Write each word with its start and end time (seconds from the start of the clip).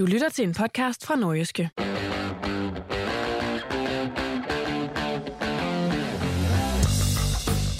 Du 0.00 0.06
lytter 0.06 0.28
til 0.28 0.44
en 0.44 0.54
podcast 0.54 1.06
fra 1.06 1.16
Nordjyske. 1.16 1.70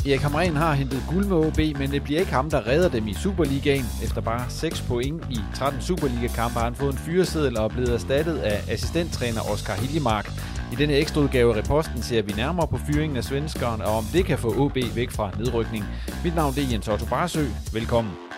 Erik 0.06 0.20
Hamren 0.20 0.56
har 0.56 0.74
hentet 0.74 1.02
guld 1.10 1.24
med 1.26 1.36
OB, 1.36 1.78
men 1.78 1.90
det 1.90 2.02
bliver 2.02 2.20
ikke 2.20 2.32
ham, 2.32 2.50
der 2.50 2.66
redder 2.66 2.88
dem 2.88 3.08
i 3.08 3.14
Superligaen. 3.14 3.84
Efter 4.04 4.20
bare 4.20 4.50
6 4.50 4.80
point 4.80 5.24
i 5.30 5.38
13 5.54 5.80
Superliga-kampe 5.80 6.58
har 6.58 6.64
han 6.64 6.74
fået 6.74 6.92
en 6.92 6.98
fyreseddel 6.98 7.58
og 7.58 7.64
er 7.64 7.68
blevet 7.68 7.94
erstattet 7.94 8.38
af 8.38 8.72
assistenttræner 8.72 9.40
Oscar 9.52 9.74
Hiljemark. 9.74 10.30
I 10.72 10.74
denne 10.74 10.94
ekstra 10.94 11.20
udgave 11.20 11.56
af 11.56 11.62
reposten 11.62 12.02
ser 12.02 12.22
vi 12.22 12.32
nærmere 12.32 12.68
på 12.68 12.78
fyringen 12.78 13.16
af 13.16 13.24
svenskeren, 13.24 13.80
og 13.80 13.96
om 13.96 14.04
det 14.12 14.24
kan 14.24 14.38
få 14.38 14.54
OB 14.58 14.76
væk 14.94 15.10
fra 15.10 15.30
nedrykning. 15.38 15.84
Mit 16.24 16.34
navn 16.34 16.54
er 16.58 16.68
Jens 16.72 16.88
Otto 16.88 17.06
Barsø. 17.06 17.44
Velkommen. 17.72 18.29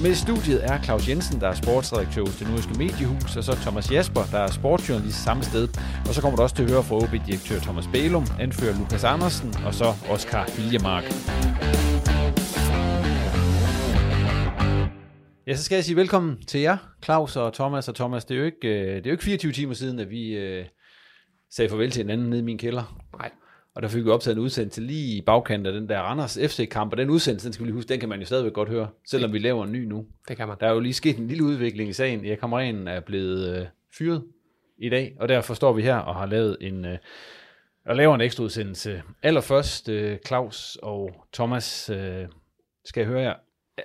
Og 0.00 0.04
med 0.04 0.12
i 0.12 0.14
studiet 0.14 0.64
er 0.64 0.82
Claus 0.82 1.08
Jensen, 1.08 1.40
der 1.40 1.48
er 1.48 1.54
sportsredaktør 1.54 2.22
hos 2.22 2.36
det 2.36 2.48
nordiske 2.48 2.74
mediehus, 2.78 3.36
og 3.36 3.44
så 3.44 3.52
Thomas 3.52 3.92
Jasper, 3.92 4.20
der 4.32 4.38
er 4.38 4.50
sportsjournalist 4.50 5.24
samme 5.24 5.42
sted. 5.42 5.68
Og 6.08 6.14
så 6.14 6.20
kommer 6.20 6.36
du 6.36 6.42
også 6.42 6.56
til 6.56 6.62
at 6.62 6.70
høre 6.70 6.82
fra 6.82 6.96
OB-direktør 6.96 7.58
Thomas 7.58 7.86
Bælum, 7.92 8.26
anfører 8.40 8.78
Lukas 8.78 9.04
Andersen, 9.04 9.54
og 9.66 9.74
så 9.74 9.84
Oscar 10.10 10.44
Hiljemark. 10.56 11.04
Ja, 15.46 15.54
så 15.56 15.62
skal 15.64 15.76
jeg 15.76 15.84
sige 15.84 15.96
velkommen 15.96 16.42
til 16.46 16.60
jer, 16.60 16.76
Claus 17.04 17.36
og 17.36 17.52
Thomas. 17.52 17.88
Og 17.88 17.94
Thomas, 17.94 18.24
det 18.24 18.34
er 18.34 18.38
jo 18.38 18.44
ikke, 18.44 18.68
øh, 18.68 18.96
det 18.96 19.06
er 19.06 19.10
jo 19.10 19.12
ikke 19.12 19.24
24 19.24 19.52
timer 19.52 19.74
siden, 19.74 19.98
at 19.98 20.10
vi 20.10 20.22
øh, 20.36 20.64
sagde 21.50 21.68
farvel 21.68 21.90
til 21.90 22.02
hinanden 22.02 22.30
nede 22.30 22.40
i 22.40 22.44
min 22.44 22.58
kælder. 22.58 22.84
Nej. 23.18 23.30
Og 23.80 23.82
der 23.82 23.88
fik 23.88 24.04
vi 24.04 24.10
optaget 24.10 24.36
en 24.36 24.42
udsendelse 24.42 24.80
lige 24.80 25.16
i 25.16 25.20
bagkanten 25.20 25.66
af 25.66 25.72
den 25.72 25.88
der 25.88 26.00
Randers 26.00 26.38
FC-kamp, 26.48 26.92
og 26.92 26.98
den 26.98 27.10
udsendelse, 27.10 27.46
den 27.46 27.52
skal 27.52 27.64
vi 27.64 27.68
lige 27.68 27.74
huske, 27.74 27.88
den 27.88 28.00
kan 28.00 28.08
man 28.08 28.20
jo 28.20 28.26
stadigvæk 28.26 28.52
godt 28.52 28.68
høre, 28.68 28.88
selvom 29.06 29.32
vi 29.32 29.38
laver 29.38 29.64
en 29.64 29.72
ny 29.72 29.84
nu. 29.84 30.06
Det 30.28 30.36
kan 30.36 30.48
man. 30.48 30.56
Der 30.60 30.66
er 30.66 30.72
jo 30.72 30.80
lige 30.80 30.94
sket 30.94 31.18
en 31.18 31.28
lille 31.28 31.44
udvikling 31.44 31.90
i 31.90 31.92
sagen. 31.92 32.24
Ja, 32.24 32.34
kammeranen 32.34 32.88
er 32.88 33.00
blevet 33.00 33.56
øh, 33.56 33.66
fyret 33.98 34.24
i 34.78 34.88
dag, 34.88 35.16
og 35.20 35.28
derfor 35.28 35.54
står 35.54 35.72
vi 35.72 35.82
her 35.82 35.96
og 35.96 36.14
har 36.14 36.26
lavet 36.26 36.56
en, 36.60 36.84
øh, 36.84 36.98
og 37.86 37.96
laver 37.96 38.14
en 38.14 38.20
ekstra 38.20 38.44
udsendelse. 38.44 39.02
Allerførst, 39.22 39.88
øh, 39.88 40.18
Claus 40.26 40.78
og 40.82 41.24
Thomas, 41.32 41.90
øh, 41.90 42.26
skal 42.84 43.00
jeg 43.00 43.08
høre 43.08 43.20
jer. 43.20 43.34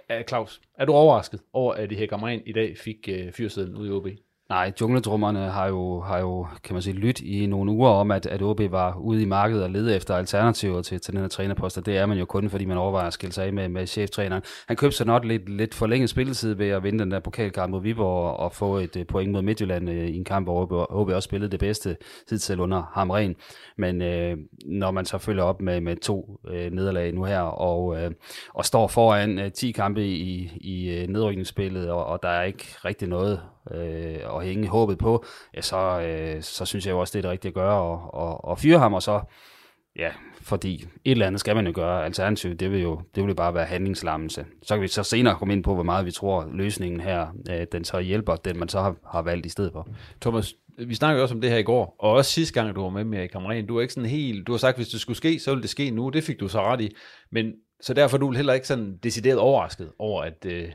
Æ, 0.09 0.23
Claus, 0.29 0.61
er 0.78 0.85
du 0.85 0.94
overrasket 0.94 1.39
over, 1.53 1.73
at 1.73 1.89
det 1.89 1.97
her 1.97 2.07
kammeranen 2.07 2.44
i 2.45 2.53
dag 2.53 2.78
fik 2.78 3.09
øh, 3.11 3.31
fyresedlen 3.31 3.78
ud 3.78 3.88
i 3.88 3.91
OB? 3.91 4.07
Nej, 4.50 4.73
jungletrummerne 4.81 5.39
har 5.39 5.67
jo, 5.67 6.01
har 6.01 6.19
jo, 6.19 6.47
kan 6.63 6.73
man 6.73 6.81
sige, 6.81 6.94
lyt 6.94 7.22
i 7.22 7.45
nogle 7.45 7.72
uger 7.72 7.89
om, 7.89 8.11
at, 8.11 8.25
at 8.25 8.41
OB 8.41 8.61
var 8.72 8.97
ude 8.97 9.22
i 9.22 9.25
markedet 9.25 9.63
og 9.63 9.69
lede 9.69 9.95
efter 9.95 10.16
alternativer 10.16 10.81
til, 10.81 11.01
til 11.01 11.13
den 11.13 11.22
her 11.22 11.28
trænerpost, 11.28 11.78
og 11.78 11.85
det 11.85 11.97
er 11.97 12.06
man 12.06 12.17
jo 12.17 12.25
kun, 12.25 12.50
fordi 12.50 12.66
man 12.66 12.78
overvejer 12.78 13.07
at 13.07 13.13
skille 13.13 13.34
sig 13.34 13.45
af 13.45 13.53
med, 13.53 13.69
med 13.69 13.88
cheftræneren. 13.88 14.44
Han 14.67 14.78
købte 14.78 14.97
sig 14.97 15.05
nok 15.05 15.25
lidt, 15.25 15.50
lidt 15.50 15.73
forlænget 15.73 16.09
spilletid 16.09 16.53
ved 16.53 16.69
at 16.69 16.84
vinde 16.84 17.00
den 17.00 17.11
der 17.11 17.19
pokalkamp 17.19 17.72
mod 17.72 17.81
Viborg 17.81 18.29
og, 18.29 18.38
og 18.39 18.51
få 18.51 18.78
et 18.78 18.95
uh, 18.95 19.03
point 19.07 19.31
mod 19.31 19.41
Midtjylland 19.41 19.89
uh, 19.89 19.95
i 19.95 20.17
en 20.17 20.25
kamp, 20.25 20.47
hvor 20.47 20.61
OB, 20.61 20.72
OB 20.89 21.09
også 21.09 21.28
spillede 21.28 21.51
det 21.51 21.59
bedste 21.59 21.97
hidtil 22.29 22.59
under 22.59 22.91
Hamren. 22.94 23.35
Men 23.78 24.01
uh, 24.01 24.39
når 24.66 24.91
man 24.91 25.05
så 25.05 25.17
følger 25.17 25.44
op 25.44 25.61
med, 25.61 25.81
med 25.81 25.95
to 25.95 26.39
uh, 26.44 26.53
nederlag 26.53 27.13
nu 27.13 27.23
her, 27.23 27.41
og, 27.41 27.85
uh, 27.85 28.11
og 28.53 28.66
står 28.66 28.88
foran 28.88 29.39
uh, 29.39 29.51
10 29.51 29.72
kampe 29.72 30.05
i, 30.05 30.51
i 30.55 31.03
uh, 31.03 31.09
nedrykningsspillet, 31.09 31.89
og, 31.89 32.05
og 32.05 32.19
der 32.23 32.29
er 32.29 32.44
ikke 32.44 32.66
rigtig 32.85 33.07
noget 33.07 33.39
øh, 33.72 34.19
og 34.35 34.41
hænge 34.41 34.68
håbet 34.68 34.97
på, 34.97 35.25
ja, 35.56 35.62
så, 35.62 36.01
øh, 36.01 36.41
så 36.41 36.66
synes 36.66 36.85
jeg 36.85 36.91
jo 36.91 37.00
også, 37.00 37.12
det 37.12 37.18
er 37.18 37.22
det 37.22 37.31
rigtige 37.31 37.50
at 37.50 37.56
gøre, 37.56 37.81
og, 37.81 38.13
og, 38.13 38.46
og 38.46 38.59
fyre 38.59 38.79
ham, 38.79 38.94
og 38.94 39.01
så, 39.01 39.22
ja, 39.96 40.12
fordi 40.41 40.75
et 41.06 41.12
eller 41.12 41.28
andet 41.28 41.40
skal 41.40 41.56
man 41.56 41.68
jo 41.68 41.72
gøre. 41.75 42.06
Alternativt, 42.06 42.59
det 42.59 42.72
vil 42.72 42.81
jo, 42.81 43.01
det 43.16 43.23
vil 43.23 43.29
jo 43.29 43.35
bare 43.35 43.53
være 43.53 43.66
handlingslammelse. 43.66 44.46
Så 44.63 44.75
kan 44.75 44.81
vi 44.81 44.88
så 44.88 45.03
senere 45.03 45.35
komme 45.35 45.53
ind 45.53 45.63
på, 45.63 45.73
hvor 45.73 45.84
meget 45.84 46.06
vi 46.06 46.12
tror, 46.12 46.50
løsningen 46.53 47.01
her, 47.01 47.28
øh, 47.50 47.68
den 47.72 47.84
så 47.84 48.00
hjælper, 48.00 48.35
den 48.35 48.59
man 48.59 48.69
så 48.69 48.81
har, 48.81 48.96
har 49.12 49.22
valgt 49.22 49.46
i 49.46 49.50
stedet 49.50 49.72
for. 49.72 49.88
Thomas, 50.22 50.53
vi 50.78 50.96
snakkede 50.96 51.23
også 51.23 51.35
om 51.35 51.41
det 51.41 51.50
her 51.50 51.57
i 51.57 51.63
går, 51.63 51.96
og 52.00 52.12
også 52.12 52.31
sidste 52.31 52.53
gang, 52.53 52.75
du 52.75 52.81
var 52.81 52.90
med 52.90 53.03
med 53.03 53.23
i 53.23 53.28
kammeren, 53.28 53.67
du 53.67 53.78
er 53.78 53.81
ikke 53.81 53.94
sådan 53.94 54.09
helt, 54.09 54.47
du 54.47 54.52
har 54.53 54.57
sagt, 54.57 54.78
hvis 54.78 54.88
det 54.88 55.00
skulle 55.00 55.17
ske, 55.17 55.40
så 55.40 55.52
ville 55.52 55.62
det 55.62 55.69
ske 55.69 55.91
nu, 55.91 56.09
det 56.09 56.23
fik 56.23 56.40
du 56.40 56.47
så 56.47 56.62
ret 56.62 56.81
i, 56.81 56.96
men 57.31 57.53
så 57.81 57.94
derfor 57.94 58.17
er 58.17 58.19
du 58.19 58.31
heller 58.31 58.53
ikke 58.53 58.67
sådan 58.67 58.97
decideret 59.03 59.40
overrasket 59.40 59.91
over, 60.00 60.23
at, 60.23 60.46
øh, 60.46 60.69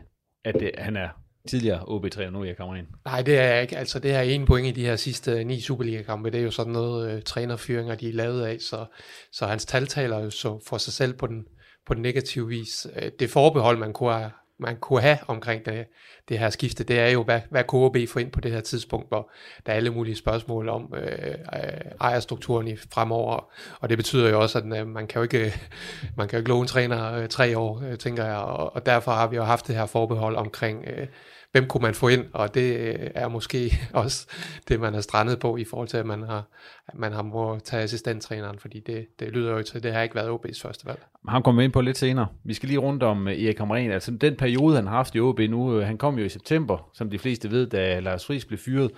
at 0.45 0.55
det, 0.61 0.71
han 0.79 0.97
er 0.97 1.09
tidligere 1.51 1.85
OB-træner, 1.89 2.31
nu 2.31 2.41
er 2.41 2.45
jeg 2.45 2.57
kommer 2.57 2.77
ind. 2.77 2.87
Nej, 3.05 3.23
det 3.23 3.39
er 3.39 3.45
jeg 3.45 3.63
ikke. 3.63 3.79
Altså 3.79 3.99
det 3.99 4.11
her 4.11 4.21
en 4.21 4.47
point 4.47 4.67
i 4.67 4.81
de 4.81 4.87
her 4.87 4.97
sidste 4.97 5.45
ni 5.45 5.61
Superliga-kampe, 5.61 6.31
det 6.31 6.41
er 6.41 6.45
jo 6.45 6.51
sådan 6.51 6.73
noget 6.73 7.11
øh, 7.11 7.23
trænerfyringer, 7.23 7.95
de 7.95 8.09
er 8.09 8.13
lavet 8.13 8.43
af, 8.43 8.57
så, 8.61 8.85
så 9.33 9.47
hans 9.47 9.65
tal 9.65 9.87
taler 9.87 10.19
jo 10.19 10.31
så 10.31 10.65
for 10.67 10.79
sig 10.79 10.93
selv 10.93 11.13
på 11.13 11.27
den, 11.27 11.45
på 11.87 11.95
den 11.95 12.03
negative 12.03 12.49
vis. 12.49 12.87
Øh, 12.97 13.11
det 13.19 13.31
forbehold, 13.31 13.79
man 13.79 13.93
kunne 13.93 14.13
have, 14.13 14.31
man 14.61 14.77
kunne 14.77 15.01
have 15.01 15.19
omkring 15.27 15.67
det, 15.67 15.87
det 16.29 16.39
her 16.39 16.51
skifte, 16.51 16.85
det 16.85 16.99
er 16.99 17.09
jo, 17.09 17.23
hvad, 17.23 17.41
hvad 17.51 17.65
kunne 17.65 17.85
OB 17.85 17.97
få 18.09 18.19
ind 18.19 18.33
på 18.33 18.41
det 18.41 18.53
her 18.53 18.61
tidspunkt, 18.61 19.09
hvor 19.09 19.31
der 19.67 19.73
er 19.73 19.77
alle 19.77 19.91
mulige 19.91 20.17
spørgsmål 20.17 20.69
om 20.69 20.95
øh, 20.97 21.35
øh, 21.55 21.93
ejerstrukturen 22.01 22.69
i 22.69 22.77
fremover, 22.77 23.53
og 23.81 23.89
det 23.89 23.99
betyder 23.99 24.31
jo 24.31 24.41
også, 24.41 24.59
at 24.59 24.81
øh, 24.81 24.87
man 24.87 25.07
kan 25.07 25.19
jo 25.19 25.23
ikke, 25.23 25.55
man 26.19 26.29
kan 26.29 26.37
jo 26.37 26.41
ikke 26.41 26.49
låne 26.49 26.61
en 26.61 26.67
træner 26.67 27.15
øh, 27.15 27.29
tre 27.29 27.59
år, 27.59 27.83
øh, 27.91 27.99
tænker 27.99 28.25
jeg, 28.25 28.37
og, 28.37 28.75
og 28.75 28.87
derfor 28.87 29.13
har 29.13 29.27
vi 29.27 29.37
jo 29.37 29.43
haft 29.43 29.67
det 29.67 29.77
her 29.77 29.87
forbehold 29.87 30.37
omkring, 30.37 30.85
øh, 30.87 31.07
hvem 31.53 31.67
kunne 31.67 31.83
man 31.83 31.95
få 31.95 32.09
ind, 32.09 32.25
og 32.33 32.55
det 32.55 32.77
øh, 32.77 33.11
er 33.15 33.29
måske 33.29 33.73
også 33.95 34.27
det, 34.69 34.81
man 34.81 34.95
er 34.95 35.01
strandet 35.01 35.41
på 35.41 35.57
i 35.57 35.65
forhold 35.65 35.89
til, 35.89 35.97
at 35.97 36.07
man 36.07 36.23
har, 36.23 36.49
at 36.89 36.95
man 36.95 37.13
har 37.13 37.23
må 37.23 37.59
tage 37.59 37.83
assistenttræneren, 37.83 38.59
fordi 38.59 38.81
det, 38.81 39.07
det 39.21 39.29
lyder 39.29 39.53
jo 39.53 39.63
til, 39.63 39.77
at 39.77 39.83
det 39.83 39.93
har 39.93 40.03
ikke 40.03 40.15
været 40.15 40.29
OB's 40.29 40.63
første 40.63 40.87
valg. 40.87 41.07
Han 41.29 41.43
kommer 41.43 41.63
ind 41.63 41.73
på 41.73 41.81
lidt 41.81 41.99
senere. 41.99 42.27
Vi 42.45 42.55
skal 42.55 42.69
lige 42.69 42.79
rundt 42.79 43.03
om 43.03 43.29
øh, 43.29 43.43
Erik 43.43 43.59
Hamren. 43.59 43.91
Altså 43.91 44.11
den 44.11 44.37
periode, 44.37 44.77
han 44.77 44.87
har 44.87 44.97
haft 44.97 45.15
i 45.15 45.21
OB 45.21 45.41
nu, 45.41 45.79
øh, 45.79 45.87
han 45.87 45.99
kom 45.99 46.19
jo 46.19 46.25
i 46.25 46.29
september, 46.29 46.91
som 46.95 47.11
de 47.11 47.19
fleste 47.19 47.51
ved, 47.51 47.67
da 47.67 48.01
Lars 48.01 48.27
Friis 48.27 48.45
blev 48.45 48.59
fyret. 48.59 48.91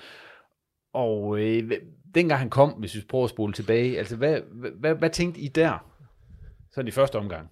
Og 0.95 1.39
øh, 1.39 1.71
dengang 2.15 2.41
han 2.41 2.51
kom, 2.51 2.71
hvis 2.71 2.95
vi 2.95 3.01
prøver 3.09 3.25
at 3.25 3.31
spole 3.31 3.53
tilbage, 3.53 3.99
altså 3.99 4.17
hvad, 4.17 4.41
hvad, 4.53 4.71
hvad, 4.81 4.95
hvad 4.95 5.11
tænkte 5.11 5.41
I 5.41 5.49
der? 5.49 5.87
Sådan 6.75 6.89
i 6.89 6.91
første 6.91 7.17
omgang. 7.17 7.51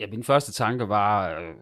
Ja, 0.00 0.06
min 0.10 0.24
første 0.24 0.52
tanke 0.52 0.88
var, 0.88 1.30
øh, 1.30 1.54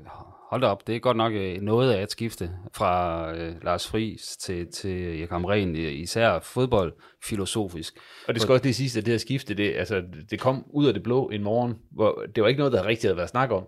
hold 0.51 0.61
da 0.61 0.67
op, 0.67 0.87
det 0.87 0.97
er 0.97 1.01
godt 1.01 1.17
nok 1.17 1.33
øh, 1.33 1.61
noget 1.61 1.93
af 1.93 2.03
et 2.03 2.11
skifte 2.11 2.51
fra 2.75 3.33
øh, 3.37 3.65
Lars 3.65 3.89
Friis 3.89 4.37
til, 4.37 4.73
til 4.73 5.19
Erik 5.19 5.31
Hamren, 5.31 5.77
især 5.77 6.39
fodbold 6.39 6.93
filosofisk. 7.25 7.99
Og 8.29 8.35
det 8.35 8.43
skal 8.43 8.53
også 8.53 8.65
lige 8.65 8.75
siges, 8.75 8.97
at 8.97 9.07
det 9.07 9.13
her 9.13 9.19
skifte, 9.19 9.55
det, 9.55 9.75
altså, 9.75 10.03
det 10.31 10.41
kom 10.41 10.65
ud 10.71 10.87
af 10.87 10.95
det 10.95 11.03
blå 11.03 11.29
en 11.29 11.43
morgen, 11.43 11.75
hvor 11.93 12.25
det 12.35 12.43
var 12.43 12.49
ikke 12.49 12.59
noget, 12.59 12.73
der 12.73 12.87
rigtig 12.87 13.09
havde 13.09 13.17
været 13.17 13.29
snak 13.29 13.51
om. 13.51 13.65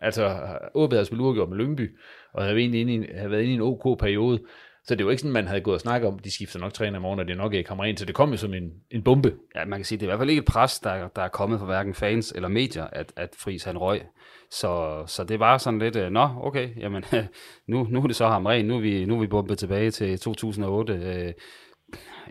Altså, 0.00 0.38
OB 0.74 0.92
havde 0.92 1.04
spillet 1.04 1.24
uafgjort 1.24 1.48
med 1.48 1.56
Lyngby, 1.56 1.98
og 2.34 2.44
havde, 2.44 2.58
egentlig 2.58 2.80
inde 2.80 2.94
i, 2.94 3.06
havde 3.14 3.30
været 3.30 3.42
inde 3.42 3.52
i 3.52 3.56
en 3.56 3.62
OK 3.62 3.98
periode, 3.98 4.40
så 4.88 4.94
det 4.94 5.06
var 5.06 5.10
ikke 5.10 5.20
sådan, 5.20 5.32
man 5.32 5.46
havde 5.46 5.60
gået 5.60 5.74
og 5.74 5.80
snakket 5.80 6.08
om, 6.08 6.18
de 6.18 6.30
skifter 6.30 6.58
nok 6.58 6.72
træner 6.72 6.98
i 6.98 7.02
morgen, 7.02 7.20
og 7.20 7.28
det 7.28 7.32
er 7.32 7.38
nok 7.38 7.54
ikke 7.54 7.68
kommer 7.68 7.84
ind. 7.84 7.96
Så 7.96 8.04
det 8.04 8.14
kom 8.14 8.30
jo 8.30 8.36
som 8.36 8.54
en, 8.54 8.72
en 8.90 9.02
bombe. 9.02 9.34
Ja, 9.54 9.64
man 9.64 9.78
kan 9.78 9.84
sige, 9.84 9.98
det 9.98 10.02
er 10.02 10.06
i 10.06 10.10
hvert 10.10 10.18
fald 10.18 10.30
ikke 10.30 10.40
et 10.40 10.46
pres, 10.46 10.80
der, 10.80 11.08
der 11.08 11.22
er 11.22 11.28
kommet 11.28 11.58
fra 11.58 11.66
hverken 11.66 11.94
fans 11.94 12.32
eller 12.36 12.48
medier, 12.48 12.84
at, 12.84 13.12
at 13.16 13.34
Friis 13.38 13.64
han 13.64 13.78
røg. 13.78 14.02
Så, 14.50 15.02
så 15.06 15.24
det 15.24 15.40
var 15.40 15.58
sådan 15.58 15.78
lidt, 15.78 15.96
øh, 15.96 16.10
nå, 16.10 16.28
okay, 16.42 16.68
jamen, 16.76 17.04
nu, 17.68 17.86
nu 17.90 18.02
er 18.02 18.06
det 18.06 18.16
så 18.16 18.26
Hamren, 18.26 18.66
nu 18.66 18.76
er 18.76 18.80
vi, 18.80 19.04
nu 19.04 19.14
er 19.16 19.20
vi 19.20 19.26
bumpet 19.26 19.58
tilbage 19.58 19.90
til 19.90 20.18
2008. 20.18 20.92
Øh, 20.92 21.32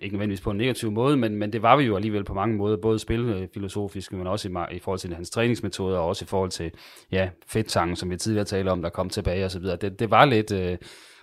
ikke 0.01 0.15
nødvendigvis 0.15 0.41
på 0.41 0.51
en 0.51 0.57
negativ 0.57 0.91
måde, 0.91 1.17
men, 1.17 1.35
men 1.35 1.53
det 1.53 1.61
var 1.61 1.77
vi 1.77 1.83
jo 1.83 1.95
alligevel 1.95 2.23
på 2.23 2.33
mange 2.33 2.57
måder, 2.57 2.77
både 2.77 2.99
spilfilosofisk, 2.99 4.13
men 4.13 4.27
også 4.27 4.49
i, 4.49 4.75
i 4.75 4.79
forhold 4.79 4.99
til 4.99 5.13
hans 5.13 5.29
træningsmetoder, 5.29 5.97
og 5.97 6.07
også 6.07 6.25
i 6.25 6.27
forhold 6.27 6.51
til 6.51 6.71
ja, 7.11 7.29
fedtangen, 7.47 7.95
som 7.95 8.09
vi 8.09 8.17
tidligere 8.17 8.45
talte 8.45 8.69
om, 8.69 8.81
der 8.81 8.89
kom 8.89 9.09
tilbage 9.09 9.45
og 9.45 9.51
så 9.51 9.59
videre. 9.59 9.75
Det, 9.75 9.99
det 9.99 10.11
var 10.11 10.25
lidt 10.25 10.51
øh, 10.51 10.77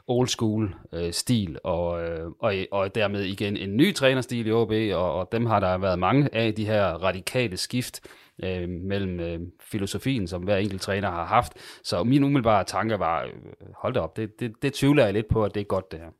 old 0.06 0.28
school 0.28 0.74
øh, 0.92 1.12
stil, 1.12 1.58
og, 1.64 2.02
øh, 2.02 2.30
og, 2.38 2.54
og 2.70 2.94
dermed 2.94 3.20
igen 3.20 3.56
en 3.56 3.76
ny 3.76 3.94
trænerstil 3.94 4.46
i 4.46 4.52
OB, 4.52 4.70
og, 4.70 5.12
og 5.12 5.28
dem 5.32 5.46
har 5.46 5.60
der 5.60 5.78
været 5.78 5.98
mange 5.98 6.34
af, 6.34 6.54
de 6.54 6.66
her 6.66 6.84
radikale 6.84 7.56
skift, 7.56 8.00
øh, 8.42 8.68
mellem 8.68 9.20
øh, 9.20 9.40
filosofien, 9.60 10.26
som 10.26 10.42
hver 10.42 10.56
enkelt 10.56 10.82
træner 10.82 11.10
har 11.10 11.24
haft. 11.24 11.52
Så 11.82 12.04
min 12.04 12.24
umiddelbare 12.24 12.64
tanke 12.64 12.98
var, 12.98 13.24
øh, 13.24 13.32
hold 13.76 13.94
da 13.94 14.00
op, 14.00 14.16
det, 14.16 14.40
det, 14.40 14.52
det 14.62 14.72
tvivler 14.72 15.04
jeg 15.04 15.12
lidt 15.12 15.28
på, 15.28 15.44
at 15.44 15.54
det 15.54 15.60
er 15.60 15.64
godt 15.64 15.92
det 15.92 16.00
her. 16.00 16.10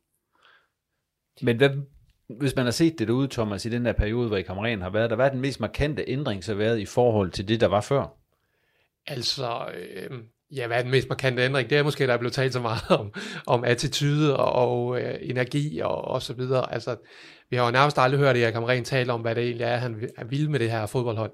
Men 1.41 1.57
hvad, 1.57 1.69
hvis 2.39 2.55
man 2.55 2.65
har 2.65 2.71
set 2.71 2.99
det 2.99 3.07
derude, 3.07 3.27
Thomas, 3.27 3.65
i 3.65 3.69
den 3.69 3.85
der 3.85 3.93
periode, 3.93 4.27
hvor 4.27 4.37
I 4.37 4.41
kammeren 4.41 4.81
har 4.81 4.89
været, 4.89 5.09
der 5.09 5.15
var 5.15 5.29
den 5.29 5.41
mest 5.41 5.59
markante 5.59 6.03
ændring 6.07 6.43
så 6.43 6.55
været 6.55 6.79
i 6.79 6.85
forhold 6.85 7.31
til 7.31 7.47
det, 7.47 7.61
der 7.61 7.67
var 7.67 7.81
før? 7.81 8.17
Altså, 9.07 9.65
øh, 9.73 10.19
ja, 10.55 10.67
hvad 10.67 10.77
er 10.77 10.81
den 10.81 10.91
mest 10.91 11.09
markante 11.09 11.43
ændring? 11.43 11.69
Det 11.69 11.77
er 11.77 11.83
måske, 11.83 12.07
der 12.07 12.13
er 12.13 12.17
blevet 12.17 12.33
talt 12.33 12.53
så 12.53 12.59
meget 12.59 12.91
om, 12.99 13.13
om 13.47 13.63
attitude 13.63 14.37
og, 14.37 14.51
og 14.53 15.01
øh, 15.01 15.15
energi 15.21 15.79
og, 15.79 16.05
og 16.05 16.21
så 16.21 16.33
videre. 16.33 16.73
Altså, 16.73 16.95
vi 17.49 17.55
har 17.57 17.65
jo 17.65 17.71
nærmest 17.71 17.97
aldrig 17.97 18.19
hørt 18.19 18.37
Erik 18.37 18.53
Hamren 18.53 18.83
tale 18.83 19.13
om, 19.13 19.21
hvad 19.21 19.35
det 19.35 19.43
egentlig 19.43 19.65
er, 19.65 19.75
han 19.75 20.09
vil 20.29 20.49
med 20.49 20.59
det 20.59 20.71
her 20.71 20.85
fodboldhold. 20.85 21.31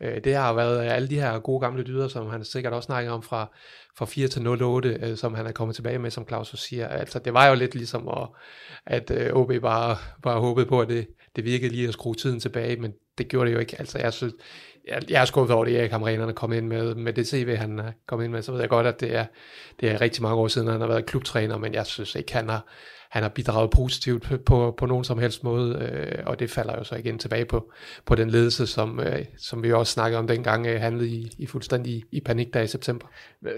Øh, 0.00 0.24
det 0.24 0.34
har 0.34 0.52
været 0.52 0.84
øh, 0.84 0.96
alle 0.96 1.08
de 1.08 1.20
her 1.20 1.38
gode 1.38 1.60
gamle 1.60 1.82
dyder, 1.82 2.08
som 2.08 2.30
han 2.30 2.44
sikkert 2.44 2.72
også 2.72 2.86
snakker 2.86 3.10
om 3.10 3.22
fra, 3.22 3.50
fra 3.98 4.06
4 4.06 4.28
til 4.28 4.46
08, 4.46 4.98
øh, 5.02 5.16
som 5.16 5.34
han 5.34 5.46
er 5.46 5.52
kommet 5.52 5.74
tilbage 5.74 5.98
med, 5.98 6.10
som 6.10 6.28
Claus 6.28 6.54
siger. 6.56 6.88
Altså, 6.88 7.18
det 7.18 7.34
var 7.34 7.46
jo 7.46 7.54
lidt 7.54 7.74
ligesom, 7.74 8.08
at, 8.08 8.28
at 8.86 9.10
øh, 9.10 9.32
OB 9.32 9.52
bare, 9.62 9.96
bare 10.22 10.40
håbede 10.40 10.66
på, 10.66 10.80
at 10.80 10.88
det, 10.88 11.06
det 11.36 11.44
virkede 11.44 11.72
lige 11.72 11.88
at 11.88 11.94
skrue 11.94 12.14
tiden 12.14 12.40
tilbage, 12.40 12.76
men 12.76 12.92
det 13.18 13.28
gjorde 13.28 13.48
det 13.48 13.54
jo 13.54 13.60
ikke. 13.60 13.76
Altså, 13.78 13.98
jeg 13.98 14.12
synes, 14.12 14.34
jeg, 14.88 15.02
jeg 15.10 15.20
er 15.20 15.24
skuffet 15.24 15.56
over 15.56 15.64
det, 15.64 15.80
Erik 15.80 15.90
Hamren 15.90 16.34
kom 16.34 16.52
ind 16.52 16.66
med, 16.66 16.94
med 16.94 17.12
det 17.12 17.26
CV, 17.26 17.56
han 17.56 17.78
er 17.78 17.92
kommet 18.06 18.24
ind 18.24 18.32
med. 18.32 18.42
Så 18.42 18.52
ved 18.52 18.60
jeg 18.60 18.68
godt, 18.68 18.86
at 18.86 19.00
det 19.00 19.16
er, 19.16 19.26
det 19.80 19.90
er 19.90 20.00
rigtig 20.00 20.22
mange 20.22 20.36
år 20.36 20.48
siden, 20.48 20.68
han 20.68 20.80
har 20.80 20.88
været 20.88 21.06
klubtræner, 21.06 21.58
men 21.58 21.74
jeg 21.74 21.86
synes 21.86 22.14
ikke, 22.14 22.34
han 22.34 22.48
har, 22.48 22.66
han 23.10 23.22
har 23.22 23.30
bidraget 23.30 23.70
positivt 23.70 24.44
på, 24.46 24.74
på 24.78 24.86
nogen 24.86 25.04
som 25.04 25.18
helst 25.18 25.44
måde, 25.44 25.78
øh, 25.78 26.22
og 26.26 26.38
det 26.38 26.50
falder 26.50 26.78
jo 26.78 26.84
så 26.84 26.94
igen 26.94 27.18
tilbage 27.18 27.44
på, 27.44 27.72
på 28.06 28.14
den 28.14 28.30
ledelse, 28.30 28.66
som, 28.66 29.00
øh, 29.00 29.24
som 29.38 29.62
vi 29.62 29.72
også 29.72 29.92
snakkede 29.92 30.18
om 30.18 30.26
dengang, 30.26 30.66
øh, 30.66 30.80
handlede 30.80 31.08
i, 31.08 31.30
i 31.38 31.46
fuldstændig 31.46 32.04
i 32.12 32.20
panik 32.20 32.54
der 32.54 32.60
i 32.60 32.66
september. 32.66 33.06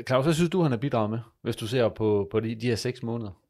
Claus, 0.06 0.24
hvad 0.24 0.34
synes 0.34 0.50
du, 0.50 0.62
han 0.62 0.70
har 0.70 0.78
bidraget 0.78 1.10
med, 1.10 1.18
hvis 1.42 1.56
du 1.56 1.66
ser 1.66 1.88
på, 1.88 2.28
på 2.30 2.40
de, 2.40 2.54
de 2.60 2.66
her 2.66 2.76
seks 2.76 3.02
måneder? 3.02 3.45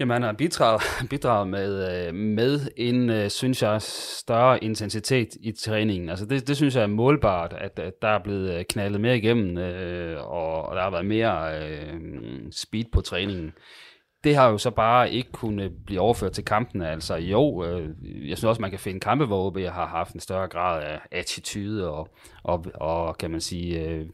Jamen, 0.00 0.12
han 0.12 0.22
har 0.22 0.32
bidraget, 0.32 0.82
bidraget 1.10 1.48
med, 1.48 2.06
øh, 2.08 2.14
med 2.14 2.60
en, 2.76 3.10
øh, 3.10 3.30
synes 3.30 3.62
jeg, 3.62 3.82
større 3.82 4.64
intensitet 4.64 5.28
i 5.40 5.52
træningen. 5.52 6.08
Altså, 6.08 6.26
det, 6.26 6.48
det 6.48 6.56
synes 6.56 6.76
jeg 6.76 6.82
er 6.82 6.86
målbart, 6.86 7.52
at, 7.52 7.78
at 7.78 8.02
der 8.02 8.08
er 8.08 8.22
blevet 8.22 8.58
øh, 8.58 8.64
knaldet 8.64 9.00
mere 9.00 9.16
igennem, 9.16 9.56
og, 10.18 10.68
og 10.68 10.76
der 10.76 10.82
har 10.82 10.90
været 10.90 11.06
mere 11.06 11.60
øh, 11.62 11.94
speed 12.50 12.84
på 12.92 13.00
træningen 13.00 13.52
det 14.24 14.36
har 14.36 14.48
jo 14.48 14.58
så 14.58 14.70
bare 14.70 15.12
ikke 15.12 15.32
kunne 15.32 15.70
blive 15.86 16.00
overført 16.00 16.32
til 16.32 16.44
kampene. 16.44 16.90
Altså 16.90 17.16
jo, 17.16 17.64
øh, 17.64 17.88
jeg 18.28 18.38
synes 18.38 18.44
også, 18.44 18.60
man 18.60 18.70
kan 18.70 18.78
finde 18.78 19.00
kampe, 19.00 19.24
hvor 19.24 19.46
OB 19.46 19.58
har 19.58 19.86
haft 19.86 20.12
en 20.12 20.20
større 20.20 20.48
grad 20.48 20.82
af 20.82 21.00
attitude 21.10 21.90
og, 21.90 22.08
og, 22.42 22.66
og 22.74 23.18
kan 23.18 23.30
man 23.30 23.40
sige, 23.40 23.80
øh, 23.80 24.06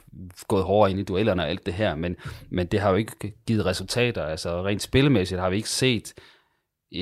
gået 0.49 0.65
hårdere 0.65 0.91
ind 0.91 1.01
i 1.01 1.05
duellerne 1.05 1.43
og 1.43 1.49
alt 1.49 1.67
det 1.67 1.75
her, 1.75 1.95
men, 1.95 2.17
men 2.51 2.67
det 2.67 2.81
har 2.81 2.91
jo 2.91 2.97
ikke 2.97 3.35
givet 3.47 3.67
resultater. 3.67 4.25
Altså 4.25 4.62
rent 4.62 4.83
spillemæssigt 4.83 5.41
har 5.41 5.51
vi 5.51 5.56
ikke 5.56 5.71
set 5.71 6.15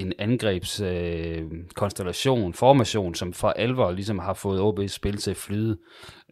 en 0.01 0.13
angrebskonstellation, 0.19 2.49
øh, 2.49 2.55
formation, 2.55 3.15
som 3.15 3.33
for 3.33 3.49
alvor 3.49 3.91
ligesom 3.91 4.19
har 4.19 4.35
fået 4.35 4.61
OB's 4.61 4.87
spil 4.87 5.17
til 5.17 5.31
at 5.31 5.37
flyde. 5.37 5.79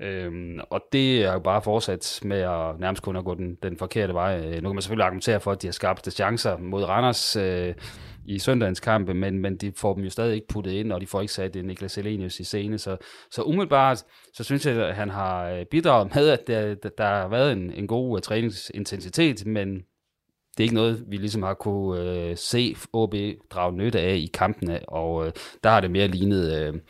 Øhm, 0.03 0.61
og 0.71 0.81
det 0.93 1.25
er 1.25 1.33
jo 1.33 1.39
bare 1.39 1.63
fortsat 1.63 2.21
med 2.25 2.41
at 2.41 2.81
nærmest 2.81 3.03
kun 3.03 3.17
at 3.17 3.25
gå 3.25 3.35
den, 3.35 3.57
den 3.63 3.77
forkerte 3.77 4.15
vej. 4.15 4.39
Øh, 4.39 4.55
nu 4.55 4.69
kan 4.69 4.75
man 4.75 4.83
selvfølgelig 4.83 5.05
argumentere 5.05 5.41
for, 5.41 5.53
at 5.53 5.63
de 5.63 5.67
har 5.67 5.73
skabt 5.73 6.13
chancer 6.13 6.59
mod 6.59 6.85
Randers 6.85 7.37
øh, 7.37 7.75
i 8.27 8.39
søndagens 8.39 8.81
kampe, 8.81 9.15
men, 9.15 9.39
men 9.39 9.57
de 9.57 9.73
får 9.77 9.95
dem 9.95 10.05
jo 10.05 10.11
stadig 10.11 10.35
ikke 10.35 10.49
puttet 10.49 10.73
ind, 10.73 10.93
og 10.93 11.01
de 11.01 11.07
får 11.07 11.21
ikke 11.21 11.33
sat 11.33 11.55
Niklas 11.55 11.99
Elenius 11.99 12.41
i 12.41 12.45
scene. 12.45 12.79
Så, 12.79 12.97
så 13.31 13.43
umiddelbart, 13.43 14.05
så 14.35 14.45
synes 14.45 14.67
jeg, 14.67 14.77
at 14.77 14.95
han 14.95 15.11
har 15.11 15.51
øh, 15.51 15.67
bidraget 15.71 16.15
med, 16.15 16.29
at 16.29 16.47
der, 16.47 16.75
der 16.99 17.07
har 17.07 17.29
været 17.29 17.53
en, 17.53 17.73
en 17.73 17.87
god 17.87 18.19
øh, 18.19 18.23
træningsintensitet, 18.23 19.47
men 19.47 19.83
det 20.57 20.61
er 20.61 20.65
ikke 20.65 20.75
noget, 20.75 21.05
vi 21.07 21.17
ligesom 21.17 21.43
har 21.43 21.55
kunne 21.55 22.01
øh, 22.01 22.37
se 22.37 22.77
OB 22.93 23.15
drage 23.51 23.73
nytte 23.73 24.01
af 24.01 24.15
i 24.15 24.31
kampene, 24.35 24.89
og 24.89 25.27
øh, 25.27 25.33
der 25.65 25.71
har 25.71 25.81
det 25.81 25.91
mere 25.91 26.09
lignet 26.09 26.61
øh, 26.61 26.81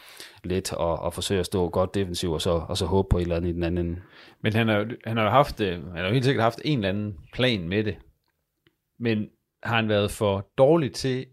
lidt 0.45 0.73
at, 0.73 0.99
at 1.07 1.15
forsøge 1.15 1.41
at 1.41 1.47
stå 1.47 1.69
godt 1.69 1.95
defensivt, 1.95 2.35
og 2.35 2.43
så, 2.43 2.51
og 2.69 2.77
så 2.77 2.87
håbe 2.87 3.09
på 3.11 3.19
et 3.19 3.23
eller 3.23 3.37
andet 3.37 3.51
i 3.51 3.53
den 3.53 3.63
anden. 3.63 3.99
Men 4.43 4.53
han 4.53 4.69
har, 4.69 4.91
han 5.05 5.17
har 5.17 5.25
jo 5.25 5.31
haft, 5.31 5.61
øh, 5.61 5.87
han 5.87 5.97
har 5.97 6.07
jo 6.07 6.13
helt 6.13 6.25
sikkert 6.25 6.43
haft 6.43 6.61
en 6.65 6.79
eller 6.79 6.89
anden 6.89 7.17
plan 7.33 7.69
med 7.69 7.85
det, 7.85 7.97
men 8.99 9.29
har 9.63 9.77
han 9.77 9.89
været 9.89 10.11
for 10.11 10.51
dårlig 10.59 10.93
til 10.93 11.27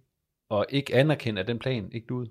at 0.52 0.66
ikke 0.70 0.96
anerkende, 0.96 1.42
at 1.42 1.48
den 1.48 1.60
plan 1.60 1.90
ikke 1.92 2.14
ud? 2.14 2.28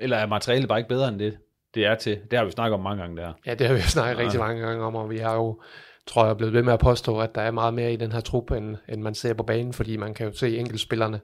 Eller 0.00 0.16
er 0.16 0.26
materialet 0.26 0.68
bare 0.68 0.78
ikke 0.78 0.88
bedre 0.88 1.08
end 1.08 1.18
det, 1.18 1.38
det 1.74 1.86
er 1.86 1.94
til? 1.94 2.20
Det 2.30 2.38
har 2.38 2.44
vi 2.44 2.50
snakket 2.50 2.74
om 2.74 2.80
mange 2.80 3.02
gange 3.02 3.16
der. 3.16 3.32
Ja, 3.46 3.54
det 3.54 3.66
har 3.66 3.74
vi 3.74 3.80
snakket 3.80 4.18
ja. 4.18 4.24
rigtig 4.24 4.40
mange 4.40 4.62
gange 4.62 4.84
om, 4.84 4.94
og 4.94 5.10
vi 5.10 5.18
har 5.18 5.34
jo 5.34 5.62
tror 6.06 6.24
jeg 6.24 6.30
er 6.30 6.34
blevet 6.34 6.54
ved 6.54 6.62
med 6.62 6.72
at 6.72 6.80
påstå, 6.80 7.20
at 7.20 7.34
der 7.34 7.40
er 7.40 7.50
meget 7.50 7.74
mere 7.74 7.92
i 7.92 7.96
den 7.96 8.12
her 8.12 8.20
trup, 8.20 8.50
end, 8.50 8.76
end 8.88 9.02
man 9.02 9.14
ser 9.14 9.34
på 9.34 9.42
banen, 9.42 9.72
fordi 9.72 9.96
man 9.96 10.14
kan 10.14 10.26
jo 10.26 10.32
se, 10.32 10.46
at 10.46 10.54
enkeltspillerne 10.54 11.20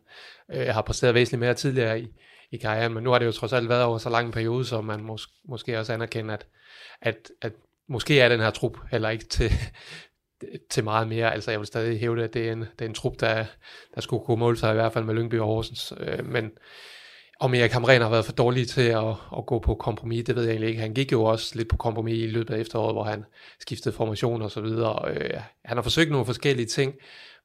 øh, 0.52 0.66
har 0.66 0.82
præsteret 0.82 1.14
væsentligt 1.14 1.40
mere 1.40 1.54
tidligere 1.54 2.00
i, 2.00 2.08
i 2.50 2.56
karrieren, 2.56 2.94
men 2.94 3.04
nu 3.04 3.10
har 3.10 3.18
det 3.18 3.26
jo 3.26 3.32
trods 3.32 3.52
alt 3.52 3.68
været 3.68 3.84
over 3.84 3.98
så 3.98 4.10
lang 4.10 4.26
en 4.26 4.32
periode, 4.32 4.64
så 4.64 4.80
man 4.80 5.00
mås- 5.10 5.42
måske 5.44 5.78
også 5.78 5.92
anerkender, 5.92 6.34
at, 6.34 6.46
at, 7.00 7.30
at 7.42 7.52
måske 7.88 8.20
er 8.20 8.28
den 8.28 8.40
her 8.40 8.50
trup 8.50 8.78
heller 8.90 9.08
ikke 9.08 9.24
til, 9.24 9.52
til 10.70 10.84
meget 10.84 11.08
mere. 11.08 11.32
Altså 11.32 11.50
jeg 11.50 11.60
vil 11.60 11.66
stadig 11.66 12.00
hæve 12.00 12.24
at 12.24 12.34
det 12.34 12.48
er 12.48 12.52
en, 12.52 12.60
det 12.60 12.84
er 12.84 12.88
en 12.88 12.94
trup, 12.94 13.20
der, 13.20 13.44
der 13.94 14.00
skulle 14.00 14.24
kunne 14.24 14.38
måle 14.38 14.56
sig 14.56 14.70
i 14.70 14.74
hvert 14.74 14.92
fald 14.92 15.04
med 15.04 15.14
Lyngby 15.14 15.40
og 15.40 15.46
Horsens, 15.46 15.92
øh, 16.00 16.26
men 16.26 16.50
om 17.42 17.54
Erik 17.54 17.72
Hamren 17.72 18.02
har 18.02 18.10
været 18.10 18.24
for 18.24 18.32
dårlig 18.32 18.68
til 18.68 18.82
at, 18.82 19.08
at 19.36 19.46
gå 19.46 19.58
på 19.58 19.74
kompromis, 19.74 20.24
det 20.24 20.36
ved 20.36 20.42
jeg 20.42 20.50
egentlig 20.50 20.68
ikke. 20.68 20.80
Han 20.80 20.94
gik 20.94 21.12
jo 21.12 21.24
også 21.24 21.56
lidt 21.56 21.68
på 21.68 21.76
kompromis 21.76 22.22
i 22.22 22.26
løbet 22.26 22.54
af 22.54 22.58
efteråret, 22.58 22.94
hvor 22.94 23.04
han 23.04 23.24
skiftede 23.60 23.94
formation 23.94 24.42
og 24.42 24.50
så 24.50 24.60
videre. 24.60 25.14
Øh, 25.14 25.40
han 25.64 25.76
har 25.76 25.82
forsøgt 25.82 26.10
nogle 26.10 26.26
forskellige 26.26 26.66
ting, 26.66 26.94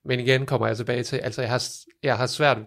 men 0.05 0.19
igen 0.19 0.45
kommer 0.45 0.67
jeg 0.67 0.77
tilbage 0.77 1.03
til, 1.03 1.17
altså 1.17 1.41
jeg 1.41 1.51
har, 1.51 1.63
jeg 2.03 2.17
har 2.17 2.25
svært, 2.25 2.57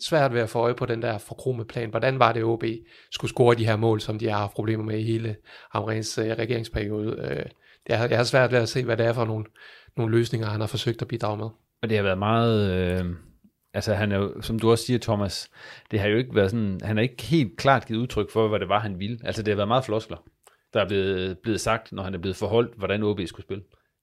svært 0.00 0.34
ved 0.34 0.40
at 0.40 0.48
få 0.48 0.58
øje 0.58 0.74
på 0.74 0.86
den 0.86 1.02
der 1.02 1.18
forkrumme 1.18 1.64
plan. 1.64 1.90
Hvordan 1.90 2.18
var 2.18 2.32
det, 2.32 2.44
OB 2.44 2.64
skulle 3.10 3.30
score 3.30 3.54
de 3.54 3.66
her 3.66 3.76
mål, 3.76 4.00
som 4.00 4.18
de 4.18 4.28
har 4.28 4.38
haft 4.38 4.54
problemer 4.54 4.84
med 4.84 4.98
i 4.98 5.02
hele 5.02 5.36
Hamrens 5.72 6.18
øh, 6.18 6.26
regeringsperiode? 6.26 7.16
Øh, 7.22 7.46
det 7.86 7.94
er, 7.94 8.08
jeg 8.08 8.18
har 8.18 8.24
svært 8.24 8.52
ved 8.52 8.58
at 8.58 8.68
se, 8.68 8.84
hvad 8.84 8.96
det 8.96 9.06
er 9.06 9.12
for 9.12 9.24
nogle, 9.24 9.44
nogle 9.96 10.16
løsninger, 10.16 10.48
han 10.48 10.60
har 10.60 10.66
forsøgt 10.66 11.02
at 11.02 11.08
bidrage 11.08 11.36
med. 11.36 11.48
Og 11.82 11.90
det 11.90 11.96
har 11.96 12.04
været 12.04 12.18
meget... 12.18 12.70
Øh 12.70 13.04
altså 13.74 13.94
han 13.94 14.12
er 14.12 14.18
jo, 14.18 14.42
som 14.42 14.58
du 14.58 14.70
også 14.70 14.84
siger, 14.84 14.98
Thomas, 14.98 15.50
det 15.90 16.00
har 16.00 16.08
jo 16.08 16.16
ikke 16.16 16.34
været 16.34 16.50
sådan, 16.50 16.80
han 16.82 16.96
har 16.96 17.02
ikke 17.02 17.22
helt 17.22 17.56
klart 17.58 17.86
givet 17.86 18.00
udtryk 18.00 18.30
for, 18.30 18.48
hvad 18.48 18.60
det 18.60 18.68
var, 18.68 18.78
han 18.80 18.98
ville. 18.98 19.18
Altså 19.24 19.42
det 19.42 19.52
har 19.52 19.56
været 19.56 19.68
meget 19.68 19.84
floskler, 19.84 20.16
der 20.74 20.80
er 20.80 20.88
blevet, 20.88 21.38
blevet 21.38 21.60
sagt, 21.60 21.92
når 21.92 22.02
han 22.02 22.14
er 22.14 22.18
blevet 22.18 22.36
forholdt, 22.36 22.78
hvordan 22.78 23.02
OB 23.02 23.20
skulle 23.26 23.46
spille. 23.46 23.62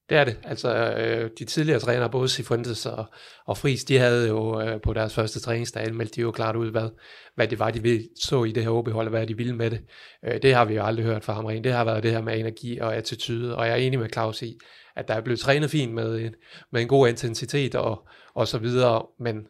Det 0.09 0.17
er 0.17 0.23
det. 0.23 0.37
Altså, 0.43 0.93
øh, 0.93 1.29
de 1.39 1.45
tidligere 1.45 1.79
trænere, 1.79 2.09
både 2.09 2.29
Sifuentes 2.29 2.85
og, 2.85 3.05
og 3.45 3.57
Friis, 3.57 3.83
de 3.83 3.97
havde 3.97 4.27
jo 4.27 4.61
øh, 4.61 4.81
på 4.81 4.93
deres 4.93 5.13
første 5.13 5.39
træningsdag 5.39 5.93
meldt 5.93 6.15
de 6.15 6.21
jo 6.21 6.31
klart 6.31 6.55
ud, 6.55 6.71
hvad, 6.71 6.89
hvad 7.35 7.47
det 7.47 7.59
var, 7.59 7.71
de 7.71 8.07
så 8.21 8.43
i 8.43 8.51
det 8.51 8.63
her 8.63 8.69
OB-hold, 8.69 9.07
og 9.07 9.09
hvad 9.09 9.27
de 9.27 9.37
ville 9.37 9.55
med 9.55 9.71
det. 9.71 9.81
Øh, 10.25 10.41
det 10.41 10.53
har 10.53 10.65
vi 10.65 10.75
jo 10.75 10.83
aldrig 10.83 11.05
hørt 11.05 11.23
fra 11.23 11.33
ham 11.33 11.45
rent. 11.45 11.63
Det 11.63 11.73
har 11.73 11.83
været 11.83 12.03
det 12.03 12.11
her 12.11 12.21
med 12.21 12.39
energi 12.39 12.77
og 12.77 12.95
attitude, 12.95 13.55
og 13.55 13.65
jeg 13.65 13.71
er 13.71 13.75
enig 13.75 13.99
med 13.99 14.09
Claus 14.13 14.41
i, 14.41 14.57
at 14.95 15.07
der 15.07 15.13
er 15.13 15.21
blevet 15.21 15.39
trænet 15.39 15.69
fint 15.69 15.93
med 15.93 16.31
med 16.71 16.81
en 16.81 16.87
god 16.87 17.07
intensitet 17.07 17.75
og, 17.75 18.07
og 18.33 18.47
så 18.47 18.57
videre, 18.57 19.05
men 19.19 19.47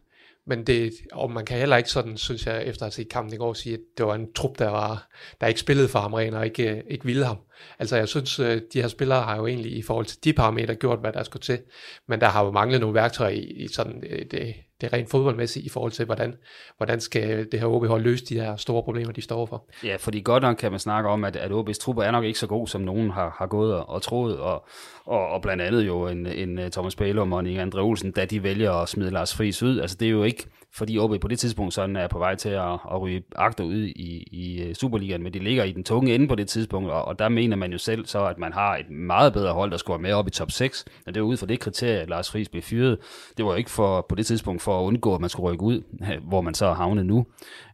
men 0.48 0.68
det, 0.68 0.94
og 1.12 1.32
man 1.32 1.46
kan 1.46 1.58
heller 1.58 1.78
ikke 1.78 1.90
sådan, 1.90 2.18
synes 2.18 2.48
jeg, 2.48 2.66
efter 2.66 2.84
at 2.84 2.86
have 2.86 2.92
set 2.92 3.10
kampen 3.10 3.34
i 3.34 3.38
går, 3.38 3.54
sige, 3.54 3.74
at 3.74 3.80
det 3.98 4.06
var 4.06 4.16
en 4.16 4.34
trup, 4.34 4.60
der, 4.60 4.70
var, 4.70 5.10
der 5.42 5.48
ikke 5.48 5.60
spillede 5.60 5.88
for 5.88 6.00
ham, 6.00 6.14
og 6.14 6.46
ikke, 6.46 6.84
ikke 6.90 7.06
ville 7.06 7.26
ham. 7.26 7.38
Altså 7.80 7.96
jeg 7.98 8.08
synes, 8.08 8.40
øh, 8.40 8.62
de 8.74 8.82
her 8.82 8.88
spillere 8.88 9.22
har 9.22 9.38
jo 9.38 9.48
egentlig 9.48 9.78
i 9.78 9.82
forhold 9.82 10.06
til 10.06 10.24
de 10.24 10.34
parametre 10.34 10.76
gjort, 10.76 11.00
hvad 11.00 11.14
der 11.14 11.24
skulle 11.24 11.44
til, 11.44 11.60
men 12.08 12.22
der 12.22 12.28
har 12.28 12.46
jo 12.46 12.52
manglet 12.52 12.82
nogle 12.82 12.96
værktøjer 12.96 13.32
i, 13.32 13.40
i 13.40 13.68
sådan 13.68 14.04
et, 14.06 14.32
det, 14.32 14.56
det 14.82 14.94
rent 14.94 15.10
fodboldmæssige 15.10 15.66
i 15.66 15.70
forhold 15.70 15.92
til, 15.92 16.06
hvordan, 16.06 16.36
hvordan 16.78 17.02
skal 17.02 17.48
det 17.52 17.60
her 17.60 17.68
OB-hold 17.68 18.04
løse 18.04 18.26
de 18.26 18.34
her 18.40 18.56
store 18.56 18.84
problemer, 18.84 19.12
de 19.12 19.22
står 19.22 19.46
for. 19.46 19.70
Ja, 19.84 19.96
fordi 19.96 20.22
godt 20.22 20.44
nok 20.44 20.56
kan 20.56 20.72
man 20.72 20.80
snakke 20.80 21.10
om, 21.10 21.24
at, 21.24 21.36
at 21.36 21.52
OB's 21.52 21.80
trupper 21.80 22.04
er 22.04 22.12
nok 22.12 22.24
ikke 22.24 22.40
så 22.40 22.48
god, 22.48 22.68
som 22.68 22.82
nogen 22.82 23.10
har, 23.10 23.36
har 23.40 23.48
gået 23.48 23.74
og, 23.74 23.90
og 23.90 24.02
troet, 24.02 24.40
og, 24.40 24.68
og, 25.06 25.28
og 25.28 25.42
blandt 25.42 25.64
andet 25.64 25.88
jo 25.88 26.08
en, 26.08 26.26
en 26.26 26.72
Thomas 26.72 26.96
Bælum 26.96 27.34
og 27.34 27.40
en 27.40 27.60
Andre 27.60 27.82
Olsen, 27.82 28.12
da 28.12 28.26
de 28.26 28.44
vælger 28.44 28.72
at 28.72 28.90
smide 28.90 29.12
Lars 29.12 29.36
Friis 29.36 29.64
ud. 29.64 29.80
Altså 29.80 29.98
det 30.00 30.06
er 30.06 30.12
jo 30.12 30.24
ikke, 30.24 30.48
fordi 30.74 30.98
OB 30.98 31.20
på 31.22 31.28
det 31.28 31.40
tidspunkt 31.40 31.74
sådan 31.74 31.96
er 31.96 32.08
på 32.08 32.18
vej 32.18 32.36
til 32.36 32.50
at, 32.50 32.74
at 32.92 33.02
ryge 33.02 33.24
agter 33.36 33.64
ud 33.64 33.76
i, 33.76 34.28
i 34.32 34.62
øh, 34.62 34.76
Superligaen, 34.76 35.24
men 35.24 35.34
de 35.34 35.40
ligger 35.40 35.64
i 35.64 35.72
den 35.72 35.84
tunge 35.84 36.16
ende 36.16 36.28
på 36.28 36.36
det 36.36 36.48
tidspunkt, 36.48 36.92
og, 36.92 37.06
og 37.06 37.20
der 37.20 37.30
mener 37.30 37.56
man 37.56 37.72
jo 37.72 37.78
selv 37.78 38.06
så, 38.06 38.26
at 38.26 38.38
man 38.38 38.54
har 38.54 38.78
et 38.78 38.90
meget 38.90 39.34
bedre 39.34 39.54
hold, 39.54 39.72
der 39.72 39.78
skulle 39.78 40.02
med 40.02 40.14
op 40.14 40.28
i 40.28 40.32
top 40.32 40.52
6, 40.52 40.86
og 41.08 41.14
det 41.14 41.22
var 41.22 41.28
ud 41.28 41.38
fra 41.38 41.46
det 41.46 41.60
kriterie, 41.60 42.00
at 42.00 42.10
Lars 42.10 42.32
Friis 42.32 42.50
blev 42.50 42.62
fyret. 42.62 42.98
Det 43.38 43.46
var 43.46 43.52
jo 43.52 43.58
ikke 43.58 43.72
for, 43.72 44.06
på 44.10 44.16
det 44.16 44.26
tidspunkt 44.26 44.62
for 44.62 44.80
at 44.80 44.84
undgå, 44.84 45.16
at 45.16 45.22
man 45.22 45.30
skulle 45.30 45.52
rykke 45.52 45.64
ud, 45.64 45.82
hvor 46.30 46.42
man 46.42 46.54
så 46.54 46.66
er 46.66 46.74
havnet 46.74 47.06
nu. 47.06 47.26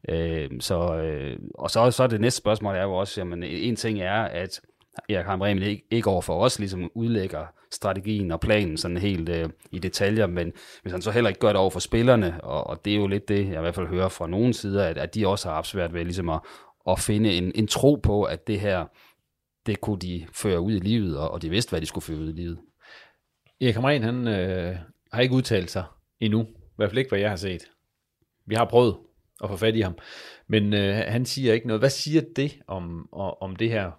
Øh, 0.10 0.50
så, 0.60 0.96
øh, 0.96 1.38
og 1.56 1.70
så, 1.70 1.92
så 1.92 2.04
er 2.04 2.08
det 2.08 2.22
næste 2.22 2.38
spørgsmål 2.38 2.76
er 2.76 2.84
jo 2.84 2.94
også, 2.94 3.22
jamen 3.22 3.44
en 3.44 3.76
ting 3.76 4.00
er, 4.00 4.22
at 4.22 4.62
Erik 5.10 5.26
Hamren 5.26 5.62
ikke, 5.62 5.84
ikke 5.92 6.10
over 6.10 6.22
for 6.22 6.40
os 6.40 6.60
ligesom 6.60 6.92
udlægger 6.96 7.46
strategien 7.72 8.32
og 8.32 8.40
planen 8.40 8.78
sådan 8.78 8.98
helt 8.98 9.30
øh, 9.30 9.50
i 9.72 9.80
detaljer, 9.80 10.28
men 10.28 10.52
hvis 10.82 10.92
han 10.92 11.02
så 11.02 11.12
heller 11.12 11.30
ikke 11.30 11.40
gør 11.40 11.48
det 11.48 11.56
over 11.56 11.70
for 11.70 11.80
spillerne, 11.80 12.44
og, 12.44 12.68
og 12.68 12.86
det 12.86 12.94
er 12.94 12.98
jo 12.98 13.08
lidt 13.08 13.28
det, 13.28 13.48
jeg 13.48 13.58
i 13.58 13.62
hvert 13.62 13.76
fald 13.76 13.88
hører 13.88 14.10
fra 14.10 14.28
nogen 14.28 14.54
sider, 14.54 14.86
at, 14.86 14.98
at 14.98 15.16
de 15.16 15.28
også 15.28 15.48
har 15.48 15.56
haft 15.56 15.68
svært 15.68 15.94
ved 15.94 16.04
ligesom 16.04 16.30
at, 16.30 16.40
at 16.90 17.00
finde 17.00 17.34
en, 17.34 17.52
en 17.56 17.68
tro 17.68 17.96
på, 17.96 18.24
at 18.24 18.48
det 18.48 18.60
her, 18.60 18.86
det 19.66 19.82
kunne 19.82 20.00
de 20.00 20.26
føre 20.34 20.62
ud 20.62 20.74
i 20.74 20.80
livet, 20.80 21.18
og, 21.18 21.32
og 21.32 21.42
de 21.42 21.50
vidste, 21.50 21.70
hvad 21.70 21.82
de 21.82 21.86
skulle 21.86 22.06
føre 22.06 22.18
ud 22.18 22.30
i 22.30 22.36
livet. 22.36 22.60
Erik 23.62 23.76
Hamren, 23.76 24.04
han 24.04 24.28
øh, 24.28 24.78
har 25.14 25.22
ikke 25.22 25.36
udtalt 25.36 25.72
sig 25.72 25.84
endnu, 26.20 26.42
i 26.42 26.76
hvert 26.76 26.90
fald 26.90 26.98
ikke, 26.98 27.10
hvad 27.10 27.20
jeg 27.20 27.30
har 27.30 27.36
set. 27.36 27.64
Vi 28.46 28.56
har 28.56 28.66
prøvet 28.66 28.96
at 29.44 29.50
få 29.50 29.56
fat 29.56 29.76
i 29.76 29.82
ham, 29.82 29.98
men 30.48 30.74
øh, 30.74 30.96
han 31.08 31.26
siger 31.26 31.54
ikke 31.54 31.68
noget. 31.68 31.82
Hvad 31.82 31.90
siger 31.90 32.22
det 32.36 32.60
om, 32.68 33.14
om 33.42 33.56
det 33.56 33.70
her 33.70 33.92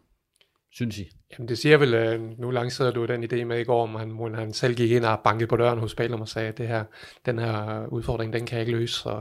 synes 0.75 0.99
I? 0.99 1.11
Jamen 1.39 1.49
det 1.49 1.59
siger 1.59 1.77
vel, 1.77 1.95
øh, 1.95 2.21
nu 2.39 2.51
lancerede 2.51 2.93
du 2.93 3.05
den 3.05 3.25
idé 3.25 3.45
med 3.45 3.61
i 3.61 3.65
går, 3.65 3.83
om 3.83 3.95
han, 3.95 4.11
hvor 4.11 4.37
han 4.37 4.53
selv 4.53 4.75
gik 4.75 4.91
ind 4.91 5.05
og 5.05 5.21
bankede 5.25 5.47
på 5.47 5.57
døren 5.57 5.79
hos 5.79 5.95
Bælum 5.95 6.21
og 6.21 6.29
sagde, 6.29 6.49
at 6.49 6.59
det 6.59 6.69
her, 6.69 6.85
den 7.27 7.39
her 7.39 7.87
udfordring, 7.87 8.33
den 8.33 8.47
kan 8.47 8.59
jeg 8.59 8.67
ikke 8.67 8.79
løse, 8.79 8.95
så, 8.95 9.21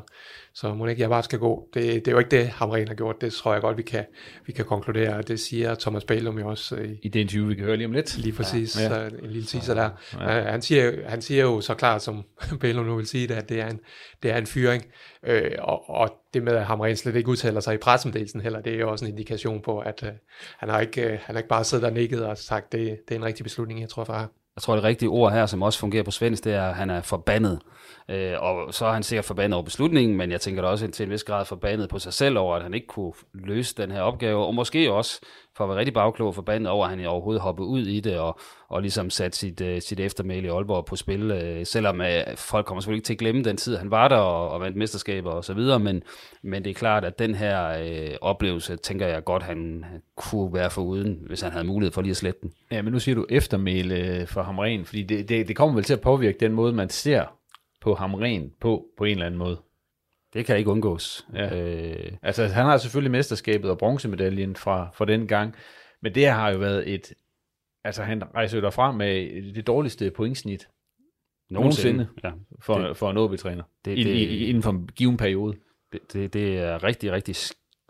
så 0.53 0.73
må 0.73 0.87
ikke 0.87 1.01
jeg 1.01 1.09
bare 1.09 1.23
skal 1.23 1.39
gå. 1.39 1.69
Det, 1.73 1.83
det 1.83 2.07
er 2.07 2.11
jo 2.11 2.19
ikke 2.19 2.31
det, 2.31 2.47
Hamren 2.47 2.87
har 2.87 2.95
gjort, 2.95 3.21
det 3.21 3.33
tror 3.33 3.53
jeg 3.53 3.61
godt, 3.61 3.77
vi 3.77 3.83
kan, 3.83 4.05
vi 4.45 4.51
kan 4.51 4.65
konkludere, 4.65 5.15
og 5.15 5.27
det 5.27 5.39
siger 5.39 5.75
Thomas 5.75 6.05
Bælum 6.05 6.39
jo 6.39 6.49
også. 6.49 6.75
I, 6.75 6.99
I 7.01 7.07
det 7.07 7.19
interview, 7.19 7.47
vi 7.47 7.55
kan 7.55 7.65
høre 7.65 7.77
lige 7.77 7.87
om 7.87 7.93
lidt. 7.93 8.17
Lige 8.17 8.33
præcis, 8.33 8.81
ja. 8.81 9.01
Ja. 9.01 9.07
en 9.07 9.29
lille 9.29 9.47
teaser 9.47 9.73
der. 9.73 9.89
Ja. 10.19 10.41
Han, 10.51 10.61
siger, 10.61 10.91
han 11.07 11.21
siger 11.21 11.41
jo 11.41 11.61
så 11.61 11.73
klart, 11.73 12.03
som 12.03 12.23
Bælum 12.61 12.85
nu 12.85 12.95
vil 12.95 13.07
sige 13.07 13.27
det, 13.27 13.35
at 13.35 13.49
det 13.49 13.61
er 13.61 13.67
en, 13.67 13.79
det 14.23 14.31
er 14.31 14.37
en 14.37 14.45
fyring, 14.45 14.85
øh, 15.23 15.51
og, 15.59 15.89
og 15.89 16.09
det 16.33 16.43
med, 16.43 16.53
at 16.53 16.65
Hamren 16.65 16.95
slet 16.95 17.15
ikke 17.15 17.29
udtaler 17.29 17.59
sig 17.59 17.73
i 17.73 17.77
pressemeddelelsen 17.77 18.41
heller, 18.41 18.61
det 18.61 18.73
er 18.73 18.77
jo 18.77 18.91
også 18.91 19.05
en 19.05 19.11
indikation 19.11 19.61
på, 19.61 19.79
at 19.79 20.03
øh, 20.03 20.09
han, 20.57 20.69
har 20.69 20.79
ikke, 20.79 21.01
øh, 21.01 21.09
han 21.09 21.35
har 21.35 21.37
ikke 21.37 21.49
bare 21.49 21.63
siddet 21.63 21.83
der 21.83 21.91
nikket 22.03 22.25
og 22.25 22.37
sagt, 22.37 22.71
det, 22.71 23.01
det 23.07 23.15
er 23.15 23.19
en 23.19 23.25
rigtig 23.25 23.43
beslutning, 23.43 23.81
jeg 23.81 23.89
tror 23.89 24.03
far. 24.03 24.42
Jeg 24.55 24.61
tror, 24.61 24.75
det 24.75 24.83
rigtige 24.83 25.09
ord 25.09 25.31
her, 25.31 25.45
som 25.45 25.61
også 25.61 25.79
fungerer 25.79 26.03
på 26.03 26.11
svensk, 26.11 26.43
det 26.43 26.53
er, 26.53 26.67
at 26.67 26.75
han 26.75 26.89
er 26.89 27.01
forbandet. 27.01 27.59
Øh, 28.09 28.33
og 28.39 28.73
så 28.73 28.85
er 28.85 28.93
han 28.93 29.03
sikkert 29.03 29.25
forbandet 29.25 29.53
over 29.53 29.63
beslutningen, 29.63 30.17
men 30.17 30.31
jeg 30.31 30.41
tænker 30.41 30.61
da 30.61 30.67
også 30.67 30.87
til 30.87 31.03
en 31.03 31.09
vis 31.09 31.23
grad 31.23 31.45
forbandet 31.45 31.89
på 31.89 31.99
sig 31.99 32.13
selv 32.13 32.37
over, 32.37 32.55
at 32.55 32.63
han 32.63 32.73
ikke 32.73 32.87
kunne 32.87 33.13
løse 33.33 33.75
den 33.77 33.91
her 33.91 34.01
opgave, 34.01 34.45
og 34.45 34.55
måske 34.55 34.91
også 34.91 35.19
for 35.57 35.63
at 35.63 35.69
være 35.69 35.77
rigtig 35.77 35.93
bagklog 35.93 36.35
forbandet 36.35 36.69
over, 36.69 36.85
at 36.85 36.89
han 36.89 37.05
overhovedet 37.05 37.41
hoppede 37.41 37.67
ud 37.67 37.81
i 37.81 37.99
det, 37.99 38.17
og, 38.19 38.39
og 38.69 38.81
ligesom 38.81 39.09
satte 39.09 39.37
sit, 39.37 39.61
uh, 39.61 39.79
sit 39.79 39.99
eftermæle 39.99 40.47
i 40.47 40.49
Aalborg 40.49 40.85
på 40.85 40.95
spil, 40.95 41.31
uh, 41.31 41.63
selvom 41.63 41.99
uh, 41.99 42.35
folk 42.35 42.65
kommer 42.65 42.81
selvfølgelig 42.81 42.99
ikke 42.99 43.05
til 43.05 43.13
at 43.13 43.19
glemme 43.19 43.43
den 43.43 43.57
tid, 43.57 43.77
han 43.77 43.91
var 43.91 44.07
der 44.07 44.17
og, 44.17 44.49
og 44.49 44.61
vandt 44.61 44.77
mesterskaber 44.77 45.31
og 45.31 45.45
så 45.45 45.53
videre, 45.53 45.79
men, 45.79 46.03
men 46.41 46.63
det 46.63 46.69
er 46.69 46.73
klart, 46.73 47.05
at 47.05 47.19
den 47.19 47.35
her 47.35 47.81
uh, 47.81 48.15
oplevelse, 48.21 48.75
tænker 48.75 49.07
jeg 49.07 49.23
godt, 49.23 49.43
han 49.43 49.85
kunne 50.15 50.53
være 50.53 50.69
for 50.69 50.81
uden, 50.81 51.19
hvis 51.27 51.41
han 51.41 51.51
havde 51.51 51.65
mulighed 51.65 51.91
for 51.91 52.01
lige 52.01 52.11
at 52.11 52.17
slette 52.17 52.39
den. 52.41 52.53
Ja, 52.73 52.81
men 52.81 52.93
nu 52.93 52.99
siger 52.99 53.15
du 53.15 53.25
eftermæle 53.29 54.27
for 54.27 54.43
Hamren, 54.43 54.85
fordi 54.85 55.03
det, 55.03 55.29
det, 55.29 55.47
det 55.47 55.55
kommer 55.55 55.75
vel 55.75 55.83
til 55.83 55.93
at 55.93 56.01
påvirke 56.01 56.37
den 56.39 56.53
måde, 56.53 56.73
man 56.73 56.89
ser 56.89 57.39
på 57.81 57.93
Hamren 57.93 58.53
på, 58.61 58.85
på 58.97 59.03
en 59.03 59.11
eller 59.11 59.25
anden 59.25 59.37
måde. 59.37 59.61
Det 60.33 60.45
kan 60.45 60.57
ikke 60.57 60.69
undgås. 60.69 61.27
Ja. 61.33 61.59
Øh, 61.61 62.11
altså, 62.21 62.45
han 62.45 62.65
har 62.65 62.77
selvfølgelig 62.77 63.11
mesterskabet 63.11 63.71
og 63.71 63.77
bronzemedaljen 63.77 64.55
fra, 64.55 64.89
fra 64.93 65.05
den 65.05 65.27
gang, 65.27 65.55
men 66.01 66.15
det 66.15 66.27
har 66.27 66.49
jo 66.49 66.57
været 66.57 66.93
et... 66.93 67.13
Altså, 67.83 68.03
han 68.03 68.23
rejser 68.35 68.57
jo 68.57 68.63
derfra 68.63 68.91
med 68.91 69.53
det 69.53 69.67
dårligste 69.67 70.11
pointsnit 70.11 70.67
nogensinde 71.49 72.07
ja. 72.23 72.31
for, 72.61 72.77
det, 72.77 72.97
for 72.97 73.11
en 73.11 73.17
OB-træner 73.17 73.63
det, 73.85 73.97
det, 73.97 74.05
i, 74.05 74.45
inden 74.45 74.63
for 74.63 74.71
en 74.71 74.87
given 74.87 75.17
periode. 75.17 75.57
Det, 75.93 76.13
det, 76.13 76.33
det 76.33 76.57
er 76.57 76.83
rigtig, 76.83 77.11
rigtig 77.11 77.35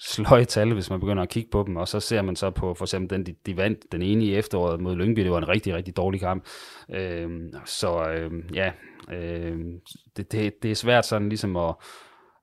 sløje 0.06 0.46
tal, 0.46 0.74
hvis 0.74 0.90
man 0.90 1.00
begynder 1.00 1.24
at 1.24 1.30
kigge 1.30 1.50
på 1.52 1.64
dem, 1.68 1.76
og 1.76 1.88
så 1.88 2.00
ser 2.00 2.22
man 2.22 2.36
så 2.36 2.50
på 2.50 2.74
for 2.74 2.86
eksempel 2.86 3.18
den, 3.18 3.26
de, 3.26 3.36
de 3.46 3.58
vandt 3.58 3.92
den 3.92 4.02
ene 4.02 4.26
i 4.26 4.36
efteråret 4.36 4.80
mod 4.80 4.96
Lyngby, 4.96 5.22
det 5.22 5.32
var 5.32 5.38
en 5.38 5.48
rigtig, 5.48 5.74
rigtig 5.74 5.98
dårlig 5.98 6.20
kamp. 6.20 6.46
Øhm, 6.92 7.54
så 7.66 8.10
øhm, 8.10 8.50
ja, 8.54 8.72
øhm, 9.14 9.80
det, 10.18 10.32
det, 10.32 10.64
det 10.64 10.72
er 10.72 10.76
svært 10.76 11.06
sådan 11.06 11.30
ligesom 11.30 11.58
at, 11.58 11.76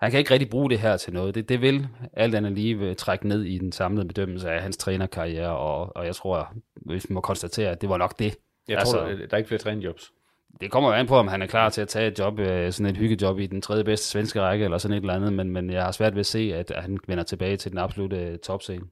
han 0.00 0.10
kan 0.10 0.18
ikke 0.18 0.30
rigtig 0.30 0.50
bruge 0.50 0.70
det 0.70 0.78
her 0.78 0.96
til 0.96 1.12
noget. 1.12 1.34
Det, 1.34 1.48
det 1.48 1.60
vil 1.60 1.88
alt 2.12 2.34
andet 2.34 2.52
lige 2.52 2.94
trække 2.94 3.28
ned 3.28 3.44
i 3.44 3.58
den 3.58 3.72
samlede 3.72 4.08
bedømmelse 4.08 4.50
af 4.50 4.62
hans 4.62 4.76
trænerkarriere, 4.76 5.56
og, 5.56 5.96
og 5.96 6.06
jeg 6.06 6.14
tror, 6.14 6.52
hvis 6.86 7.10
man 7.10 7.14
må 7.14 7.20
konstatere, 7.20 7.70
at 7.70 7.80
det 7.80 7.88
var 7.88 7.96
nok 7.96 8.18
det. 8.18 8.36
Jeg 8.68 8.78
altså, 8.78 8.96
tror, 8.96 9.06
der 9.06 9.26
er 9.30 9.36
ikke 9.36 9.48
flere 9.48 9.60
trænerjobs. 9.60 10.12
Det 10.60 10.70
kommer 10.70 10.90
jo 10.90 10.96
an 10.96 11.06
på, 11.06 11.16
om 11.16 11.28
han 11.28 11.42
er 11.42 11.46
klar 11.46 11.68
til 11.68 11.80
at 11.80 11.88
tage 11.88 12.08
et 12.08 12.18
job, 12.18 12.38
øh, 12.38 12.72
sådan 12.72 12.90
et 12.90 12.96
hyggejob 12.96 13.38
i 13.38 13.46
den 13.46 13.62
tredje 13.62 13.84
bedste 13.84 14.08
svenske 14.08 14.40
række, 14.40 14.64
eller 14.64 14.78
sådan 14.78 14.96
et 14.96 15.00
eller 15.00 15.14
andet, 15.14 15.32
men, 15.32 15.50
men 15.50 15.70
jeg 15.70 15.82
har 15.82 15.92
svært 15.92 16.14
ved 16.14 16.20
at 16.20 16.26
se, 16.26 16.52
at, 16.54 16.72
han 16.76 16.98
vender 17.06 17.24
tilbage 17.24 17.56
til 17.56 17.70
den 17.70 17.78
absolute 17.78 18.16
øh, 18.16 18.38
topscene. 18.38 18.84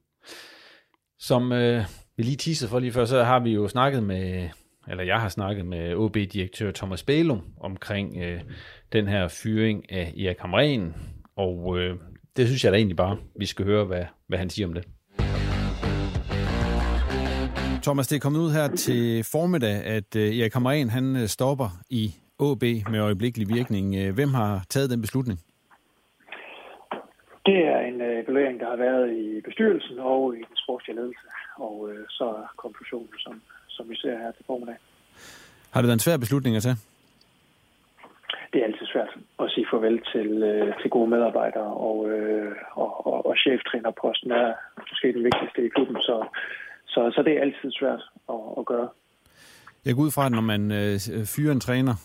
Som 1.19 1.51
øh, 1.51 1.83
vi 2.17 2.23
lige 2.23 2.37
teaser 2.37 2.67
for 2.67 2.79
lige 2.79 2.91
før, 2.91 3.05
så 3.05 3.23
har 3.23 3.39
vi 3.39 3.51
jo 3.51 3.67
snakket 3.67 4.03
med, 4.03 4.49
eller 4.87 5.03
jeg 5.03 5.21
har 5.21 5.29
snakket 5.29 5.65
med 5.65 5.95
OB-direktør 5.95 6.71
Thomas 6.71 7.03
Bælum 7.03 7.41
omkring 7.61 8.17
øh, 8.17 8.41
den 8.93 9.07
her 9.07 9.27
fyring 9.27 9.91
af 9.91 10.13
Erik 10.17 10.39
Hamren, 10.39 10.95
og 11.35 11.79
øh, 11.79 11.97
det 12.37 12.47
synes 12.47 12.63
jeg 12.63 12.71
da 12.71 12.77
egentlig 12.77 12.97
bare, 12.97 13.17
vi 13.39 13.45
skal 13.45 13.65
høre, 13.65 13.85
hvad, 13.85 14.05
hvad 14.27 14.37
han 14.37 14.49
siger 14.49 14.67
om 14.67 14.73
det. 14.73 14.85
Thomas, 17.83 18.07
det 18.07 18.15
er 18.15 18.19
kommet 18.19 18.39
ud 18.39 18.51
her 18.51 18.67
til 18.67 19.23
formiddag, 19.31 19.75
at 19.97 20.15
øh, 20.15 20.37
Erik 20.39 20.53
Hamren 20.53 20.89
han 20.89 21.15
øh, 21.15 21.27
stopper 21.27 21.69
i 21.89 22.03
AB 22.39 22.63
med 22.91 22.99
øjeblikkelig 22.99 23.47
virkning. 23.57 23.85
Øh, 23.95 24.13
hvem 24.15 24.31
har 24.33 24.65
taget 24.69 24.89
den 24.89 25.01
beslutning? 25.01 25.39
Det 27.45 27.57
er 27.73 27.79
en 27.89 28.01
evaluering, 28.01 28.59
der 28.59 28.69
har 28.69 28.79
været 28.87 29.07
i 29.23 29.41
bestyrelsen 29.41 29.99
og 29.99 30.35
i 30.35 30.41
den 30.49 30.57
sportslige 30.63 30.95
ledelse, 30.95 31.27
og 31.55 31.89
så 32.09 32.23
er 32.23 32.47
konklusionen, 32.57 33.13
som, 33.17 33.41
som 33.67 33.89
vi 33.89 33.95
ser 33.95 34.17
her 34.23 34.31
til 34.31 34.45
formiddag. 34.47 34.77
Har 35.71 35.81
det 35.81 35.87
været 35.87 35.99
en 36.01 36.07
svær 36.07 36.17
beslutning 36.17 36.55
at 36.55 36.63
tage? 36.63 36.79
det 38.53 38.61
er 38.61 38.65
altid 38.65 38.87
svært 38.87 39.13
at 39.39 39.51
sige 39.51 39.67
farvel 39.71 40.01
til, 40.13 40.31
til 40.81 40.89
gode 40.89 41.09
medarbejdere, 41.09 41.71
og, 41.87 41.97
og, 42.81 43.07
og, 43.07 43.25
og 43.25 43.35
cheftrænerposten 43.37 44.31
er 44.31 44.53
måske 44.91 45.13
den 45.13 45.23
vigtigste 45.23 45.65
i 45.65 45.69
klubben, 45.75 45.97
så, 46.01 46.15
så, 46.93 47.11
så 47.15 47.21
det 47.25 47.33
er 47.37 47.41
altid 47.41 47.71
svært 47.71 48.01
at, 48.29 48.41
at 48.59 48.65
gøre. 48.65 48.89
Jeg 49.85 49.95
går 49.95 50.01
ud 50.01 50.11
fra, 50.11 50.25
at 50.25 50.31
når 50.31 50.41
man 50.41 50.71
øh, 50.71 51.25
fyrer 51.35 51.51
en 51.51 51.59
træner, 51.59 51.95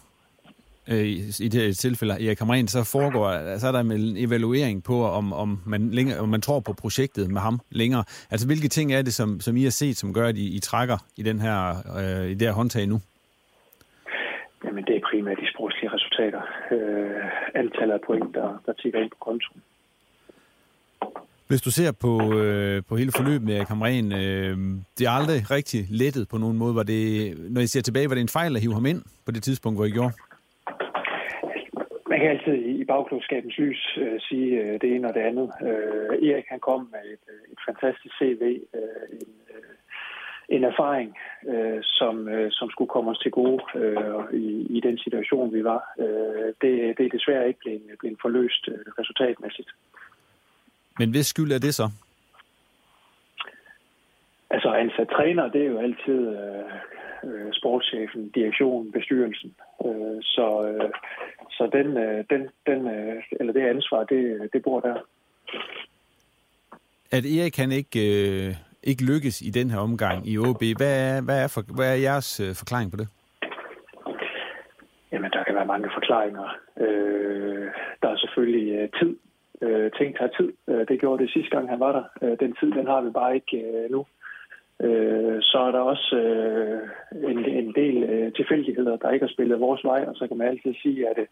øh, 0.90 1.06
i 1.46 1.48
det 1.52 1.62
her 1.62 1.72
tilfælde 1.72 2.26
Erik 2.26 2.38
Hamren, 2.38 2.68
så 2.68 2.80
foregår, 2.96 3.58
så 3.58 3.66
er 3.68 3.72
der 3.72 3.80
en 3.80 4.16
evaluering 4.16 4.84
på, 4.84 4.96
om, 5.18 5.32
om, 5.32 5.58
man 5.66 5.90
længere, 5.90 6.18
om 6.18 6.28
man 6.28 6.40
tror 6.40 6.60
på 6.60 6.72
projektet 6.72 7.30
med 7.30 7.40
ham 7.40 7.60
længere. 7.70 8.04
Altså, 8.30 8.46
hvilke 8.46 8.68
ting 8.68 8.92
er 8.92 9.02
det, 9.02 9.14
som, 9.14 9.40
som 9.40 9.56
I 9.56 9.62
har 9.62 9.70
set, 9.70 9.96
som 9.96 10.14
gør, 10.14 10.26
at 10.28 10.36
I, 10.36 10.56
I 10.56 10.60
trækker 10.60 10.98
i, 11.16 11.22
den 11.22 11.40
her, 11.40 11.58
øh, 11.98 12.30
i 12.30 12.34
det 12.34 12.48
her 12.48 12.54
håndtag 12.54 12.86
nu? 12.86 12.98
Jamen, 14.64 14.84
det 14.84 14.96
er 14.96 15.00
primært 15.10 15.38
de 15.40 15.50
sportslige 15.54 15.90
resultater. 15.92 16.42
Øh, 16.70 17.24
antallet 17.54 17.94
af 17.94 18.00
point, 18.06 18.34
der, 18.34 18.62
der 18.66 18.72
tigger 18.72 19.00
ind 19.02 19.10
på 19.10 19.16
kontoen. 19.20 19.62
Hvis 21.54 21.68
du 21.68 21.76
ser 21.80 21.92
på, 22.06 22.12
øh, 22.40 22.82
på 22.88 22.96
hele 23.00 23.12
forløbet 23.18 23.46
med 23.50 23.58
Kamren, 23.70 24.08
øh, 24.22 24.54
det 24.96 25.04
er 25.06 25.14
aldrig 25.20 25.40
rigtig 25.56 25.80
lettet 26.00 26.24
på 26.32 26.36
nogen 26.42 26.58
måde. 26.62 26.74
Var 26.80 26.86
det, 26.92 27.04
når 27.54 27.60
I 27.60 27.66
ser 27.66 27.82
tilbage, 27.82 28.08
var 28.08 28.14
det 28.14 28.26
en 28.28 28.36
fejl 28.38 28.56
at 28.56 28.62
hive 28.62 28.78
ham 28.78 28.86
ind 28.92 29.02
på 29.26 29.30
det 29.34 29.42
tidspunkt, 29.42 29.76
hvor 29.78 29.86
I 29.90 29.96
gjorde? 29.98 30.14
Man 32.10 32.18
kan 32.20 32.28
altid 32.34 32.56
i 32.80 32.84
bagklodskabens 32.84 33.56
lys 33.58 33.82
øh, 34.04 34.20
sige 34.28 34.50
øh, 34.62 34.74
det 34.82 34.88
ene 34.94 35.08
og 35.08 35.14
det 35.14 35.24
andet. 35.30 35.48
Øh, 35.68 36.28
Erik 36.28 36.46
han 36.54 36.60
kom 36.68 36.80
med 36.94 37.04
et, 37.14 37.24
øh, 37.34 37.52
et 37.52 37.60
fantastisk 37.68 38.14
CV, 38.18 38.42
øh, 38.78 39.06
en, 39.20 39.32
øh, 39.54 39.74
en 40.56 40.64
erfaring, 40.70 41.10
øh, 41.52 41.80
som, 41.98 42.28
øh, 42.28 42.48
som 42.58 42.70
skulle 42.70 42.92
komme 42.94 43.10
os 43.10 43.22
til 43.22 43.32
gode 43.40 43.62
øh, 43.82 44.22
i, 44.44 44.46
i 44.76 44.80
den 44.86 44.96
situation, 45.04 45.54
vi 45.56 45.64
var. 45.64 45.82
Øh, 46.04 46.48
det, 46.62 46.72
det 46.96 47.02
er 47.06 47.16
desværre 47.16 47.48
ikke 47.48 47.60
blevet, 47.64 47.82
blevet 48.00 48.18
forløst 48.24 48.64
øh, 48.72 48.84
resultatmæssigt. 48.98 49.70
Men 50.98 51.10
hvis 51.10 51.26
skyld 51.26 51.52
er 51.52 51.58
det 51.58 51.74
så? 51.74 51.90
Altså 54.50 54.68
Altså, 54.68 55.04
træner, 55.16 55.48
det 55.48 55.60
er 55.62 55.70
jo 55.70 55.78
altid 55.78 56.20
øh, 56.38 56.64
øh, 57.24 57.52
sportschefen, 57.52 58.30
direktionen, 58.34 58.92
bestyrelsen. 58.92 59.54
Øh, 59.86 60.18
så 60.22 60.46
øh, 60.68 60.90
så 61.50 61.70
den, 61.72 61.96
øh, 61.96 62.24
den, 62.30 62.42
den, 62.66 62.80
øh, 62.88 63.22
eller 63.40 63.52
det 63.52 63.60
ansvar, 63.60 64.04
det, 64.04 64.48
det 64.52 64.62
bor 64.62 64.80
der. 64.80 64.96
At 67.10 67.24
Erik 67.24 67.52
kan 67.52 67.72
ikke, 67.72 68.00
øh, 68.48 68.54
ikke 68.82 69.04
lykkes 69.04 69.40
i 69.40 69.50
den 69.50 69.70
her 69.70 69.78
omgang 69.78 70.28
i 70.28 70.38
OB, 70.38 70.62
hvad 70.76 70.94
er, 71.08 71.22
hvad 71.22 71.38
er, 71.44 71.48
for, 71.54 71.62
hvad 71.76 71.90
er 71.92 72.02
jeres 72.08 72.40
øh, 72.40 72.54
forklaring 72.54 72.90
på 72.90 72.96
det? 72.96 73.08
Jamen, 75.12 75.30
der 75.30 75.44
kan 75.44 75.54
være 75.54 75.66
mange 75.66 75.88
forklaringer. 75.94 76.48
Øh, 76.80 77.66
der 78.02 78.08
er 78.08 78.16
selvfølgelig 78.16 78.72
øh, 78.78 78.88
tid. 79.00 79.16
Øh, 79.64 79.90
ting 79.98 80.16
tager 80.16 80.32
tid. 80.38 80.52
Øh, 80.68 80.88
det 80.88 81.00
gjorde 81.00 81.22
det 81.22 81.32
sidste 81.32 81.50
gang, 81.56 81.68
han 81.68 81.80
var 81.80 81.92
der. 81.92 82.04
Øh, 82.22 82.36
den 82.40 82.56
tid, 82.60 82.70
den 82.78 82.86
har 82.86 83.00
vi 83.00 83.10
bare 83.10 83.34
ikke 83.34 83.56
øh, 83.56 83.90
nu. 83.90 84.06
Øh, 84.82 85.38
så 85.42 85.58
er 85.58 85.70
der 85.72 85.80
også 85.80 86.16
øh, 86.16 86.80
en, 87.30 87.38
en 87.44 87.74
del 87.74 88.02
øh, 88.02 88.32
tilfældigheder, 88.32 88.96
der 88.96 89.10
ikke 89.10 89.26
har 89.26 89.32
spillet 89.32 89.60
vores 89.60 89.84
vej, 89.84 90.04
og 90.08 90.14
så 90.16 90.26
kan 90.26 90.36
man 90.36 90.48
altid 90.48 90.74
sige, 90.82 91.08
at 91.08 91.18
øh, 91.18 91.26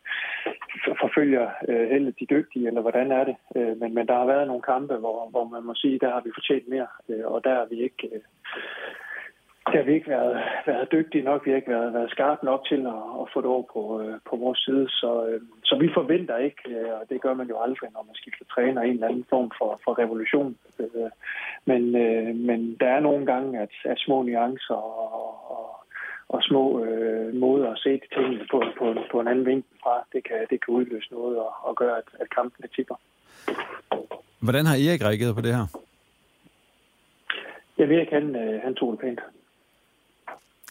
det 0.86 0.96
forfølger 1.00 1.48
øh, 1.68 1.88
heldet 1.90 2.14
de 2.20 2.26
dygtige, 2.30 2.66
eller 2.66 2.80
hvordan 2.80 3.12
er 3.12 3.24
det. 3.24 3.36
Øh, 3.56 3.80
men, 3.80 3.94
men 3.94 4.06
der 4.06 4.14
har 4.14 4.26
været 4.26 4.46
nogle 4.46 4.62
kampe, 4.62 4.94
hvor, 4.94 5.30
hvor 5.30 5.44
man 5.44 5.62
må 5.64 5.74
sige, 5.74 5.98
der 5.98 6.10
har 6.10 6.22
vi 6.24 6.30
fortjent 6.34 6.68
mere, 6.68 6.86
øh, 7.08 7.24
og 7.24 7.44
der 7.44 7.50
er 7.50 7.66
vi 7.70 7.82
ikke... 7.82 8.08
Øh, 8.12 8.20
der 9.66 9.76
har 9.76 9.82
vi 9.82 9.94
ikke 9.94 10.10
været, 10.10 10.36
været 10.66 10.92
dygtige 10.92 11.24
nok, 11.24 11.46
vi 11.46 11.50
har 11.50 11.56
ikke 11.56 11.70
været, 11.70 11.94
været 11.94 12.10
skarpe 12.10 12.44
nok 12.46 12.62
til 12.68 12.80
at, 12.94 13.02
at 13.20 13.26
få 13.32 13.38
det 13.40 13.50
over 13.54 13.66
på, 13.74 13.82
øh, 14.02 14.14
på 14.30 14.36
vores 14.36 14.58
side. 14.58 14.88
Så, 14.88 15.26
øh, 15.26 15.40
så 15.64 15.74
vi 15.82 15.88
forventer 15.94 16.36
ikke, 16.36 16.62
øh, 16.66 16.92
og 17.00 17.04
det 17.10 17.20
gør 17.20 17.34
man 17.34 17.48
jo 17.48 17.56
aldrig, 17.64 17.88
når 17.92 18.02
man 18.08 18.14
skifter 18.14 18.44
træner, 18.54 18.82
en 18.82 18.90
eller 18.90 19.08
anden 19.08 19.26
form 19.30 19.50
for, 19.58 19.80
for 19.84 19.98
revolution. 19.98 20.56
Øh, 20.80 21.10
men, 21.64 21.82
øh, 22.04 22.34
men 22.34 22.76
der 22.80 22.86
er 22.86 23.00
nogle 23.00 23.26
gange, 23.26 23.60
at, 23.60 23.74
at 23.84 23.98
små 23.98 24.22
nuancer 24.22 24.74
og, 24.74 25.50
og, 25.56 25.66
og 26.28 26.42
små 26.42 26.84
øh, 26.84 27.34
måder 27.34 27.70
at 27.70 27.78
se 27.78 28.00
tingene 28.14 28.46
på, 28.50 28.62
på, 28.78 28.94
på 29.12 29.20
en 29.20 29.28
anden 29.28 29.46
vinkel 29.46 29.74
fra, 29.82 29.94
det 30.12 30.24
kan, 30.24 30.46
det 30.50 30.64
kan 30.64 30.74
udløse 30.74 31.12
noget 31.12 31.38
og, 31.38 31.52
og 31.62 31.76
gøre, 31.76 31.96
at, 31.98 32.08
at 32.20 32.30
kampene 32.30 32.68
tipper. 32.76 32.96
Hvordan 34.40 34.66
har 34.66 34.76
Erik 34.86 35.02
reageret 35.04 35.34
på 35.34 35.40
det 35.40 35.54
her? 35.54 35.66
Jeg 37.78 37.88
ved 37.88 38.00
ikke, 38.00 38.12
han, 38.12 38.36
øh, 38.36 38.62
han 38.62 38.74
tog 38.74 38.92
det 38.92 39.00
pænt. 39.00 39.20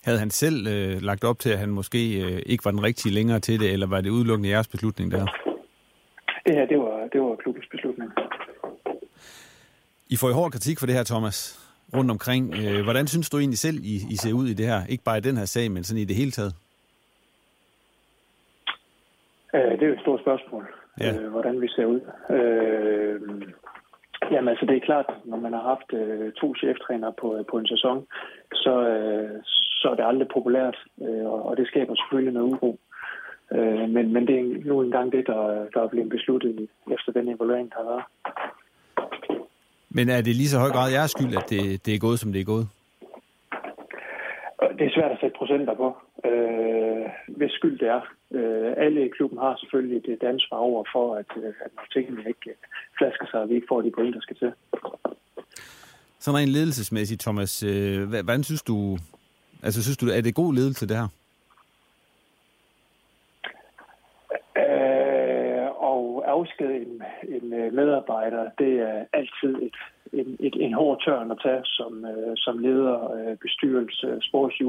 Havde 0.04 0.20
han 0.20 0.30
selv 0.30 0.68
øh, 0.68 1.02
lagt 1.02 1.24
op 1.24 1.40
til, 1.40 1.50
at 1.50 1.58
han 1.58 1.70
måske 1.70 2.02
øh, 2.22 2.42
ikke 2.46 2.66
var 2.66 2.72
den 2.72 2.84
rigtige 2.84 3.14
længere 3.14 3.40
til 3.40 3.60
det, 3.60 3.72
eller 3.74 3.88
var 3.88 4.02
det 4.02 4.10
udelukkende 4.10 4.50
jeres 4.50 4.68
beslutning 4.68 5.12
der? 5.12 5.26
Det 6.46 6.56
her, 6.56 6.66
det 6.66 6.80
var, 6.80 7.08
det 7.14 7.22
var 7.22 7.36
klubbens 7.36 7.68
beslutning. 7.72 8.12
I 10.10 10.16
får 10.22 10.30
i 10.30 10.34
hård 10.34 10.52
kritik 10.52 10.80
for 10.80 10.86
det 10.86 10.96
her, 10.96 11.04
Thomas, 11.04 11.38
rundt 11.98 12.12
omkring. 12.12 12.54
Øh, 12.54 12.84
hvordan 12.84 13.08
synes 13.08 13.30
du 13.30 13.38
egentlig 13.38 13.60
selv, 13.60 13.78
I, 13.84 13.96
I 14.14 14.16
ser 14.16 14.34
ud 14.34 14.48
i 14.48 14.54
det 14.54 14.66
her? 14.66 14.86
Ikke 14.90 15.04
bare 15.04 15.18
i 15.18 15.22
den 15.22 15.38
her 15.38 15.46
sag, 15.46 15.72
men 15.72 15.84
sådan 15.84 16.02
i 16.02 16.06
det 16.06 16.16
hele 16.16 16.32
taget? 16.32 16.54
Øh, 19.56 19.72
det 19.72 19.84
er 19.84 19.88
jo 19.88 19.94
et 19.94 20.06
stort 20.06 20.22
spørgsmål, 20.22 20.66
ja. 21.00 21.14
øh, 21.14 21.32
hvordan 21.32 21.62
vi 21.62 21.68
ser 21.68 21.86
ud. 21.86 22.02
Øh, 22.36 23.22
jamen 24.32 24.50
altså, 24.50 24.66
det 24.66 24.76
er 24.78 24.86
klart, 24.90 25.10
når 25.26 25.38
man 25.38 25.54
har 25.54 25.64
haft 25.72 25.94
øh, 25.94 26.32
to 26.32 26.56
cheftrænere 26.56 27.14
på, 27.22 27.28
på 27.52 27.58
en 27.58 27.68
sæson, 27.68 28.08
så, 28.54 28.74
øh, 28.88 29.44
så 29.82 29.88
er 29.92 29.96
det 29.96 30.06
aldrig 30.06 30.28
populært, 30.34 30.78
øh, 31.02 31.26
og 31.48 31.58
det 31.58 31.68
skaber 31.68 31.96
selvfølgelig 31.96 32.34
noget 32.34 32.54
uro. 32.54 32.80
Øh, 33.56 33.90
men, 33.96 34.14
men 34.14 34.28
det 34.28 34.36
er 34.40 34.46
nu 34.70 34.82
engang 34.82 35.12
det, 35.12 35.24
der, 35.28 35.42
der 35.74 35.82
er 35.84 35.88
blevet 35.88 36.10
besluttet 36.10 36.70
efter 36.96 37.12
den 37.12 37.28
evaluering, 37.28 37.70
der 37.72 37.78
har 37.82 37.90
været. 37.92 38.06
Men 39.90 40.10
er 40.10 40.22
det 40.22 40.36
lige 40.36 40.50
så 40.50 40.60
høj 40.60 40.70
grad 40.70 40.92
jeres 40.92 41.12
skyld, 41.12 41.34
at 41.38 41.50
det, 41.50 41.86
det 41.86 41.96
er 41.96 42.00
gået, 42.00 42.20
som 42.20 42.34
det 42.34 42.42
er 42.42 42.52
gået? 42.54 42.68
Det 44.78 44.86
er 44.88 44.96
svært 44.98 45.12
at 45.12 45.20
sætte 45.22 45.38
procenter 45.38 45.76
på, 45.84 45.88
øh, 46.30 47.06
hvis 47.38 47.52
skyld 47.52 47.80
det 47.80 47.88
er. 47.88 48.02
Øh, 48.38 48.74
alle 48.78 49.06
i 49.06 49.10
klubben 49.18 49.40
har 49.40 49.56
selvfølgelig 49.60 50.14
et 50.14 50.24
ansvar 50.24 50.58
over 50.58 50.84
for, 50.94 51.16
at, 51.16 51.30
at 51.66 51.72
når 51.76 51.86
tingene 51.94 52.24
ikke 52.28 52.50
flasker 52.98 53.26
sig, 53.32 53.40
og 53.42 53.50
vi 53.50 53.56
ikke 53.56 53.68
får 53.70 53.82
de 53.82 53.92
point, 53.98 54.16
der 54.16 54.22
skal 54.22 54.36
til. 54.36 54.52
Sådan 56.20 56.40
rent 56.40 56.50
ledelsesmæssigt, 56.50 57.22
Thomas, 57.22 57.64
øh, 57.64 58.10
hvordan 58.10 58.44
synes 58.44 58.64
du, 58.64 58.98
altså 59.64 59.84
synes 59.84 59.98
du, 59.98 60.06
er 60.06 60.22
det 60.22 60.36
god 60.36 60.54
ledelse, 60.54 60.88
det 60.88 60.98
her? 60.98 61.08
Øh, 64.58 65.68
og 65.92 66.24
afskede 66.28 66.76
en, 66.76 67.04
en 67.36 67.54
øh, 67.54 67.74
medarbejder, 67.74 68.50
det 68.58 68.74
er 68.80 69.06
altid 69.14 69.56
et, 69.68 69.78
en, 70.14 70.38
et, 70.40 70.56
en 70.66 70.74
hård 70.74 71.02
tørn 71.06 71.32
at 71.32 71.40
tage 71.44 71.62
som, 71.66 72.06
øh, 72.06 72.34
som 72.36 72.58
leder, 72.58 73.12
øh, 73.14 73.38
bestyrelse, 73.38 74.18
sportslig 74.22 74.68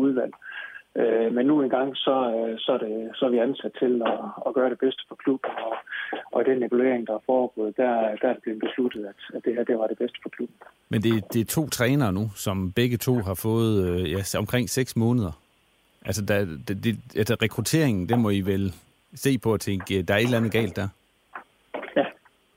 udvalg. 0.97 1.35
Men 1.35 1.47
nu 1.47 1.63
engang, 1.63 1.97
så, 1.97 2.15
så, 2.59 2.73
er 2.73 2.79
det, 2.79 3.11
så 3.15 3.27
er 3.27 3.31
vi 3.31 3.39
ansat 3.39 3.73
til 3.79 4.03
at, 4.07 4.19
at 4.47 4.55
gøre 4.55 4.71
det 4.71 4.79
bedste 4.79 5.03
for 5.09 5.15
klubben, 5.15 5.51
og, 5.67 5.75
og 6.33 6.45
den 6.45 6.63
evaluering, 6.63 7.07
der 7.07 7.15
er 7.15 7.25
foregået, 7.27 7.77
der, 7.77 7.93
der 8.21 8.29
er 8.29 8.33
det 8.33 8.43
blevet 8.43 8.61
besluttet, 8.61 9.07
at, 9.07 9.37
at 9.37 9.45
det 9.45 9.55
her 9.55 9.65
det 9.65 9.79
var 9.79 9.87
det 9.87 9.99
bedste 9.99 10.19
for 10.23 10.29
klubben. 10.29 10.57
Men 10.89 11.03
det, 11.03 11.33
det 11.33 11.41
er 11.41 11.45
to 11.45 11.69
trænere 11.69 12.13
nu, 12.13 12.31
som 12.35 12.73
begge 12.73 12.97
to 12.97 13.15
har 13.15 13.35
fået 13.35 13.77
ja, 14.11 14.39
omkring 14.39 14.71
seks 14.71 14.97
måneder. 14.97 15.33
Altså, 16.07 16.25
der, 16.25 16.39
det, 16.69 16.85
det, 16.85 16.97
altså 17.17 17.37
rekrutteringen, 17.43 18.09
det 18.09 18.19
må 18.19 18.31
I 18.31 18.41
vel 18.41 18.75
se 19.15 19.39
på 19.39 19.53
og 19.53 19.61
tænke, 19.61 20.03
der 20.03 20.15
er 20.15 20.19
et 20.19 20.25
eller 20.25 20.39
andet 20.39 20.53
galt 20.53 20.77
der? 20.77 20.89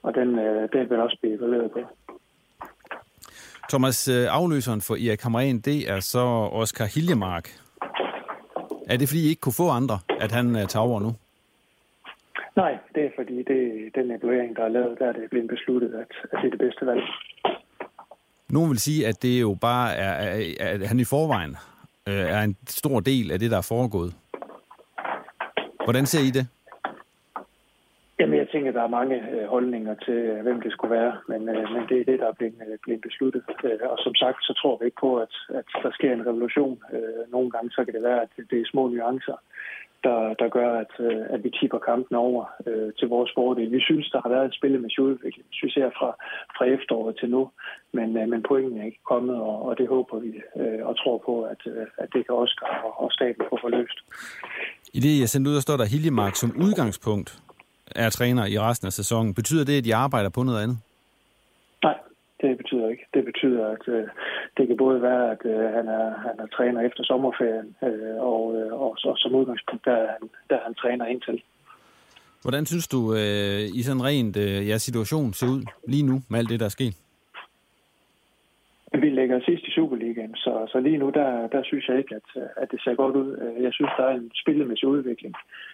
og 0.05 0.13
den, 0.15 0.39
øh, 0.39 0.69
den 0.73 0.89
vil 0.89 0.99
også 0.99 1.17
blive 1.21 1.37
evalueret 1.37 1.71
på. 1.71 1.79
Thomas, 3.69 4.07
øh, 4.07 4.25
afløseren 4.29 4.81
for 4.81 4.95
Erik 4.95 5.21
Hamren, 5.21 5.59
det 5.59 5.89
er 5.89 5.99
så 5.99 6.19
Oscar 6.61 6.85
Hiljemark. 6.85 7.64
Er 8.89 8.97
det 8.97 9.09
fordi, 9.09 9.25
I 9.25 9.29
ikke 9.29 9.41
kunne 9.41 9.53
få 9.63 9.69
andre, 9.69 9.99
at 10.19 10.31
han 10.31 10.55
øh, 10.55 10.67
tager 10.67 10.83
over 10.83 10.99
nu? 10.99 11.15
Nej, 12.55 12.77
det 12.95 13.05
er 13.05 13.09
fordi, 13.15 13.37
det 13.37 13.91
den 13.95 14.11
evaluering, 14.11 14.55
der 14.55 14.63
er 14.63 14.69
lavet, 14.69 14.99
der 14.99 15.07
er 15.07 15.13
det 15.13 15.29
blevet 15.29 15.49
besluttet, 15.49 15.93
at, 15.93 16.11
at 16.31 16.37
det 16.41 16.45
er 16.45 16.49
det 16.49 16.59
bedste 16.59 16.85
valg. 16.85 17.01
Nogen 18.49 18.69
vil 18.69 18.79
sige, 18.79 19.07
at 19.07 19.21
det 19.21 19.41
jo 19.41 19.57
bare 19.61 19.95
er, 19.95 20.13
at 20.59 20.87
han 20.87 20.99
i 20.99 21.03
forvejen 21.03 21.57
er 22.05 22.41
en 22.41 22.57
stor 22.67 22.99
del 22.99 23.31
af 23.31 23.39
det, 23.39 23.51
der 23.51 23.57
er 23.57 23.67
foregået. 23.69 24.13
Hvordan 25.83 26.05
ser 26.05 26.19
I 26.19 26.29
det? 26.29 26.47
Tænker, 28.55 28.71
at 28.71 28.79
der 28.79 28.85
er 28.87 28.97
mange 28.99 29.17
øh, 29.33 29.45
holdninger 29.55 29.95
til, 30.05 30.19
øh, 30.31 30.41
hvem 30.45 30.59
det 30.61 30.71
skulle 30.71 30.95
være, 30.99 31.13
men, 31.31 31.41
øh, 31.53 31.63
men 31.73 31.83
det 31.89 31.97
er 31.99 32.05
det, 32.11 32.19
der 32.21 32.27
er 32.29 32.37
blevet, 32.39 32.57
øh, 32.67 32.77
blevet 32.83 33.01
besluttet. 33.07 33.43
Øh, 33.67 33.85
og 33.93 33.97
som 34.05 34.15
sagt, 34.23 34.39
så 34.47 34.53
tror 34.59 34.77
vi 34.77 34.85
ikke 34.85 35.03
på, 35.05 35.11
at, 35.25 35.33
at 35.59 35.67
der 35.83 35.91
sker 35.97 36.11
en 36.13 36.27
revolution. 36.29 36.77
Øh, 36.95 37.23
nogle 37.35 37.49
gange 37.53 37.69
så 37.71 37.81
kan 37.85 37.93
det 37.93 38.03
være, 38.09 38.21
at 38.25 38.31
det 38.51 38.57
er 38.59 38.71
små 38.71 38.83
nuancer, 38.87 39.37
der, 40.05 40.19
der 40.41 40.47
gør, 40.57 40.71
at, 40.83 40.93
øh, 41.07 41.23
at 41.33 41.39
vi 41.43 41.49
tipper 41.59 41.79
kampen 41.89 42.15
over 42.27 42.43
øh, 42.67 42.89
til 42.99 43.07
vores 43.15 43.31
fordel. 43.37 43.71
Vi 43.77 43.81
synes, 43.89 44.07
der 44.13 44.19
har 44.23 44.29
været 44.35 44.45
et 44.45 44.57
spillemæssig 44.59 45.01
udvikling, 45.09 45.47
synes 45.59 45.75
jeg, 45.81 45.89
fra, 45.99 46.09
fra 46.57 46.65
efteråret 46.75 47.15
til 47.19 47.29
nu, 47.35 47.41
men, 47.97 48.09
øh, 48.19 48.25
men 48.31 48.41
pointen 48.49 48.81
er 48.81 48.85
ikke 48.85 49.05
kommet, 49.11 49.35
og, 49.49 49.57
og 49.67 49.73
det 49.79 49.87
håber 49.87 50.15
vi 50.25 50.31
øh, 50.61 50.81
og 50.89 50.93
tror 51.01 51.17
på, 51.27 51.33
at, 51.53 51.61
øh, 51.71 51.87
at 52.03 52.09
det 52.13 52.21
kan 52.25 52.35
Oscar 52.43 52.71
og, 52.85 52.93
og 53.03 53.09
staten 53.17 53.43
få 53.49 53.57
forløst. 53.65 53.99
I 54.97 54.99
det, 55.05 55.13
jeg 55.21 55.29
sendte 55.29 55.49
ud, 55.49 55.55
der 55.55 55.65
står 55.67 55.77
der 55.77 55.91
Hiljemark 55.93 56.35
som 56.35 56.49
udgangspunkt 56.65 57.29
er 57.95 58.09
træner 58.09 58.45
i 58.45 58.59
resten 58.59 58.85
af 58.85 58.93
sæsonen. 58.93 59.33
Betyder 59.33 59.65
det, 59.65 59.77
at 59.77 59.85
de 59.85 59.95
arbejder 59.95 60.29
på 60.29 60.43
noget 60.43 60.63
andet? 60.63 60.77
Nej, 61.83 61.97
det 62.41 62.57
betyder 62.57 62.89
ikke. 62.89 63.05
Det 63.13 63.25
betyder, 63.25 63.67
at 63.67 63.87
øh, 63.87 64.07
det 64.57 64.67
kan 64.67 64.77
både 64.77 65.01
være, 65.01 65.31
at 65.31 65.41
øh, 65.45 65.73
han, 65.77 65.87
er, 65.87 66.07
han 66.27 66.35
er 66.39 66.47
træner 66.57 66.81
efter 66.81 67.03
sommerferien, 67.03 67.75
øh, 67.83 68.15
og, 68.33 68.55
øh, 68.57 68.73
og, 68.73 68.97
og 69.03 69.17
som 69.17 69.35
udgangspunkt, 69.35 69.85
der 69.85 69.91
er 69.91 70.07
han, 70.07 70.29
der 70.49 70.55
er 70.55 70.63
han 70.63 70.75
træner 70.75 71.05
indtil. 71.05 71.41
Hvordan 72.41 72.65
synes 72.65 72.87
du, 72.87 73.13
øh, 73.13 73.61
i 73.79 73.81
sådan 73.83 74.03
rent 74.03 74.37
øh, 74.37 74.67
ja, 74.67 74.77
situation 74.77 75.33
ser 75.33 75.47
ud 75.47 75.63
lige 75.87 76.03
nu 76.03 76.21
med 76.29 76.39
alt 76.39 76.49
det, 76.49 76.59
der 76.59 76.65
er 76.65 76.69
sket? 76.79 76.95
Vi 79.01 79.09
ligger 79.09 79.39
sidst 79.45 79.63
i 79.67 79.71
Superligaen, 79.71 80.35
så, 80.35 80.67
så 80.71 80.79
lige 80.79 80.97
nu, 80.97 81.09
der, 81.09 81.47
der 81.47 81.63
synes 81.63 81.87
jeg 81.87 81.97
ikke, 81.97 82.15
at, 82.15 82.43
at 82.57 82.71
det 82.71 82.79
ser 82.83 82.95
godt 82.95 83.15
ud. 83.15 83.29
Jeg 83.59 83.73
synes, 83.73 83.91
der 83.97 84.03
er 84.03 84.15
en 84.15 84.31
spillemæssig 84.33 84.87
udvikling 84.87 85.33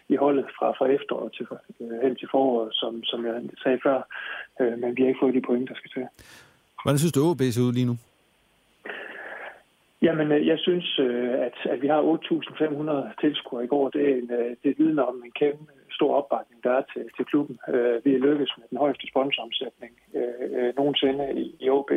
i 0.09 0.15
holdet 0.15 0.45
fra, 0.57 0.71
fra 0.71 0.85
efteråret 0.87 1.33
til, 1.33 1.45
øh, 1.81 2.01
hen 2.03 2.15
til 2.15 2.27
foråret, 2.31 2.69
som, 2.73 3.03
som 3.03 3.25
jeg 3.25 3.41
sagde 3.63 3.79
før, 3.83 3.97
øh, 4.61 4.79
men 4.79 4.97
vi 4.97 5.01
har 5.01 5.09
ikke 5.09 5.23
fået 5.23 5.33
de 5.33 5.41
point, 5.41 5.69
der 5.69 5.75
skal 5.75 5.91
til. 5.91 6.05
Hvordan 6.83 6.99
synes 6.99 7.13
du, 7.13 7.21
OB 7.29 7.41
ser 7.41 7.67
ud 7.67 7.73
lige 7.73 7.89
nu? 7.91 7.95
Jamen, 10.01 10.31
øh, 10.31 10.47
jeg 10.47 10.59
synes, 10.59 10.99
at, 11.47 11.57
at 11.73 11.81
vi 11.81 11.87
har 11.87 12.01
8.500 12.01 13.21
tilskuere 13.21 13.63
i 13.63 13.67
går. 13.67 13.89
Det, 13.89 14.01
er 14.09 14.15
en, 14.15 14.29
det 14.63 14.75
vidner 14.77 15.03
om 15.03 15.23
en 15.25 15.31
kæmpe 15.31 15.71
stor 16.01 16.13
opbakning, 16.21 16.59
der 16.65 16.71
er 16.79 16.83
til, 16.93 17.03
til 17.15 17.25
klubben. 17.31 17.55
Øh, 17.73 17.95
vi 18.05 18.11
er 18.13 18.23
lykkedes 18.27 18.53
med 18.59 18.65
den 18.71 18.77
højeste 18.83 19.05
sponsoromsætning 19.11 19.93
øh, 20.19 20.45
øh 20.57 20.69
nogensinde 20.79 21.25
i, 21.43 21.45
i 21.63 21.65
OB. 21.77 21.91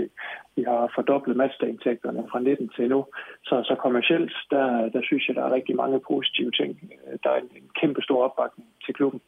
Vi 0.56 0.62
har 0.70 0.92
fordoblet 0.96 1.36
matchdagindtægterne 1.42 2.22
fra 2.30 2.40
19 2.40 2.68
til 2.76 2.86
nu. 2.94 3.00
Så, 3.48 3.54
så 3.68 3.74
kommercielt, 3.84 4.32
der, 4.54 4.66
der 4.94 5.02
synes 5.08 5.22
jeg, 5.26 5.34
der 5.36 5.44
er 5.44 5.56
rigtig 5.58 5.76
mange 5.82 5.98
positive 6.10 6.50
ting. 6.60 6.70
Øh, 7.06 7.14
der 7.22 7.30
er 7.34 7.38
en, 7.44 7.50
en 7.60 7.68
kæmpe 7.80 8.00
stor 8.06 8.18
opbakning 8.26 8.66
til 8.84 8.94
klubben. 8.98 9.20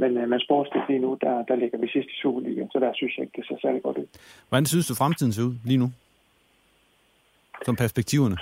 Men, 0.00 0.10
øh, 0.20 0.28
men 0.30 0.40
sportsligt 0.46 0.88
lige 0.88 1.04
nu, 1.06 1.10
der, 1.24 1.34
der 1.48 1.56
ligger 1.62 1.78
vi 1.78 1.88
sidst 1.94 2.08
i 2.14 2.20
Superligaen, 2.22 2.70
så 2.72 2.78
der 2.84 2.90
synes 2.94 3.12
jeg 3.16 3.22
ikke, 3.24 3.36
det 3.38 3.46
ser 3.46 3.58
særlig 3.64 3.82
godt 3.82 3.98
ud. 4.02 4.08
Hvordan 4.48 4.66
synes 4.66 4.86
du, 4.88 4.94
fremtiden 4.94 5.32
ser 5.32 5.44
ud 5.50 5.56
lige 5.70 5.82
nu? 5.84 5.88
som 7.66 7.76
perspektiverne? 7.76 8.36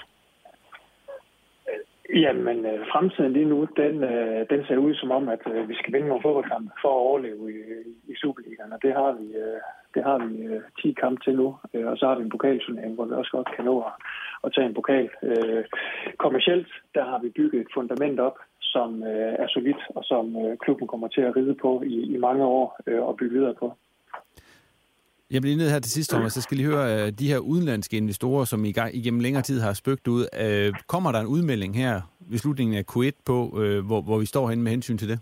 Jamen, 2.15 2.67
øh, 2.67 2.87
fremtiden 2.93 3.33
lige 3.33 3.45
nu, 3.45 3.69
den, 3.77 4.05
øh, 4.05 4.47
den 4.51 4.65
ser 4.67 4.77
ud 4.77 4.95
som 4.95 5.11
om, 5.11 5.29
at 5.29 5.43
øh, 5.53 5.69
vi 5.69 5.75
skal 5.75 5.93
vinde 5.93 6.09
nogle 6.09 6.23
fodboldkampe 6.23 6.71
for 6.83 6.89
at 6.89 7.05
overleve 7.09 7.53
i, 7.53 7.59
i 8.13 8.15
Superligaen, 8.17 8.73
og 8.73 8.83
det 8.83 8.93
har 8.93 9.13
vi, 9.13 9.27
det 9.95 10.03
har 10.05 10.19
vi 10.27 10.61
10 10.83 10.93
kampe 10.93 11.21
til 11.25 11.35
nu, 11.37 11.47
og 11.91 11.97
så 11.99 12.05
har 12.09 12.15
vi 12.15 12.23
en 12.23 12.31
pokalturnering, 12.31 12.95
hvor 12.95 13.05
vi 13.05 13.15
også 13.15 13.31
godt 13.31 13.49
kan 13.57 13.65
nå 13.65 13.81
at, 13.81 13.93
at 14.45 14.53
tage 14.55 14.67
en 14.67 14.75
pokal. 14.75 15.11
Kommercielt, 16.19 16.69
der 16.95 17.05
har 17.05 17.19
vi 17.23 17.29
bygget 17.29 17.61
et 17.61 17.75
fundament 17.75 18.21
op, 18.21 18.39
som 18.61 19.03
er 19.43 19.49
solidt, 19.49 19.83
og 19.89 20.05
som 20.05 20.37
klubben 20.61 20.87
kommer 20.87 21.09
til 21.09 21.21
at 21.21 21.37
ride 21.37 21.55
på 21.55 21.83
i, 21.87 22.15
i 22.15 22.17
mange 22.17 22.45
år 22.45 22.81
og 23.01 23.17
bygge 23.17 23.39
videre 23.39 23.55
på. 23.55 23.73
Jeg 25.31 25.43
bliver 25.43 25.57
ned 25.57 25.71
her 25.71 25.81
til 25.81 25.93
sidst, 25.93 26.11
Thomas. 26.11 26.33
Så 26.33 26.43
skal 26.43 26.57
lige 26.57 26.71
høre, 26.73 26.87
uh, 26.95 27.09
de 27.19 27.29
her 27.33 27.39
udenlandske 27.39 27.97
investorer, 27.97 28.45
som 28.45 28.65
i 28.65 28.73
gang, 28.73 28.95
igennem 28.95 29.21
længere 29.21 29.43
tid 29.43 29.61
har 29.61 29.73
spøgt 29.73 30.09
ud. 30.09 30.23
Uh, 30.45 30.79
kommer 30.87 31.13
der 31.13 31.21
en 31.21 31.27
udmelding 31.27 31.77
her 31.77 32.01
ved 32.31 32.39
slutningen 32.39 32.77
af 32.77 32.85
Q1 32.91 33.23
på, 33.27 33.37
uh, 33.61 33.87
hvor, 33.87 34.01
hvor 34.01 34.19
vi 34.19 34.27
står 34.27 34.49
henne 34.49 34.65
med 34.65 34.71
hensyn 34.71 34.99
til 34.99 35.09
det? 35.09 35.19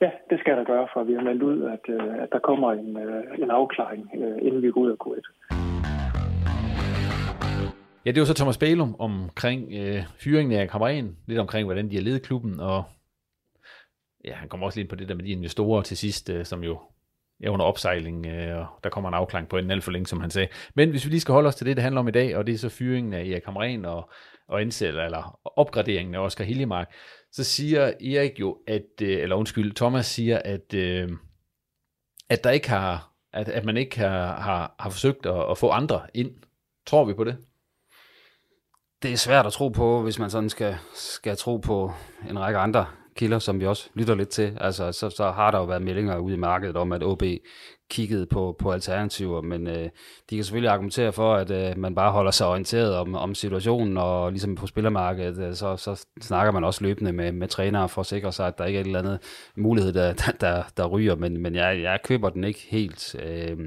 Ja, 0.00 0.10
det 0.30 0.40
skal 0.40 0.56
der 0.56 0.64
gøre, 0.64 0.88
for 0.92 1.04
vi 1.04 1.14
har 1.14 1.22
meldt 1.22 1.42
ud, 1.42 1.62
at, 1.62 1.94
at 2.22 2.28
der 2.32 2.38
kommer 2.38 2.72
en, 2.72 2.96
en 3.42 3.50
afklaring, 3.50 4.10
inden 4.42 4.62
vi 4.62 4.70
går 4.70 4.80
ud 4.80 4.90
af 4.90 4.96
Q1. 5.04 5.24
Ja, 8.04 8.10
det 8.10 8.20
var 8.20 8.26
så 8.26 8.34
Thomas 8.34 8.58
Bælum 8.58 8.96
omkring 8.98 9.72
øh, 9.72 10.02
fyringen 10.18 10.60
af 10.60 10.68
Kamren, 10.68 11.16
lidt 11.26 11.38
omkring, 11.38 11.64
hvordan 11.66 11.90
de 11.90 11.94
har 11.96 12.02
ledet 12.02 12.22
klubben, 12.22 12.60
og 12.60 12.84
ja, 14.24 14.34
han 14.34 14.48
kommer 14.48 14.66
også 14.66 14.78
lidt 14.78 14.88
på 14.88 14.96
det 14.96 15.08
der 15.08 15.14
med 15.14 15.24
de 15.24 15.30
investorer 15.30 15.82
til 15.82 15.96
sidst, 15.96 16.30
øh, 16.30 16.44
som 16.44 16.64
jo 16.64 16.78
er 17.42 17.50
under 17.50 17.66
opsejling, 17.66 18.26
øh, 18.26 18.58
og 18.58 18.66
der 18.84 18.90
kommer 18.90 19.08
en 19.08 19.14
afklaring 19.14 19.48
på 19.48 19.56
en 19.56 19.70
alt 19.70 19.84
for 19.84 19.90
længe, 19.90 20.06
som 20.06 20.20
han 20.20 20.30
sagde. 20.30 20.48
Men 20.74 20.90
hvis 20.90 21.04
vi 21.04 21.10
lige 21.10 21.20
skal 21.20 21.32
holde 21.32 21.48
os 21.48 21.54
til 21.54 21.66
det, 21.66 21.76
det 21.76 21.82
handler 21.82 22.00
om 22.00 22.08
i 22.08 22.10
dag, 22.10 22.36
og 22.36 22.46
det 22.46 22.54
er 22.54 22.58
så 22.58 22.68
fyringen 22.68 23.12
af 23.12 23.20
Erik 23.20 23.44
Hamren 23.44 23.84
og, 23.84 24.10
og 24.48 24.62
indsæt, 24.62 24.94
eller 24.94 25.38
opgraderingen 25.58 26.14
af 26.14 26.18
Oscar 26.18 26.44
Hiljemark, 26.44 26.94
så 27.32 27.44
siger 27.44 27.82
Erik 27.86 28.40
jo, 28.40 28.58
at, 28.66 29.02
øh, 29.02 29.22
eller 29.22 29.36
undskyld, 29.36 29.74
Thomas 29.74 30.06
siger, 30.06 30.38
at, 30.44 30.74
øh, 30.74 31.10
at 32.28 32.44
der 32.44 32.50
ikke 32.50 32.68
har, 32.68 33.12
at, 33.32 33.48
at 33.48 33.64
man 33.64 33.76
ikke 33.76 33.98
har, 33.98 34.40
har, 34.40 34.74
har 34.78 34.90
forsøgt 34.90 35.26
at, 35.26 35.50
at 35.50 35.58
få 35.58 35.70
andre 35.70 36.00
ind. 36.14 36.30
Tror 36.86 37.04
vi 37.04 37.14
på 37.14 37.24
det? 37.24 37.36
Det 39.02 39.12
er 39.12 39.16
svært 39.16 39.46
at 39.46 39.52
tro 39.52 39.68
på, 39.68 40.02
hvis 40.02 40.18
man 40.18 40.30
sådan 40.30 40.50
skal, 40.50 40.76
skal 40.94 41.36
tro 41.36 41.56
på 41.56 41.92
en 42.30 42.40
række 42.40 42.58
andre 42.58 42.86
kilder, 43.20 43.38
som 43.38 43.60
vi 43.60 43.66
også 43.66 43.88
lytter 43.94 44.14
lidt 44.14 44.28
til, 44.28 44.58
altså, 44.60 44.92
så, 44.92 45.10
så 45.10 45.30
har 45.30 45.50
der 45.50 45.58
jo 45.58 45.64
været 45.64 45.82
meldinger 45.82 46.18
ude 46.18 46.34
i 46.34 46.38
markedet 46.38 46.76
om, 46.76 46.92
at 46.92 47.02
OB 47.02 47.22
kiggede 47.90 48.26
på, 48.26 48.56
på 48.58 48.72
alternativer, 48.72 49.40
men 49.40 49.66
øh, 49.66 49.88
de 50.30 50.36
kan 50.36 50.44
selvfølgelig 50.44 50.70
argumentere 50.70 51.12
for, 51.12 51.34
at 51.34 51.50
øh, 51.50 51.78
man 51.78 51.94
bare 51.94 52.12
holder 52.12 52.30
sig 52.30 52.46
orienteret 52.46 52.96
om, 52.96 53.14
om 53.14 53.34
situationen, 53.34 53.96
og 53.96 54.30
ligesom 54.30 54.54
på 54.54 54.66
spillermarkedet, 54.66 55.48
øh, 55.48 55.54
så, 55.54 55.76
så 55.76 56.04
snakker 56.20 56.52
man 56.52 56.64
også 56.64 56.84
løbende 56.84 57.12
med, 57.12 57.32
med 57.32 57.48
trænere 57.48 57.88
for 57.88 58.00
at 58.00 58.06
sikre 58.06 58.32
sig, 58.32 58.46
at 58.46 58.58
der 58.58 58.64
ikke 58.64 58.76
er 58.76 58.80
et 58.80 58.86
eller 58.86 58.98
andet 58.98 59.18
mulighed, 59.56 59.92
der, 59.92 60.12
der, 60.12 60.32
der, 60.40 60.62
der 60.76 60.86
ryger, 60.86 61.14
men, 61.14 61.42
men 61.42 61.54
jeg, 61.54 61.82
jeg 61.82 61.98
køber 62.04 62.30
den 62.30 62.44
ikke 62.44 62.66
helt. 62.68 63.16
Øh, 63.22 63.58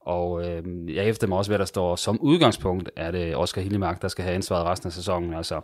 og 0.00 0.48
øh, 0.48 0.94
jeg 0.94 1.04
efter 1.04 1.26
mig 1.26 1.38
også, 1.38 1.50
hvad 1.50 1.58
der 1.58 1.64
står 1.64 1.96
som 1.96 2.20
udgangspunkt, 2.20 2.90
er 2.96 3.10
det 3.10 3.36
Oscar 3.36 3.62
Hillemark, 3.62 4.02
der 4.02 4.08
skal 4.08 4.24
have 4.24 4.34
ansvaret 4.34 4.66
resten 4.66 4.86
af 4.86 4.92
sæsonen. 4.92 5.34
Altså, 5.34 5.60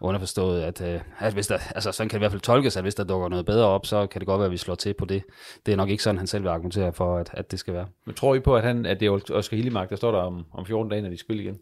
underforstået, 0.00 0.62
at, 0.62 0.80
øh, 0.80 1.00
at 1.18 1.32
hvis 1.32 1.46
der, 1.46 1.58
altså 1.74 1.92
sådan 1.92 2.08
kan 2.08 2.14
det 2.14 2.20
i 2.20 2.22
hvert 2.22 2.32
fald 2.32 2.40
tolkes, 2.40 2.76
at 2.76 2.82
hvis 2.82 2.94
der 2.94 3.04
dukker 3.04 3.28
noget 3.28 3.46
bedre 3.46 3.66
op, 3.66 3.86
så 3.86 4.06
kan 4.06 4.20
det 4.20 4.26
godt 4.26 4.38
være, 4.38 4.46
at 4.46 4.52
vi 4.52 4.56
slår 4.56 4.74
til 4.74 4.94
på 4.94 5.04
det. 5.04 5.22
Det 5.66 5.72
er 5.72 5.76
nok 5.76 5.90
ikke 5.90 6.02
sådan, 6.02 6.18
han 6.18 6.26
selv 6.26 6.42
vil 6.42 6.48
argumentere 6.48 6.92
for, 6.92 7.16
at, 7.16 7.30
at 7.32 7.50
det 7.50 7.58
skal 7.58 7.74
være. 7.74 7.86
Men 8.06 8.14
tror 8.14 8.34
I 8.34 8.40
på, 8.40 8.56
at, 8.56 8.62
han, 8.62 8.86
at 8.86 9.00
det 9.00 9.06
er 9.06 9.20
Oscar 9.32 9.56
Hillemark, 9.56 9.90
der 9.90 9.96
står 9.96 10.12
der 10.12 10.18
om, 10.18 10.44
om 10.52 10.66
14 10.66 10.90
dage, 10.90 11.02
når 11.02 11.10
de 11.10 11.20
spiller 11.20 11.42
igen? 11.42 11.58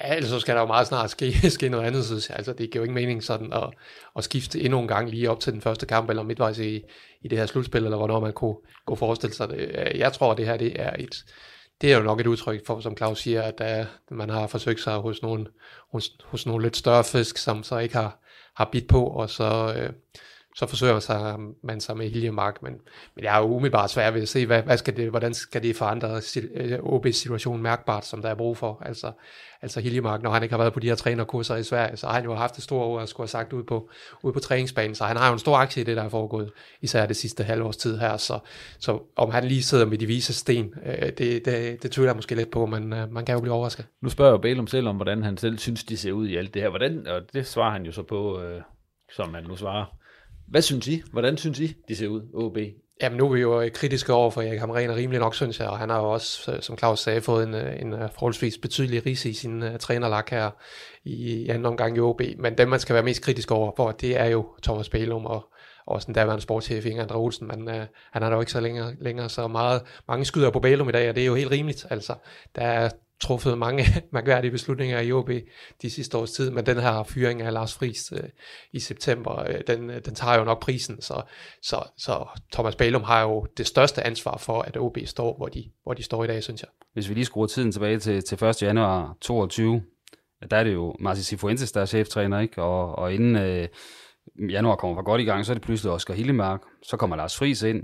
Ja, 0.00 0.14
ellers 0.14 0.30
så 0.30 0.40
skal 0.40 0.54
der 0.54 0.60
jo 0.60 0.66
meget 0.66 0.86
snart 0.86 1.10
ske, 1.10 1.32
ske 1.50 1.68
noget 1.68 1.84
andet, 1.84 2.04
synes 2.04 2.28
jeg. 2.28 2.36
Altså, 2.36 2.52
det 2.52 2.70
giver 2.70 2.80
jo 2.80 2.84
ingen 2.84 2.94
mening 2.94 3.22
sådan 3.22 3.52
at, 3.52 3.70
at 4.16 4.24
skifte 4.24 4.60
endnu 4.60 4.80
en 4.80 4.88
gang 4.88 5.10
lige 5.10 5.30
op 5.30 5.40
til 5.40 5.52
den 5.52 5.60
første 5.60 5.86
kamp, 5.86 6.10
eller 6.10 6.22
midtvejs 6.22 6.58
i, 6.58 6.80
i 7.22 7.28
det 7.28 7.38
her 7.38 7.46
slutspil, 7.46 7.84
eller 7.84 7.96
hvornår 7.96 8.20
man 8.20 8.32
kunne, 8.32 8.56
kunne 8.86 8.96
forestille 8.96 9.34
sig 9.34 9.48
det. 9.48 9.92
Jeg 9.94 10.12
tror, 10.12 10.32
at 10.32 10.38
det 10.38 10.46
her 10.46 10.56
det 10.56 10.80
er 10.80 10.92
et, 10.98 11.24
det 11.82 11.92
er 11.92 11.96
jo 11.96 12.02
nok 12.02 12.20
et 12.20 12.26
udtryk 12.26 12.66
for, 12.66 12.80
som 12.80 12.96
Claus 12.96 13.20
siger, 13.20 13.42
at 13.42 13.86
uh, 14.10 14.16
man 14.16 14.30
har 14.30 14.46
forsøgt 14.46 14.80
sig 14.80 14.96
hos 14.96 15.22
nogle, 15.22 15.46
hos, 15.92 16.10
hos 16.24 16.46
nogle 16.46 16.62
lidt 16.62 16.76
større 16.76 17.04
fisk, 17.04 17.38
som 17.38 17.62
så 17.62 17.78
ikke 17.78 17.94
har, 17.94 18.18
har 18.56 18.68
bidt 18.72 18.88
på, 18.88 19.06
og 19.06 19.30
så, 19.30 19.74
uh, 19.76 19.94
så 20.54 20.66
forsøger 20.66 20.98
sig, 20.98 21.36
man 21.62 21.80
sig 21.80 21.96
med 21.96 22.10
Hiljemark, 22.10 22.62
men, 22.62 22.72
men 23.14 23.24
jeg 23.24 23.34
er 23.34 23.38
jo 23.38 23.44
umiddelbart 23.44 23.90
svært 23.90 24.14
ved 24.14 24.22
at 24.22 24.28
se, 24.28 24.46
hvad, 24.46 24.62
hvad 24.62 24.76
skal 24.76 24.96
det, 24.96 25.10
hvordan 25.10 25.34
skal 25.34 25.62
det 25.62 25.76
forandre 25.76 26.16
øh, 26.54 26.78
OB's 26.78 27.10
situation 27.10 27.62
mærkbart, 27.62 28.06
som 28.06 28.22
der 28.22 28.28
er 28.28 28.34
brug 28.34 28.56
for. 28.56 28.82
Altså, 28.86 29.12
altså 29.62 29.80
Hiljemark, 29.80 30.22
når 30.22 30.30
han 30.30 30.42
ikke 30.42 30.52
har 30.52 30.58
været 30.58 30.72
på 30.72 30.80
de 30.80 30.88
her 30.88 30.94
trænerkurser 30.94 31.56
i 31.56 31.62
Sverige, 31.62 31.96
så 31.96 32.06
har 32.06 32.14
han 32.14 32.24
jo 32.24 32.34
haft 32.34 32.56
det 32.56 32.64
store 32.64 32.84
ord 32.84 33.02
at 33.02 33.08
skulle 33.08 33.24
have 33.24 33.28
sagt 33.28 33.52
ud 33.52 33.62
på, 33.62 33.90
ud 34.22 34.32
på 34.32 34.40
træningsbanen, 34.40 34.94
så 34.94 35.04
han 35.04 35.16
har 35.16 35.26
jo 35.26 35.32
en 35.32 35.38
stor 35.38 35.56
aktie 35.56 35.82
i 35.82 35.84
det, 35.84 35.96
der 35.96 36.02
er 36.02 36.08
foregået, 36.08 36.50
især 36.80 37.06
det 37.06 37.16
sidste 37.16 37.44
halvårs 37.44 37.76
tid 37.76 37.98
her, 37.98 38.16
så, 38.16 38.38
så 38.78 39.02
om 39.16 39.30
han 39.30 39.44
lige 39.44 39.62
sidder 39.62 39.86
med 39.86 39.98
de 39.98 40.06
vise 40.06 40.34
sten, 40.34 40.74
øh, 40.86 41.08
det, 41.18 41.18
det, 41.18 41.82
det 41.82 41.90
tvivler 41.90 42.10
jeg 42.10 42.16
måske 42.16 42.34
lidt 42.34 42.50
på, 42.50 42.66
men 42.66 42.92
øh, 42.92 43.12
man 43.12 43.24
kan 43.24 43.34
jo 43.34 43.40
blive 43.40 43.54
overrasket. 43.54 43.86
Nu 44.00 44.08
spørger 44.08 44.32
jo 44.32 44.38
Bælum 44.38 44.66
selv 44.66 44.88
om, 44.88 44.96
hvordan 44.96 45.22
han 45.22 45.36
selv 45.36 45.58
synes, 45.58 45.84
de 45.84 45.96
ser 45.96 46.12
ud 46.12 46.28
i 46.28 46.36
alt 46.36 46.54
det 46.54 46.62
her, 46.62 46.68
hvordan, 46.68 47.06
og 47.06 47.20
det 47.32 47.46
svarer 47.46 47.70
han 47.70 47.86
jo 47.86 47.92
så 47.92 48.02
på, 48.02 48.40
øh, 48.40 48.60
som 49.12 49.34
han 49.34 49.44
nu 49.44 49.56
svarer. 49.56 50.01
Hvad 50.48 50.62
synes 50.62 50.88
I? 50.88 51.02
Hvordan 51.12 51.36
synes 51.36 51.60
I, 51.60 51.76
de 51.88 51.96
ser 51.96 52.08
ud, 52.08 52.22
OB? 52.34 52.58
Jamen 53.02 53.18
nu 53.18 53.26
er 53.26 53.32
vi 53.32 53.40
jo 53.40 53.60
øh, 53.60 53.70
kritiske 53.70 54.12
over 54.12 54.30
for 54.30 54.42
Erik 54.42 54.60
Hamren, 54.60 54.90
og 54.90 54.96
rimelig 54.96 55.20
nok, 55.20 55.34
synes 55.34 55.60
jeg, 55.60 55.68
og 55.68 55.78
han 55.78 55.90
har 55.90 55.98
jo 55.98 56.10
også, 56.10 56.52
øh, 56.52 56.62
som 56.62 56.78
Claus 56.78 57.00
sagde, 57.00 57.20
fået 57.20 57.46
en, 57.46 57.54
øh, 57.54 57.80
en 57.80 57.92
forholdsvis 57.92 58.58
betydelig 58.58 59.06
ris 59.06 59.24
i 59.24 59.32
sin 59.32 59.62
uh, 59.62 59.76
trænerlak 59.80 60.30
her 60.30 60.50
i, 61.04 61.12
i 61.12 61.48
anden 61.48 61.66
omgang 61.66 61.96
i 61.96 62.00
OB. 62.00 62.20
Men 62.38 62.58
dem, 62.58 62.68
man 62.68 62.80
skal 62.80 62.94
være 62.94 63.02
mest 63.02 63.22
kritisk 63.22 63.50
over 63.50 63.72
for, 63.76 63.90
det 63.90 64.20
er 64.20 64.26
jo 64.26 64.46
Thomas 64.62 64.88
Bælum 64.88 65.26
og, 65.26 65.52
og 65.86 65.94
også 65.94 66.12
var 66.14 66.34
en 66.34 66.40
sportschef 66.40 66.86
Inger 66.86 67.02
Andre 67.02 67.16
Olsen, 67.16 67.46
men 67.46 67.68
uh, 67.68 67.74
han 68.12 68.22
er 68.22 68.28
der 68.28 68.36
jo 68.36 68.40
ikke 68.40 68.52
så 68.52 68.60
længere, 68.60 68.94
længere 69.00 69.28
så 69.28 69.48
meget. 69.48 69.82
Mange 70.08 70.24
skyder 70.24 70.50
på 70.50 70.60
Bælum 70.60 70.88
i 70.88 70.92
dag, 70.92 71.08
og 71.08 71.14
det 71.14 71.22
er 71.22 71.26
jo 71.26 71.34
helt 71.34 71.50
rimeligt. 71.50 71.86
Altså, 71.90 72.14
der 72.56 72.62
er 72.62 72.90
truffet 73.22 73.58
mange 73.58 73.84
mærkværdige 74.12 74.50
beslutninger 74.50 75.00
i 75.00 75.12
OB 75.12 75.30
de 75.82 75.90
sidste 75.90 76.18
års 76.18 76.32
tid, 76.32 76.50
men 76.50 76.66
den 76.66 76.80
her 76.80 77.02
fyring 77.02 77.42
af 77.42 77.52
Lars 77.52 77.74
Friis 77.74 78.12
øh, 78.12 78.28
i 78.72 78.80
september, 78.80 79.48
øh, 79.48 79.60
den, 79.66 79.90
øh, 79.90 80.04
den 80.04 80.14
tager 80.14 80.38
jo 80.38 80.44
nok 80.44 80.60
prisen, 80.60 81.02
så, 81.02 81.22
så, 81.62 81.82
så 81.96 82.26
Thomas 82.52 82.76
Bælum 82.76 83.02
har 83.02 83.22
jo 83.22 83.46
det 83.56 83.66
største 83.66 84.06
ansvar 84.06 84.36
for, 84.36 84.62
at 84.62 84.76
OB 84.76 84.98
står, 85.04 85.36
hvor 85.36 85.46
de, 85.46 85.70
hvor 85.82 85.94
de 85.94 86.02
står 86.02 86.24
i 86.24 86.26
dag, 86.26 86.42
synes 86.42 86.62
jeg. 86.62 86.68
Hvis 86.92 87.08
vi 87.08 87.14
lige 87.14 87.24
skruer 87.24 87.46
tiden 87.46 87.72
tilbage 87.72 87.98
til, 87.98 88.24
til 88.24 88.44
1. 88.44 88.62
januar 88.62 89.16
22, 89.20 89.82
der 90.50 90.56
er 90.56 90.64
det 90.64 90.72
jo 90.72 90.94
Marci 91.00 91.22
Sifuentes, 91.22 91.72
der 91.72 91.80
er 91.80 91.86
cheftræner, 91.86 92.40
ikke? 92.40 92.62
Og, 92.62 92.98
og 92.98 93.14
inden 93.14 93.36
øh, 93.36 93.68
januar 94.50 94.76
kommer 94.76 94.96
for 94.96 95.02
godt 95.02 95.20
i 95.20 95.24
gang, 95.24 95.46
så 95.46 95.52
er 95.52 95.54
det 95.54 95.62
pludselig 95.62 95.92
Oscar 95.92 96.14
Hillemark, 96.14 96.62
så 96.82 96.96
kommer 96.96 97.16
Lars 97.16 97.38
Friis 97.38 97.62
ind, 97.62 97.82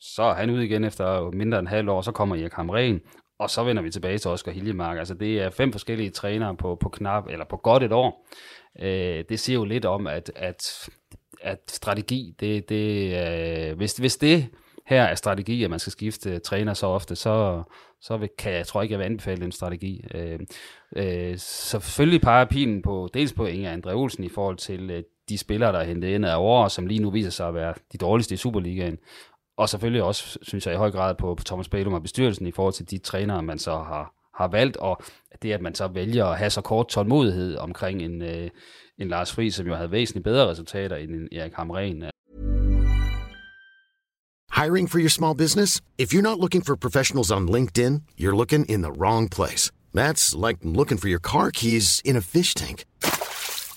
så 0.00 0.22
er 0.22 0.34
han 0.34 0.50
ud 0.50 0.60
igen 0.60 0.84
efter 0.84 1.30
mindre 1.30 1.58
end 1.58 1.68
en 1.68 1.74
halv 1.74 1.88
år, 1.88 2.02
så 2.02 2.12
kommer 2.12 2.36
Erik 2.36 2.52
Hamren, 2.52 3.00
og 3.38 3.50
så 3.50 3.64
vender 3.64 3.82
vi 3.82 3.90
tilbage 3.90 4.18
til 4.18 4.30
Oscar 4.30 4.52
Hiljemark. 4.52 4.98
Altså 4.98 5.14
det 5.14 5.40
er 5.40 5.50
fem 5.50 5.72
forskellige 5.72 6.10
trænere 6.10 6.56
på, 6.56 6.74
på 6.74 6.88
knap, 6.88 7.28
eller 7.28 7.44
på 7.44 7.56
godt 7.56 7.82
et 7.82 7.92
år. 7.92 8.26
Øh, 8.80 9.24
det 9.28 9.40
siger 9.40 9.58
jo 9.58 9.64
lidt 9.64 9.84
om, 9.84 10.06
at, 10.06 10.32
at, 10.36 10.88
at 11.40 11.58
strategi, 11.68 12.34
det, 12.40 12.68
det, 12.68 13.16
øh, 13.70 13.76
hvis, 13.76 13.96
hvis 13.96 14.16
det 14.16 14.48
her 14.86 15.02
er 15.02 15.14
strategi, 15.14 15.64
at 15.64 15.70
man 15.70 15.78
skal 15.78 15.92
skifte 15.92 16.38
træner 16.38 16.74
så 16.74 16.86
ofte, 16.86 17.16
så, 17.16 17.62
så 18.00 18.16
vil, 18.16 18.28
kan 18.38 18.52
jeg 18.52 18.66
tror 18.66 18.82
ikke, 18.82 18.92
jeg 18.92 18.98
vil 18.98 19.04
anbefale 19.04 19.44
en 19.44 19.52
strategi. 19.52 20.04
Øh, 20.14 20.40
øh, 20.96 21.34
selvfølgelig 21.38 22.20
peger 22.20 22.44
pilen 22.44 22.82
på, 22.82 23.08
dels 23.14 23.32
på 23.32 23.46
Inger 23.46 23.72
Andre 23.72 23.92
Olsen 23.94 24.24
i 24.24 24.28
forhold 24.28 24.56
til 24.56 24.90
øh, 24.90 25.02
de 25.28 25.38
spillere, 25.38 25.72
der 25.72 25.78
er 25.78 25.84
hentet 25.84 26.08
ind 26.08 26.26
af 26.26 26.36
år, 26.36 26.68
som 26.68 26.86
lige 26.86 27.02
nu 27.02 27.10
viser 27.10 27.30
sig 27.30 27.48
at 27.48 27.54
være 27.54 27.74
de 27.92 27.98
dårligste 27.98 28.34
i 28.34 28.36
Superligaen. 28.36 28.98
Og 29.62 29.68
selvfølgelig 29.68 30.02
også, 30.02 30.38
synes 30.42 30.66
jeg 30.66 30.74
i 30.74 30.76
høj 30.76 30.90
grad, 30.90 31.14
på, 31.14 31.34
på 31.34 31.44
Thomas 31.44 31.68
Bælum 31.68 31.92
og 31.92 32.02
bestyrelsen 32.02 32.46
i 32.46 32.52
forhold 32.52 32.74
til 32.74 32.90
de 32.90 32.98
trænere, 32.98 33.42
man 33.42 33.58
så 33.58 33.70
har, 33.70 34.14
har 34.38 34.48
valgt, 34.48 34.76
og 34.76 35.02
det, 35.42 35.52
at 35.52 35.60
man 35.60 35.74
så 35.74 35.88
vælger 35.88 36.26
at 36.26 36.38
have 36.38 36.50
så 36.50 36.60
kort 36.60 36.88
tålmodighed 36.88 37.56
omkring 37.56 38.02
en, 38.02 38.22
øh, 38.22 38.50
en 38.98 39.08
Lars 39.08 39.32
Friis, 39.32 39.54
som 39.54 39.66
jo 39.66 39.74
havde 39.74 39.90
væsentligt 39.90 40.24
bedre 40.24 40.50
resultater 40.50 40.96
end 40.96 41.10
en 41.10 41.28
Erik 41.32 41.52
Hamren. 41.54 42.02
Øh. 42.02 42.10
Hiring 44.62 44.90
for 44.90 44.98
your 44.98 45.08
small 45.08 45.36
business? 45.36 45.80
If 45.98 46.12
you're 46.12 46.28
not 46.30 46.38
looking 46.38 46.66
for 46.66 46.76
professionals 46.76 47.30
on 47.30 47.48
LinkedIn, 47.48 48.02
you're 48.20 48.36
looking 48.36 48.70
in 48.70 48.82
the 48.82 48.92
wrong 49.00 49.30
place. 49.30 49.72
That's 49.94 50.46
like 50.46 50.58
looking 50.62 50.98
for 51.00 51.08
your 51.08 51.20
car 51.20 51.50
keys 51.50 52.00
in 52.04 52.16
a 52.16 52.20
fish 52.20 52.54
tank. 52.54 52.84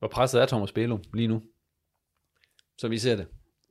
Hvor 0.00 0.08
presset 0.08 0.42
er 0.42 0.46
Thomas 0.46 0.72
Belo 0.72 0.98
lige 1.14 1.28
nu? 1.28 1.42
Så 2.78 2.88
vi 2.88 2.98
ser 2.98 3.16
det. 3.16 3.26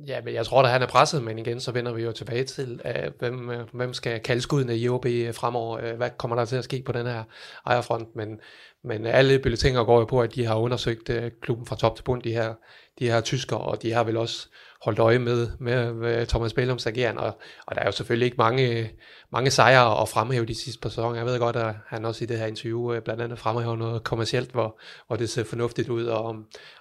Ja, 0.08 0.22
men 0.22 0.34
jeg 0.34 0.46
tror, 0.46 0.62
at 0.62 0.70
han 0.70 0.82
er 0.82 0.88
presset, 0.88 1.24
men 1.24 1.40
igen, 1.40 1.60
så 1.60 1.72
vender 1.72 1.94
vi 1.94 2.04
jo 2.04 2.12
tilbage 2.12 2.44
til, 2.44 2.82
øh, 2.86 3.12
hvem, 3.20 3.50
øh, 3.50 3.68
hvem 3.74 3.94
skal 3.94 4.20
kalde 4.20 4.42
skuddene 4.42 4.78
i 4.78 4.90
OB 4.90 5.06
øh, 5.06 5.34
fremover. 5.34 5.96
Hvad 5.96 6.10
kommer 6.18 6.36
der 6.36 6.46
til 6.46 6.56
at 6.56 6.64
ske 6.64 6.84
på 6.86 6.92
den 6.92 7.06
her 7.06 7.24
ejerfront? 7.66 8.16
Men, 8.16 8.40
men 8.84 9.06
alle 9.06 9.40
bulletiner 9.40 9.84
går 9.84 10.00
jo 10.00 10.06
på, 10.06 10.22
at 10.22 10.36
de 10.36 10.46
har 10.46 10.56
undersøgt 10.56 11.12
klubben 11.42 11.66
fra 11.66 11.76
top 11.76 11.96
til 11.96 12.04
bund, 12.04 12.22
de 12.22 12.32
her, 12.32 12.54
de 13.00 13.06
her 13.06 13.22
tyskere, 13.22 13.60
og 13.60 13.82
de 13.82 13.92
har 13.92 14.04
vel 14.04 14.18
også 14.18 14.48
holdt 14.82 15.00
øje 15.00 15.20
med, 15.20 15.48
med, 15.60 15.94
med 15.94 16.26
Thomas 16.26 16.54
Bellums 16.54 16.88
ageren, 16.88 17.18
og, 17.18 17.38
og 17.66 17.76
der 17.76 17.82
er 17.82 17.86
jo 17.86 17.92
selvfølgelig 17.92 18.26
ikke 18.26 18.38
mange, 18.38 18.92
mange 19.32 19.52
sejre 19.52 20.02
at 20.02 20.10
fremhæve 20.10 20.46
de 20.46 20.56
sidste 20.56 20.82
par 20.82 20.90
sæsoner. 20.90 21.16
Jeg 21.16 21.26
ved 21.26 21.40
godt, 21.40 21.56
at 21.56 21.76
han 21.88 22.06
også 22.06 22.24
i 22.24 22.28
det 22.28 22.40
her 22.40 22.46
interview 22.46 22.94
øh, 22.94 23.02
blandt 23.02 23.22
andet 23.22 23.40
fremhæver 23.40 23.76
noget 23.76 24.04
kommercielt, 24.04 24.52
hvor, 24.52 24.80
hvor 25.08 25.16
det 25.16 25.30
ser 25.30 25.44
fornuftigt 25.44 25.90
ud, 25.90 26.06
og, 26.06 26.36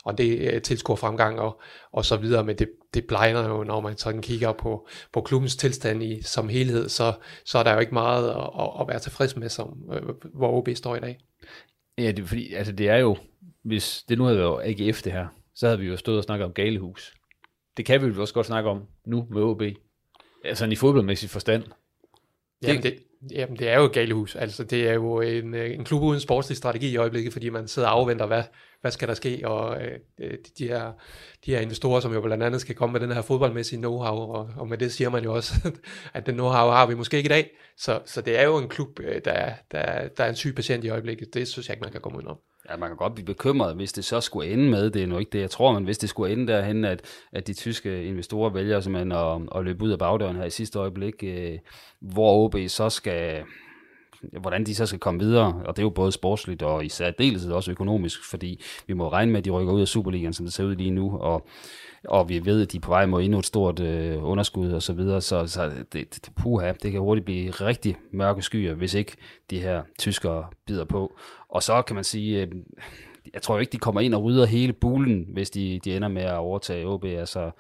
og 0.04 0.18
det 0.18 0.52
øh, 0.52 0.62
tilskuer 0.62 0.96
fremgang 0.96 1.40
og, 1.40 1.60
og 1.92 2.04
så 2.04 2.16
videre, 2.16 2.44
men 2.44 2.58
det, 2.58 2.68
det 2.94 3.06
blegner 3.06 3.48
jo, 3.48 3.64
når 3.64 3.80
man 3.80 3.96
sådan 3.96 4.22
kigger 4.22 4.52
på, 4.52 4.88
på 5.12 5.20
klubbens 5.20 5.56
tilstand 5.56 6.02
i, 6.02 6.22
som 6.22 6.48
helhed, 6.48 6.88
så, 6.88 7.12
så 7.44 7.58
er 7.58 7.62
der 7.62 7.72
jo 7.72 7.78
ikke 7.78 7.94
meget 7.94 8.30
at, 8.30 8.70
at 8.80 8.88
være 8.88 8.98
tilfreds 8.98 9.36
med, 9.36 9.48
som, 9.48 9.78
øh, 9.92 10.02
hvor 10.34 10.52
OB 10.52 10.68
står 10.74 10.96
i 10.96 11.00
dag. 11.00 11.18
Ja, 11.98 12.12
det 12.12 12.28
fordi, 12.28 12.54
altså 12.54 12.72
det 12.72 12.88
er 12.88 12.96
jo, 12.96 13.16
hvis 13.64 14.04
det 14.08 14.18
nu 14.18 14.24
havde 14.24 14.38
været 14.38 14.80
AGF 14.80 15.02
det 15.02 15.12
her, 15.12 15.26
så 15.58 15.66
havde 15.66 15.78
vi 15.78 15.86
jo 15.86 15.96
stået 15.96 16.18
og 16.18 16.24
snakket 16.24 16.44
om 16.44 16.52
galehus 16.52 17.18
det 17.78 17.86
kan 17.86 18.02
vi 18.02 18.06
jo 18.06 18.20
også 18.20 18.34
godt 18.34 18.46
snakke 18.46 18.70
om 18.70 18.82
nu 19.06 19.26
med 19.30 19.42
OB. 19.42 19.62
Altså 20.44 20.66
i 20.66 20.76
fodboldmæssig 20.76 21.30
forstand. 21.30 21.62
Jamen 22.62 22.82
det, 22.82 22.98
jamen 23.30 23.58
det 23.58 23.68
er 23.68 23.78
jo 23.78 23.84
et 23.84 23.92
galehus. 23.92 24.36
Altså 24.36 24.64
det 24.64 24.88
er 24.88 24.92
jo 24.92 25.20
en, 25.20 25.54
en 25.54 25.84
klub 25.84 26.02
uden 26.02 26.20
sportslig 26.20 26.56
strategi 26.56 26.88
i 26.88 26.96
øjeblikket, 26.96 27.32
fordi 27.32 27.48
man 27.48 27.68
sidder 27.68 27.88
og 27.88 27.94
afventer, 27.94 28.26
hvad, 28.26 28.42
hvad 28.80 28.90
skal 28.90 29.08
der 29.08 29.14
ske, 29.14 29.40
og 29.44 29.82
øh, 29.82 30.38
de, 30.58 30.68
her, 30.68 30.92
de 31.46 31.50
her 31.50 31.60
investorer, 31.60 32.00
som 32.00 32.12
jo 32.12 32.20
blandt 32.20 32.44
andet 32.44 32.60
skal 32.60 32.74
komme 32.74 32.92
med 32.92 33.00
den 33.00 33.12
her 33.12 33.22
fodboldmæssige 33.22 33.80
know-how, 33.86 34.18
og, 34.36 34.50
og 34.56 34.68
med 34.68 34.78
det 34.78 34.92
siger 34.92 35.10
man 35.10 35.24
jo 35.24 35.34
også, 35.34 35.54
at 36.14 36.26
den 36.26 36.40
know-how 36.40 36.70
har 36.70 36.86
vi 36.86 36.94
måske 36.94 37.16
ikke 37.16 37.28
i 37.28 37.28
dag. 37.28 37.50
Så, 37.76 38.00
så 38.04 38.20
det 38.20 38.38
er 38.38 38.44
jo 38.44 38.58
en 38.58 38.68
klub, 38.68 39.00
øh, 39.00 39.20
der, 39.24 39.52
der, 39.70 40.08
der 40.08 40.24
er 40.24 40.28
en 40.28 40.36
syg 40.36 40.54
patient 40.54 40.84
i 40.84 40.88
øjeblikket. 40.88 41.34
Det 41.34 41.48
synes 41.48 41.68
jeg 41.68 41.74
ikke, 41.74 41.82
man 41.82 41.92
kan 41.92 42.00
komme 42.00 42.18
ud 42.18 42.24
om. 42.24 42.38
Ja, 42.70 42.76
man 42.76 42.88
kan 42.88 42.96
godt 42.96 43.14
blive 43.14 43.26
bekymret, 43.26 43.74
hvis 43.74 43.92
det 43.92 44.04
så 44.04 44.20
skulle 44.20 44.52
ende 44.52 44.70
med, 44.70 44.90
det 44.90 45.02
er 45.02 45.06
nu 45.06 45.18
ikke 45.18 45.30
det, 45.30 45.40
jeg 45.40 45.50
tror, 45.50 45.72
men 45.72 45.84
hvis 45.84 45.98
det 45.98 46.08
skulle 46.08 46.32
ende 46.32 46.52
derhen, 46.52 46.84
at, 46.84 47.26
at 47.32 47.46
de 47.46 47.52
tyske 47.52 48.04
investorer 48.04 48.50
vælger 48.50 48.80
simpelthen 48.80 49.12
at, 49.12 49.40
at 49.56 49.64
løbe 49.64 49.84
ud 49.84 49.90
af 49.90 49.98
bagdøren 49.98 50.36
her 50.36 50.44
i 50.44 50.50
sidste 50.50 50.78
øjeblik, 50.78 51.14
øh, 51.22 51.58
hvor 52.00 52.44
OB 52.44 52.56
så 52.68 52.90
skal, 52.90 53.42
hvordan 54.40 54.66
de 54.66 54.74
så 54.74 54.86
skal 54.86 54.98
komme 54.98 55.20
videre, 55.20 55.62
og 55.64 55.76
det 55.76 55.82
er 55.82 55.86
jo 55.86 55.90
både 55.90 56.12
sportsligt 56.12 56.62
og 56.62 56.84
i 56.84 56.88
særdeleshed 56.88 57.52
også 57.52 57.70
økonomisk, 57.70 58.30
fordi 58.30 58.60
vi 58.86 58.94
må 58.94 59.08
regne 59.08 59.32
med, 59.32 59.38
at 59.38 59.44
de 59.44 59.50
rykker 59.50 59.72
ud 59.72 59.80
af 59.80 59.88
Superligaen, 59.88 60.32
som 60.32 60.46
det 60.46 60.52
ser 60.52 60.64
ud 60.64 60.76
lige 60.76 60.90
nu, 60.90 61.18
og, 61.18 61.46
og 62.04 62.28
vi 62.28 62.44
ved, 62.44 62.62
at 62.62 62.72
de 62.72 62.76
er 62.76 62.80
på 62.80 62.90
vej 62.90 63.06
mod 63.06 63.22
endnu 63.22 63.38
et 63.38 63.46
stort 63.46 63.80
øh, 63.80 64.24
underskud 64.24 64.72
og 64.72 64.82
så 64.82 64.92
videre, 64.92 65.20
så, 65.20 65.46
så 65.46 65.70
det, 65.92 66.14
det, 66.14 66.30
puha, 66.36 66.72
det 66.82 66.92
kan 66.92 67.00
hurtigt 67.00 67.24
blive 67.24 67.50
rigtig 67.50 67.96
mørke 68.12 68.42
skyer, 68.42 68.74
hvis 68.74 68.94
ikke 68.94 69.16
de 69.50 69.60
her 69.60 69.82
tyskere 69.98 70.46
bider 70.66 70.84
på. 70.84 71.12
Og 71.48 71.62
så 71.62 71.82
kan 71.82 71.94
man 71.94 72.04
sige, 72.04 72.42
øh, 72.42 72.48
jeg 73.34 73.42
tror 73.42 73.58
ikke, 73.58 73.72
de 73.72 73.78
kommer 73.78 74.00
ind 74.00 74.14
og 74.14 74.22
rydder 74.22 74.46
hele 74.46 74.72
bulen, 74.72 75.26
hvis 75.28 75.50
de, 75.50 75.80
de 75.84 75.96
ender 75.96 76.08
med 76.08 76.22
at 76.22 76.36
overtage 76.36 76.86
OB. 76.86 77.04
Altså, 77.04 77.50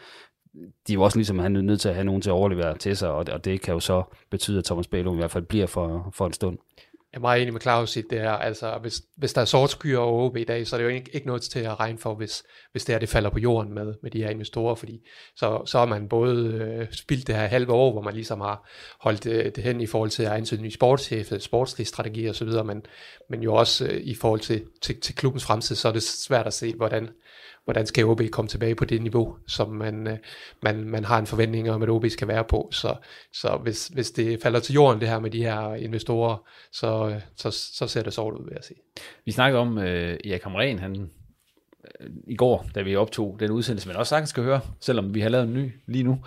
de 0.54 0.92
er 0.92 0.94
jo 0.94 1.02
også 1.02 1.18
ligesom 1.18 1.38
han 1.38 1.56
er 1.56 1.60
nødt 1.60 1.80
til 1.80 1.88
at 1.88 1.94
have 1.94 2.04
nogen 2.04 2.22
til 2.22 2.30
at 2.30 2.34
overlevere 2.34 2.78
til 2.78 2.96
sig, 2.96 3.10
og 3.10 3.26
det, 3.26 3.34
og 3.34 3.44
det 3.44 3.60
kan 3.60 3.74
jo 3.74 3.80
så 3.80 4.02
betyde, 4.30 4.58
at 4.58 4.64
Thomas 4.64 4.86
Bælum 4.86 5.14
i 5.14 5.18
hvert 5.18 5.30
fald 5.30 5.44
bliver 5.44 5.66
for, 5.66 6.10
for 6.14 6.26
en 6.26 6.32
stund. 6.32 6.58
Jeg 7.12 7.18
er 7.18 7.20
meget 7.20 7.42
enig 7.42 7.52
med 7.52 7.60
Claus 7.60 7.96
i 7.96 8.02
det 8.10 8.20
her. 8.20 8.30
Altså, 8.30 8.78
hvis, 8.80 9.02
hvis 9.16 9.32
der 9.32 9.40
er 9.40 9.44
sort 9.44 9.70
skyer 9.70 9.98
OB 9.98 10.36
i 10.36 10.44
dag, 10.44 10.66
så 10.66 10.76
er 10.76 10.78
det 10.78 10.84
jo 10.84 10.90
ikke, 10.90 11.10
ikke 11.14 11.26
noget 11.26 11.42
til 11.42 11.60
at 11.60 11.80
regne 11.80 11.98
for, 11.98 12.14
hvis, 12.14 12.42
hvis 12.72 12.84
det 12.84 12.94
her 12.94 12.98
det 12.98 13.08
falder 13.08 13.30
på 13.30 13.38
jorden 13.38 13.74
med, 13.74 13.94
med 14.02 14.10
de 14.10 14.22
her 14.22 14.30
investorer, 14.30 14.74
fordi 14.74 15.00
så, 15.36 15.62
så 15.66 15.78
har 15.78 15.86
man 15.86 16.08
både 16.08 16.46
øh, 16.46 16.86
spildt 16.92 17.26
det 17.26 17.34
her 17.34 17.46
halve 17.46 17.72
år, 17.72 17.92
hvor 17.92 18.02
man 18.02 18.14
ligesom 18.14 18.40
har 18.40 18.68
holdt 19.00 19.26
øh, 19.26 19.44
det 19.44 19.64
hen 19.64 19.80
i 19.80 19.86
forhold 19.86 20.10
til 20.10 20.22
at 20.22 20.32
ansøge 20.32 20.62
ny 20.62 20.70
sportschef, 20.70 21.32
sportslig 21.38 21.86
strategi 21.86 22.28
osv., 22.28 22.48
men, 22.64 22.82
men 23.30 23.42
jo 23.42 23.54
også 23.54 23.86
øh, 23.86 24.00
i 24.00 24.14
forhold 24.14 24.40
til, 24.40 24.64
til, 24.82 25.00
til 25.00 25.14
klubbens 25.14 25.44
fremtid, 25.44 25.76
så 25.76 25.88
er 25.88 25.92
det 25.92 26.02
svært 26.02 26.46
at 26.46 26.54
se, 26.54 26.74
hvordan, 26.74 27.08
hvordan 27.68 27.86
skal 27.86 28.04
OB 28.04 28.22
komme 28.32 28.48
tilbage 28.48 28.74
på 28.74 28.84
det 28.84 29.02
niveau, 29.02 29.36
som 29.46 29.68
man, 29.70 30.06
øh, 30.06 30.18
man, 30.62 30.84
man 30.84 31.04
har 31.04 31.18
en 31.18 31.26
forventning 31.26 31.70
om, 31.70 31.82
at 31.82 31.88
OB 31.88 32.06
skal 32.08 32.28
være 32.28 32.44
på. 32.44 32.68
Så, 32.72 32.94
så 33.32 33.58
hvis, 33.62 33.86
hvis 33.86 34.10
det 34.10 34.42
falder 34.42 34.60
til 34.60 34.74
jorden, 34.74 35.00
det 35.00 35.08
her 35.08 35.18
med 35.18 35.30
de 35.30 35.42
her 35.42 35.74
investorer, 35.74 36.48
så, 36.72 37.08
øh, 37.08 37.20
så, 37.36 37.50
så 37.50 37.86
ser 37.86 38.02
det 38.02 38.12
sort 38.12 38.34
ud, 38.34 38.44
vil 38.44 38.52
jeg 38.54 38.64
sige. 38.64 38.78
Vi 39.24 39.32
snakkede 39.32 39.60
om, 39.60 39.78
øh, 39.78 40.16
Erik 40.24 40.42
Hamren, 40.42 40.78
han 40.78 41.10
øh, 42.00 42.10
i 42.26 42.36
går, 42.36 42.66
da 42.74 42.82
vi 42.82 42.96
optog 42.96 43.36
den 43.40 43.50
udsendelse, 43.50 43.88
men 43.88 43.96
også 43.96 44.10
sagtens 44.10 44.30
skal 44.30 44.42
høre, 44.42 44.60
selvom 44.80 45.14
vi 45.14 45.20
har 45.20 45.28
lavet 45.28 45.46
en 45.46 45.54
ny 45.54 45.72
lige 45.86 46.04
nu. 46.04 46.18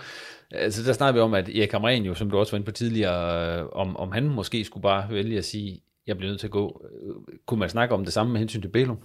Altså, 0.51 0.83
der 0.83 0.93
snakker 0.93 1.13
vi 1.13 1.19
om, 1.19 1.33
at 1.33 1.49
Erik 1.49 1.71
Hamren 1.71 2.03
jo, 2.03 2.13
som 2.13 2.29
du 2.29 2.37
også 2.37 2.51
var 2.51 2.57
inde 2.57 2.65
på 2.65 2.71
tidligere, 2.71 3.59
øh, 3.59 3.65
om, 3.71 3.97
om 3.97 4.11
han 4.11 4.29
måske 4.29 4.63
skulle 4.63 4.81
bare 4.81 5.13
vælge 5.13 5.37
at 5.37 5.45
sige, 5.45 5.81
jeg 6.07 6.17
bliver 6.17 6.31
nødt 6.31 6.39
til 6.39 6.47
at 6.47 6.51
gå. 6.51 6.85
Øh, 6.93 7.37
kunne 7.45 7.59
man 7.59 7.69
snakke 7.69 7.95
om 7.95 8.03
det 8.03 8.13
samme 8.13 8.31
med 8.31 8.39
hensyn 8.39 8.61
til 8.61 8.69
Bælum? 8.69 8.97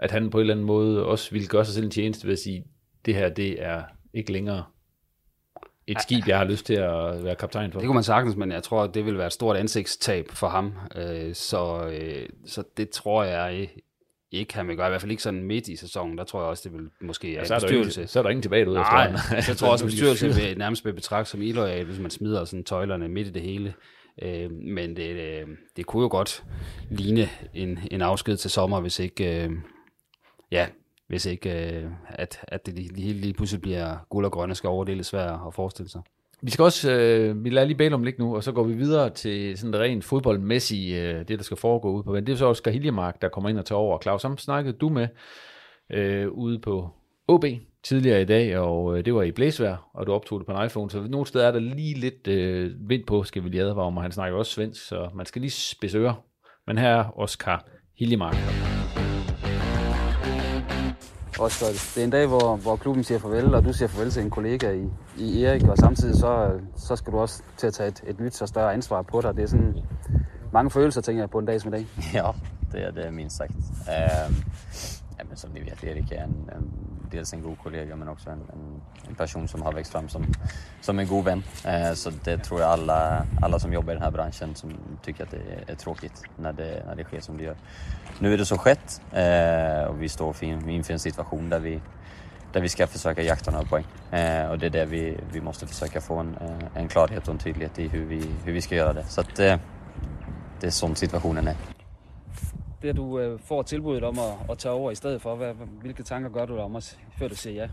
At 0.00 0.10
han 0.10 0.30
på 0.30 0.38
en 0.38 0.40
eller 0.40 0.54
anden 0.54 0.66
måde 0.66 1.06
også 1.06 1.30
ville 1.30 1.48
gøre 1.48 1.64
sig 1.64 1.74
selv 1.74 1.84
en 1.84 1.90
tjeneste 1.90 2.26
ved 2.26 2.32
at 2.32 2.38
sige, 2.38 2.64
det 3.06 3.14
her, 3.14 3.28
det 3.28 3.62
er 3.62 3.82
ikke 4.14 4.32
længere 4.32 4.64
et 5.86 6.02
skib, 6.02 6.28
jeg 6.28 6.38
har 6.38 6.44
lyst 6.44 6.66
til 6.66 6.74
at 6.74 7.24
være 7.24 7.34
kaptajn 7.34 7.72
for. 7.72 7.78
Det 7.80 7.86
kunne 7.86 7.94
man 7.94 8.04
sagtens, 8.04 8.36
men 8.36 8.52
jeg 8.52 8.62
tror, 8.62 8.86
det 8.86 9.06
vil 9.06 9.18
være 9.18 9.26
et 9.26 9.32
stort 9.32 9.56
ansigtstab 9.56 10.28
for 10.30 10.48
ham. 10.48 10.72
Øh, 10.96 11.34
så, 11.34 11.90
øh, 11.92 12.28
så 12.46 12.62
det 12.76 12.90
tror 12.90 13.24
jeg 13.24 13.68
ikke, 14.32 14.54
han 14.54 14.68
vil 14.68 14.76
gøre. 14.76 14.86
I 14.86 14.90
hvert 14.90 15.00
fald 15.00 15.10
ikke 15.10 15.22
sådan 15.22 15.44
midt 15.44 15.68
i 15.68 15.76
sæsonen. 15.76 16.18
Der 16.18 16.24
tror 16.24 16.40
jeg 16.40 16.48
også, 16.48 16.68
det 16.68 16.78
vil 16.78 16.88
måske 17.00 17.32
ja, 17.32 17.44
så 17.44 17.54
er 17.54 17.58
en 17.58 17.62
bestyrelse. 17.62 18.06
så 18.06 18.18
er 18.18 18.22
der 18.22 18.30
ingen 18.30 18.42
tilbage 18.42 18.68
ud 18.68 18.74
Nej, 18.74 19.12
jeg 19.48 19.56
tror 19.56 19.68
også, 19.68 19.84
at 19.86 19.90
bestyrelse 19.90 20.34
vil 20.34 20.58
nærmest 20.58 20.84
vil 20.84 20.92
betragte 20.92 21.30
som 21.30 21.42
illoyal, 21.42 21.84
hvis 21.84 21.98
man 21.98 22.10
smider 22.10 22.44
sådan 22.44 22.64
tøjlerne 22.64 23.08
midt 23.08 23.28
i 23.28 23.30
det 23.30 23.42
hele. 23.42 23.74
Øh, 24.22 24.50
men 24.50 24.96
det, 24.96 25.44
det 25.76 25.86
kunne 25.86 26.02
jo 26.02 26.08
godt 26.08 26.44
ligne 26.90 27.28
en, 27.54 27.78
en 27.90 28.02
afsked 28.02 28.36
til 28.36 28.50
sommer, 28.50 28.80
hvis 28.80 28.98
ikke, 28.98 29.50
ja, 30.52 30.66
hvis 31.08 31.26
ikke, 31.26 31.76
øh, 31.76 31.90
at, 32.08 32.38
at 32.48 32.66
det 32.66 32.74
lige, 32.74 32.92
lige, 32.94 33.12
lige 33.12 33.34
pludselig 33.34 33.62
bliver 33.62 33.96
guld 34.08 34.24
og 34.24 34.32
grønne, 34.32 34.54
skove, 34.54 34.84
det 34.84 34.92
er 34.92 34.96
lidt 34.96 35.06
svært 35.06 35.40
at 35.46 35.54
forestille 35.54 35.90
sig. 35.90 36.02
Vi 36.42 36.50
skal 36.50 36.62
også, 36.62 36.92
øh, 36.92 37.44
vi 37.44 37.50
lader 37.50 37.66
lige 37.66 37.76
Bælum 37.76 38.02
ligge 38.02 38.22
nu, 38.22 38.36
og 38.36 38.44
så 38.44 38.52
går 38.52 38.62
vi 38.62 38.74
videre 38.74 39.10
til 39.10 39.58
sådan 39.58 39.72
det 39.72 39.80
rent 39.80 40.04
fodboldmæssige, 40.04 41.02
øh, 41.02 41.18
det 41.28 41.38
der 41.38 41.44
skal 41.44 41.56
foregå 41.56 41.92
ude 41.92 42.02
på 42.02 42.16
Det 42.16 42.28
er 42.28 42.36
så 42.36 42.46
også 42.46 42.70
Hiljemark, 42.70 43.22
der 43.22 43.28
kommer 43.28 43.50
ind 43.50 43.58
og 43.58 43.64
tager 43.64 43.78
over. 43.78 43.98
Claus, 44.02 44.22
ham 44.22 44.38
snakkede 44.38 44.76
du 44.76 44.88
med 44.88 45.08
øh, 45.92 46.28
ude 46.28 46.58
på 46.58 46.90
OB 47.28 47.44
tidligere 47.82 48.22
i 48.22 48.24
dag, 48.24 48.58
og 48.58 48.98
øh, 48.98 49.04
det 49.04 49.14
var 49.14 49.22
i 49.22 49.32
blæsvær, 49.32 49.90
og 49.94 50.06
du 50.06 50.12
optog 50.12 50.40
det 50.40 50.46
på 50.46 50.52
en 50.52 50.66
iPhone, 50.66 50.90
så 50.90 51.00
nogle 51.00 51.26
steder 51.26 51.46
er 51.46 51.52
der 51.52 51.60
lige 51.60 51.94
lidt 51.94 52.28
øh, 52.28 52.72
vind 52.88 53.04
på, 53.06 53.22
skal 53.22 53.44
vi 53.44 53.48
lige 53.48 53.62
advare 53.62 53.86
om, 53.86 53.96
og 53.96 54.02
han 54.02 54.12
snakker 54.12 54.38
også 54.38 54.52
svensk, 54.52 54.86
så 54.86 55.10
man 55.14 55.26
skal 55.26 55.40
lige 55.40 55.50
spidse 55.50 55.98
ører. 55.98 56.24
Men 56.66 56.78
her 56.78 56.88
er 56.88 57.18
Oscar 57.18 57.66
Hiljemark. 57.98 58.69
Oscar, 61.40 61.66
det 61.66 61.96
er 61.96 62.04
en 62.04 62.10
dag, 62.10 62.26
hvor, 62.26 62.56
hvor 62.56 62.76
klubben 62.76 63.04
siger 63.04 63.18
farvel, 63.18 63.54
og 63.54 63.64
du 63.64 63.72
siger 63.72 63.88
farvel 63.88 64.10
til 64.10 64.22
en 64.22 64.30
kollega 64.30 64.72
i, 64.72 64.88
i 65.16 65.44
Erik, 65.44 65.62
og 65.62 65.78
samtidig 65.78 66.18
så, 66.18 66.50
så 66.76 66.96
skal 66.96 67.12
du 67.12 67.18
også 67.18 67.42
til 67.56 67.66
at 67.66 67.74
tage 67.74 67.88
et, 67.88 68.02
et 68.06 68.20
nyt 68.20 68.42
og 68.42 68.48
større 68.48 68.72
ansvar 68.72 69.02
på 69.02 69.20
dig. 69.20 69.36
Det 69.36 69.42
er 69.42 69.46
sådan 69.46 69.74
mange 70.52 70.70
følelser, 70.70 71.00
tænker 71.00 71.22
jeg, 71.22 71.30
på 71.30 71.38
en 71.38 71.46
dag 71.46 71.60
som 71.60 71.74
i 71.74 71.76
dag. 71.76 71.86
Ja, 72.14 72.30
det 72.72 72.84
er 72.86 72.90
det 72.90 73.14
min 73.14 73.30
sagt. 73.30 73.52
Uh, 73.86 74.34
som 75.36 75.50
ni 75.50 75.60
vet, 75.60 75.84
Erik 75.84 76.12
är 76.12 76.22
en, 76.22 76.50
en, 76.56 76.72
dels 77.10 77.20
altså 77.20 77.36
en 77.36 77.42
god 77.42 77.58
kollega 77.58 77.96
men 77.96 78.08
också 78.08 78.30
en, 78.30 78.38
en, 78.38 78.82
en, 79.08 79.14
person 79.14 79.48
som 79.48 79.62
har 79.62 79.72
växt 79.72 79.92
fram 79.92 80.08
som, 80.08 80.24
som 80.80 80.98
en 80.98 81.06
god 81.06 81.24
vän. 81.24 81.42
Eh, 81.66 81.92
så 81.92 82.10
det 82.24 82.38
tror 82.38 82.60
jag 82.60 82.70
alla, 82.70 83.26
alla 83.42 83.58
som 83.58 83.72
jobbar 83.72 83.92
i 83.92 83.94
den 83.94 84.02
här 84.02 84.10
branschen 84.10 84.54
som 84.54 84.70
tycker 85.02 85.24
att 85.24 85.30
det 85.30 85.36
är, 85.36 85.70
är 85.70 85.74
tråkigt 85.74 86.22
när 86.36 86.52
det, 86.52 86.82
när 86.86 86.96
det 86.96 87.04
sker 87.04 87.20
som 87.20 87.36
det 87.36 87.44
gör. 87.44 87.56
Nu 88.18 88.34
är 88.34 88.38
det 88.38 88.46
så 88.46 88.58
skett 88.58 89.02
eh, 89.12 89.84
och 89.84 90.02
vi 90.02 90.08
står 90.08 90.44
inför 90.44 90.92
en 90.92 90.98
situation 90.98 91.48
där 91.48 91.60
vi, 91.60 91.80
där 92.52 92.60
vi 92.60 92.68
ska 92.68 92.86
försöka 92.86 93.22
jakta 93.22 93.50
några 93.50 93.64
poäng. 93.64 93.84
Eh, 94.10 94.50
och 94.50 94.58
det 94.58 94.66
är 94.66 94.70
det 94.70 94.84
vi, 94.84 95.18
vi 95.32 95.40
måste 95.40 95.66
försöka 95.66 96.00
få 96.00 96.16
en, 96.18 96.36
eh, 96.40 96.82
en 96.82 96.88
klarhet 96.88 97.28
och 97.28 97.34
en 97.34 97.38
tydlighet 97.38 97.78
i 97.78 97.88
hur 97.88 98.04
vi, 98.04 98.24
hur 98.44 98.52
vi 98.52 98.62
ska 98.62 98.74
göra 98.74 98.92
det. 98.92 99.04
Så 99.04 99.20
att, 99.20 99.38
eh, 99.38 99.56
det 100.60 100.66
är 100.66 100.70
sån 100.70 100.96
situationen 100.96 101.48
är 101.48 101.79
det 102.82 102.96
du 102.96 103.18
øh, 103.18 103.40
får 103.40 103.62
tilbuddet 103.62 104.04
om 104.04 104.18
at, 104.18 104.50
at 104.50 104.58
tage 104.58 104.72
over 104.72 104.90
i 104.90 104.94
stedet 104.94 105.22
for, 105.22 105.36
hvad, 105.36 105.54
hvilke 105.54 106.02
tanker 106.02 106.30
gør 106.30 106.46
du 106.46 106.54
dig 106.54 106.64
om 106.64 106.76
os, 106.76 106.98
før 107.18 107.28
du 107.28 107.34
siger 107.34 107.62
ja? 107.62 107.68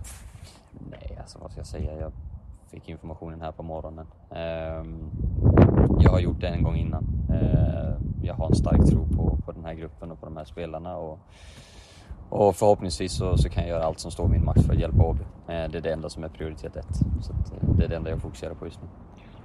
Nej, 0.82 1.18
alltså 1.20 1.40
vad 1.40 1.52
ska 1.52 1.60
jag 1.60 1.68
säga? 1.68 2.00
Jag 2.00 2.12
fick 2.72 2.90
informationen 2.90 3.42
här 3.42 3.52
på 3.52 3.64
morgonen. 3.64 4.08
Um, 4.30 5.12
jag 6.02 6.12
har 6.12 6.20
gjort 6.20 6.42
det 6.42 6.48
en 6.48 6.64
gång 6.64 6.76
innan. 6.76 7.04
Uh, 7.30 7.94
jag 8.24 8.34
har 8.34 8.48
en 8.48 8.56
stark 8.56 8.86
tro 8.90 9.08
på, 9.16 9.38
på 9.46 9.52
den 9.52 9.66
här 9.66 9.74
gruppen 9.74 10.12
och 10.12 10.20
på 10.20 10.26
de 10.26 10.38
här 10.38 10.46
spelarna. 10.46 10.98
Och, 10.98 11.20
och 12.30 12.56
förhoppningsvis 12.56 13.14
så, 13.18 13.38
så 13.38 13.50
kan 13.50 13.64
jag 13.64 13.70
göra 13.70 13.84
allt 13.84 14.00
som 14.00 14.12
står 14.12 14.26
i 14.26 14.30
min 14.30 14.46
makt 14.46 14.66
för 14.66 14.74
att 14.74 14.80
hjälpa 14.80 15.04
AB. 15.04 15.20
Uh, 15.20 15.26
det 15.46 15.78
är 15.78 15.82
det 15.82 15.94
enda 15.94 16.10
som 16.10 16.24
är 16.24 16.30
prioritet 16.30 16.76
ett. 16.76 16.96
Så 17.22 17.34
det 17.78 17.84
är 17.84 17.88
det 17.88 17.96
enda 17.96 18.10
jag 18.10 18.22
fokuserar 18.22 18.54
på 18.54 18.66
just 18.66 18.82
nu. 18.82 18.88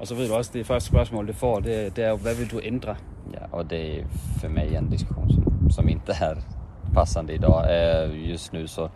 Og 0.00 0.08
så 0.08 0.14
ved 0.14 0.28
du 0.28 0.34
også, 0.34 0.50
det 0.54 0.66
første 0.66 0.88
spørgsmål, 0.88 1.26
det 1.26 1.36
får, 1.36 1.60
det, 1.60 1.96
det 1.96 2.04
er 2.04 2.10
jo, 2.10 2.16
hvad 2.16 2.34
vil 2.34 2.50
du 2.50 2.60
ændre? 2.64 2.96
Ja, 3.32 3.38
og 3.52 3.70
det 3.70 4.00
er 4.00 4.04
for 4.40 4.48
mig 4.48 4.76
en 4.76 4.90
diskussion, 4.90 5.30
som, 5.32 5.51
som 5.70 5.88
inte 5.88 6.12
är 6.20 6.36
passande 6.94 7.32
idag. 7.32 7.64
Eh, 7.70 8.30
just 8.30 8.52
nu 8.52 8.66
så, 8.68 8.88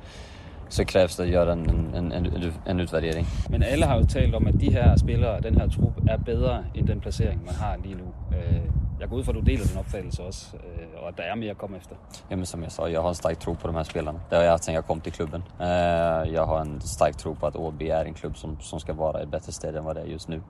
så 0.69 0.85
krävs 0.85 1.17
det 1.17 1.23
att 1.23 1.29
göra 1.29 1.53
en, 1.53 1.71
en, 1.95 2.13
en, 2.13 2.53
en 2.67 2.81
utvärdering. 2.81 3.27
Men 3.51 3.63
alle 3.63 3.87
har 3.87 3.97
jo 3.99 4.07
talt 4.07 4.35
om, 4.35 4.47
at 4.47 4.61
de 4.61 4.71
her 4.71 4.97
spillere, 4.97 5.41
den 5.41 5.55
her 5.61 5.69
trup, 5.69 6.09
er 6.09 6.17
bedre 6.17 6.65
end 6.75 6.87
den 6.87 7.01
placering, 7.01 7.45
man 7.45 7.55
har 7.55 7.77
lige 7.83 7.95
nu. 7.95 8.37
Øh, 8.37 8.61
Jeg 9.01 9.09
går 9.09 9.17
ud 9.17 9.25
fra, 9.25 9.33
at 9.33 9.37
du 9.37 9.41
deler 9.41 9.65
den 9.67 9.79
opfattelse 9.79 10.23
også, 10.23 10.57
øh, 10.57 11.03
og 11.03 11.09
at 11.09 11.15
der 11.17 11.23
er 11.23 11.35
mere 11.35 11.51
at 11.51 11.59
komme 11.59 11.77
efter. 11.77 11.95
Ja, 12.31 12.37
men 12.37 12.47
som 12.47 12.63
jag 12.63 12.73
sa, 12.73 12.87
jag 12.87 13.03
har 13.03 13.09
en 13.09 13.15
stark 13.15 13.39
tro 13.39 13.55
på 13.55 13.67
de 13.67 13.75
här 13.77 13.83
spelarna. 13.83 14.19
Det 14.31 14.37
har 14.37 14.43
jag 14.45 14.51
haft 14.51 14.65
sedan 14.65 14.75
jag 14.75 14.87
kom 14.87 15.01
till 15.01 15.13
klubben. 15.13 15.43
Eh, 15.61 16.33
Jag 16.35 16.47
har 16.47 16.61
en 16.61 16.81
stark 16.81 17.17
tro 17.17 17.35
på 17.35 17.47
att 17.47 17.57
Åby 17.57 17.89
är 17.89 18.05
en 18.05 18.15
klubb 18.15 18.37
som, 18.37 18.57
som 18.61 18.81
ska 18.81 18.93
vara 18.93 19.23
i 19.23 19.27
bättre 19.27 19.53
ställe 19.53 19.79
än 19.79 19.85
vad 19.85 19.97
det 19.97 20.03
är 20.03 20.07
just 20.07 20.29
nu. 20.29 20.41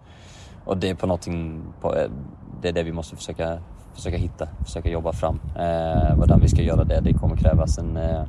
Och 0.65 0.77
det 0.77 0.91
är 0.91 0.95
på 0.95 1.07
någonting, 1.07 1.63
på, 1.81 1.95
eh, 1.97 2.11
det 2.62 2.69
är 2.69 2.73
det 2.73 2.83
vi 2.83 2.92
måste 2.92 3.16
försöka, 3.16 3.59
försöka 3.95 4.16
hitta, 4.16 4.49
försöka 4.64 4.90
jobba 4.90 5.12
fram. 5.12 5.40
Eh, 5.59 6.14
Hvordan 6.14 6.40
vi 6.40 6.49
ska 6.49 6.62
göra 6.62 6.85
det, 6.85 7.01
det 7.01 7.12
kommer 7.12 7.37
krävas 7.37 7.79
en, 7.79 7.97
eh, 7.97 8.23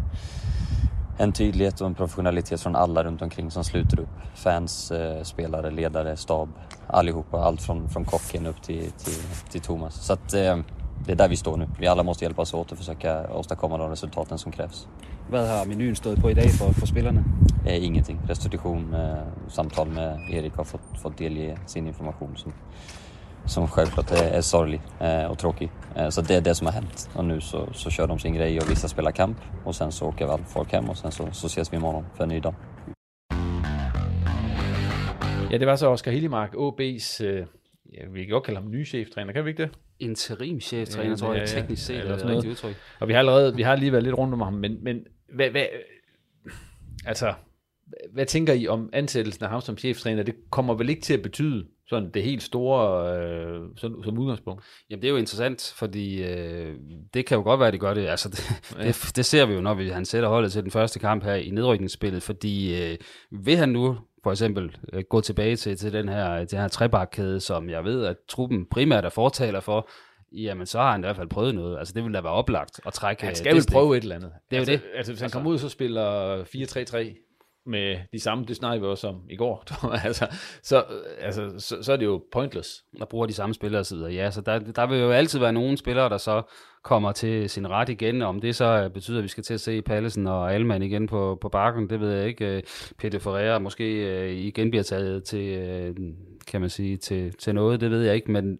en 1.18 1.32
tydlighet 1.32 1.82
och 1.82 1.88
en 1.88 1.96
professionalitet 1.96 2.62
från 2.62 2.76
alla 2.76 3.04
runt 3.04 3.22
omkring 3.22 3.52
som 3.52 3.64
sluter 3.64 4.00
upp. 4.00 4.10
Fans, 4.36 4.92
eh, 4.92 5.24
spelare, 5.24 5.72
ledare, 5.72 6.18
stab, 6.18 6.50
allihopa. 6.88 7.38
Allt 7.38 7.62
från, 7.62 7.90
från 7.90 8.06
kocken 8.06 8.46
upp 8.46 8.62
till, 8.62 8.92
till, 8.92 9.24
till 9.52 9.62
Thomas. 9.62 10.06
Så 10.06 10.14
att, 10.14 10.34
eh, 10.34 10.58
det 11.06 11.12
är 11.12 11.16
där 11.16 11.30
vi 11.30 11.36
står 11.36 11.58
nu. 11.58 11.68
Vi 11.80 11.88
alla 11.88 12.04
måste 12.04 12.26
hjälpas 12.26 12.54
åt 12.54 12.72
och 12.72 12.78
försöka 12.78 13.34
åstadkomma 13.34 13.78
de 13.78 13.90
resultaten 13.90 14.38
som 14.38 14.52
krävs. 14.52 14.88
Hvad 15.30 15.50
har 15.50 15.66
menuen 15.66 15.96
stået 15.96 16.22
på 16.22 16.32
i 16.32 16.34
dag 16.34 16.52
for, 16.52 16.74
for 16.74 16.88
spillerne? 16.88 17.24
Eh, 17.66 17.86
ingenting. 17.86 18.20
Restitution, 18.28 18.94
eh, 18.94 19.18
samtal 19.48 19.88
med 19.88 20.20
Erik 20.32 20.56
har 20.56 20.64
fått, 20.64 21.02
fått 21.02 21.18
delge 21.18 21.58
sin 21.66 21.88
information 21.88 22.38
som, 22.38 22.54
som 23.48 23.68
självklart 23.68 24.12
är, 24.12 24.32
är 24.32 24.42
sorglig 24.42 24.82
eh, 25.00 25.26
och 25.26 25.38
tråkig. 25.38 25.70
Eh, 25.96 26.10
så 26.10 26.22
det 26.22 26.36
är 26.36 26.42
det 26.42 26.56
som 26.56 26.68
har 26.68 26.74
hänt. 26.74 27.10
Och 27.14 27.26
nu 27.26 27.42
så, 27.42 27.70
så 27.74 27.90
kör 27.90 28.08
de 28.08 28.20
sin 28.20 28.34
grej 28.34 28.60
och 28.60 28.70
vissa 28.70 28.88
spelar 28.88 29.12
kamp 29.12 29.38
och 29.66 29.76
sen 29.76 29.92
så 29.92 30.06
åker 30.06 30.28
väl 30.28 30.40
folk 30.48 30.72
hem 30.72 30.90
och 30.90 30.98
sen 30.98 31.12
så, 31.12 31.28
så 31.32 31.48
ses 31.48 31.74
vi 31.74 31.78
imorgon 31.78 32.06
för 32.16 32.24
en 32.24 32.30
ny 32.30 32.40
dag. 32.40 32.54
Ja, 35.52 35.58
det 35.58 35.68
var 35.68 35.76
så 35.76 35.88
Oscar 35.88 36.12
Hillemark, 36.12 36.54
OB's, 36.54 37.24
øh, 37.24 37.46
ja, 37.94 38.06
vi 38.10 38.26
kan 38.26 38.30
godt 38.30 38.44
kalde 38.44 38.60
ham 38.60 38.72
nye 38.72 38.86
cheftræner, 38.86 39.34
kan 39.34 39.46
vi 39.46 39.50
ikke 39.50 39.64
det? 39.64 39.72
Interimcheftræner, 40.00 41.16
tror 41.16 41.34
jeg, 41.34 41.48
teknisk 41.48 41.86
set 41.86 41.96
er 41.96 42.00
eller 42.00 42.12
det 42.12 42.20
sådan 42.20 42.36
noget. 42.36 42.46
rigtige 42.46 42.52
udtryk. 42.70 42.76
Og 43.00 43.08
vi 43.08 43.14
har 43.14 43.20
allerede, 43.20 43.56
vi 43.56 43.62
har 43.62 43.76
lige 43.76 43.92
været 43.92 44.04
lidt 44.04 44.18
rundt 44.18 44.34
om 44.34 44.42
ham, 44.42 44.54
men, 44.54 44.84
men 44.84 45.06
hvad, 45.34 45.50
hvad, 45.50 45.66
altså, 47.06 47.34
hvad 48.14 48.26
tænker 48.26 48.54
I 48.54 48.68
om 48.68 48.90
ansættelsen 48.94 49.44
af 49.44 49.50
ham 49.50 49.62
som 49.62 49.78
cheftræner? 49.78 50.24
Det 50.24 50.36
kommer 50.50 50.74
vel 50.74 50.90
ikke 50.90 51.02
til 51.02 51.14
at 51.14 51.22
betyde 51.22 51.66
sådan 51.90 52.10
det 52.14 52.24
helt 52.24 52.44
store 52.44 53.14
øh, 53.20 53.62
sådan, 53.78 53.98
som 54.04 54.18
udgangspunkt? 54.18 54.64
Jamen 54.90 55.02
det 55.02 55.08
er 55.08 55.12
jo 55.12 55.18
interessant, 55.18 55.74
fordi 55.76 56.24
øh, 56.24 56.76
det 57.14 57.26
kan 57.26 57.38
jo 57.38 57.44
godt 57.44 57.60
være, 57.60 57.68
at 57.68 57.74
de 57.74 57.80
gør 57.80 57.94
det. 57.94 58.08
Altså, 58.08 58.30
det, 58.30 58.52
Ja. 58.78 58.88
det, 58.88 59.12
det 59.16 59.26
ser 59.26 59.46
vi 59.46 59.54
jo, 59.54 59.62
når 59.62 59.74
vi, 59.74 59.90
han 59.90 60.06
sætter 60.06 60.30
holdet 60.30 60.52
til 60.52 60.64
den 60.64 60.72
første 60.72 61.00
kamp 61.00 61.24
her 61.24 61.36
i 61.36 61.50
nedrykningsspillet, 61.50 62.24
fordi 62.24 62.82
øh, 62.82 62.98
vil 63.32 63.58
han 63.58 63.70
nu 63.70 63.98
for 64.24 64.32
eksempel 64.32 64.76
øh, 64.94 65.04
gå 65.10 65.22
tilbage 65.22 65.56
til, 65.56 65.78
til 65.78 65.94
den 65.94 66.10
her, 66.10 66.46
den 66.46 66.60
her 66.60 66.68
trebakkæde, 66.68 67.40
som 67.40 67.70
jeg 67.70 67.84
ved, 67.84 68.06
at 68.06 68.16
truppen 68.30 68.66
primært 68.66 69.06
er 69.06 69.10
fortaler 69.10 69.60
for, 69.60 69.90
jamen 70.32 70.66
så 70.66 70.80
har 70.80 70.92
han 70.92 71.02
i 71.02 71.06
hvert 71.06 71.16
fald 71.16 71.30
prøvet 71.30 71.56
noget. 71.56 71.80
Altså 71.80 71.94
det 71.94 72.04
vil 72.04 72.14
da 72.14 72.22
være 72.22 72.34
oplagt 72.34 72.80
at 72.86 72.94
trække 72.94 73.24
Han 73.24 73.32
øh, 73.32 73.36
skal 73.36 73.56
det 73.56 73.64
vel 73.64 73.74
prøve 73.74 73.98
et 73.98 74.02
eller 74.04 74.16
andet. 74.16 74.32
Det 74.50 74.56
er 74.56 74.60
altså, 74.60 74.72
jo 74.72 74.78
det. 74.78 74.84
Altså, 74.96 75.12
hvis 75.12 75.20
han 75.20 75.26
altså, 75.26 75.36
kommer 75.36 75.52
ud, 75.52 75.58
så 75.58 75.70
spiller 75.70 76.44
4-3-3 76.44 77.27
med 77.68 77.98
de 78.14 78.20
samme, 78.20 78.46
det 78.46 78.56
snakkede 78.56 78.82
vi 78.82 78.88
også 78.88 79.08
om 79.08 79.22
i 79.30 79.36
går, 79.36 79.64
altså, 80.08 80.28
så, 80.64 80.78
øh, 80.78 81.26
altså, 81.26 81.54
så, 81.58 81.84
så 81.84 81.94
er 81.94 81.98
det 81.98 82.06
jo 82.06 82.24
pointless. 82.32 82.84
der 83.00 83.06
bruger 83.06 83.26
de 83.26 83.34
samme 83.34 83.54
spillere 83.54 83.80
osv. 83.80 83.98
Ja, 83.98 84.32
så 84.32 84.42
der, 84.42 84.60
der 84.60 84.88
vil 84.88 85.00
jo 85.00 85.12
altid 85.12 85.40
være 85.40 85.54
nogle 85.54 85.78
spillere, 85.78 86.10
der 86.10 86.18
så 86.18 86.42
kommer 86.84 87.12
til 87.12 87.50
sin 87.50 87.70
ret 87.70 87.90
igen. 87.90 88.22
Om 88.22 88.42
det 88.42 88.56
så 88.56 88.66
øh, 88.66 88.90
betyder, 88.90 89.18
at 89.18 89.24
vi 89.24 89.28
skal 89.28 89.44
til 89.44 89.54
at 89.54 89.62
se 89.62 89.82
Pallesen 89.82 90.28
og 90.28 90.54
Alman 90.54 90.84
igen 90.84 91.08
på, 91.08 91.38
på 91.42 91.50
bakken, 91.50 91.90
det 91.90 92.00
ved 92.00 92.12
jeg 92.12 92.28
ikke. 92.28 92.46
Øh, 92.46 92.64
Peter 92.98 93.20
Ferreira 93.20 93.60
måske 93.60 94.36
igen 94.36 94.70
bliver 94.70 94.84
taget 94.84 95.24
til, 95.24 95.96
kan 96.48 96.62
man 96.62 96.70
sige, 96.70 96.98
til, 96.98 97.34
til 97.34 97.56
noget, 97.56 97.82
det 97.82 97.92
ved 97.92 98.02
jeg 98.02 98.16
ikke. 98.16 98.32
Men 98.32 98.58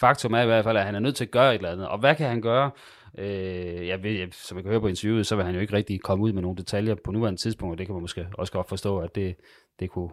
faktum 0.00 0.34
er 0.34 0.42
i 0.42 0.46
hvert 0.46 0.64
fald, 0.64 0.76
at 0.76 0.84
han 0.84 0.94
er 0.94 1.00
nødt 1.00 1.16
til 1.16 1.24
at 1.24 1.30
gøre 1.30 1.54
et 1.54 1.58
eller 1.58 1.72
andet. 1.72 1.88
Og 1.88 1.98
hvad 1.98 2.14
kan 2.14 2.28
han 2.28 2.40
gøre? 2.40 2.70
Øh, 3.18 3.86
jeg 3.88 4.02
ved, 4.02 4.32
som 4.32 4.56
jeg 4.56 4.64
kan 4.64 4.70
høre 4.70 4.80
på 4.80 4.86
interviewet, 4.86 5.26
så 5.26 5.36
vil 5.36 5.44
han 5.44 5.54
jo 5.54 5.60
ikke 5.60 5.72
rigtig 5.72 6.00
komme 6.00 6.24
ud 6.24 6.32
med 6.32 6.42
nogle 6.42 6.56
detaljer 6.56 6.94
på 7.04 7.10
nuværende 7.12 7.40
tidspunkt, 7.40 7.72
og 7.72 7.78
det 7.78 7.86
kan 7.86 7.94
man 7.94 8.00
måske 8.00 8.26
også 8.38 8.52
godt 8.52 8.68
forstå, 8.68 8.98
at 8.98 9.14
det, 9.14 9.36
det 9.80 9.90
kunne 9.90 10.10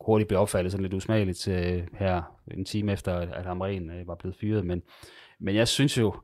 hurtigt 0.00 0.28
blive 0.28 0.38
opfattet 0.38 0.72
sådan 0.72 0.82
lidt 0.82 0.94
usmageligt 0.94 1.48
øh, 1.48 1.82
her 1.98 2.22
en 2.50 2.64
time 2.64 2.92
efter, 2.92 3.16
at 3.16 3.44
Hamren 3.44 3.90
øh, 3.90 4.08
var 4.08 4.14
blevet 4.14 4.36
fyret. 4.40 4.66
Men, 4.66 4.82
men 5.40 5.54
jeg 5.54 5.68
synes 5.68 5.98
jo, 5.98 6.14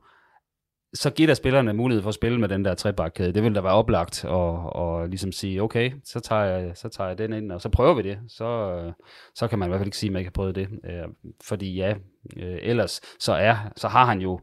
så 0.93 1.09
giver 1.09 1.27
der 1.27 1.33
spillerne 1.33 1.73
mulighed 1.73 2.01
for 2.01 2.09
at 2.09 2.15
spille 2.15 2.39
med 2.39 2.49
den 2.49 2.65
der 2.65 2.73
trebakkæde. 2.73 3.33
Det 3.33 3.43
vil 3.43 3.55
da 3.55 3.61
være 3.61 3.73
oplagt 3.73 4.25
og, 4.25 4.75
og 4.75 5.09
ligesom 5.09 5.31
sige, 5.31 5.61
okay, 5.61 5.91
så 6.03 6.19
tager, 6.19 6.43
jeg, 6.43 6.77
så 6.77 6.89
tager 6.89 7.07
jeg 7.07 7.17
den 7.17 7.33
ind, 7.33 7.51
og 7.51 7.61
så 7.61 7.69
prøver 7.69 7.93
vi 7.93 8.01
det. 8.01 8.19
Så, 8.27 8.45
øh, 8.45 8.93
så 9.35 9.47
kan 9.47 9.59
man 9.59 9.67
i 9.67 9.69
hvert 9.69 9.79
fald 9.79 9.87
ikke 9.87 9.97
sige, 9.97 10.09
at 10.09 10.13
man 10.13 10.19
ikke 10.19 10.29
har 10.29 10.33
prøvet 10.33 10.55
det. 10.55 10.67
Øh, 10.85 11.33
fordi 11.43 11.75
ja, 11.75 11.95
øh, 12.37 12.57
ellers 12.61 13.01
så, 13.19 13.33
er, 13.33 13.55
så 13.75 13.87
har 13.87 14.05
han 14.05 14.21
jo 14.21 14.39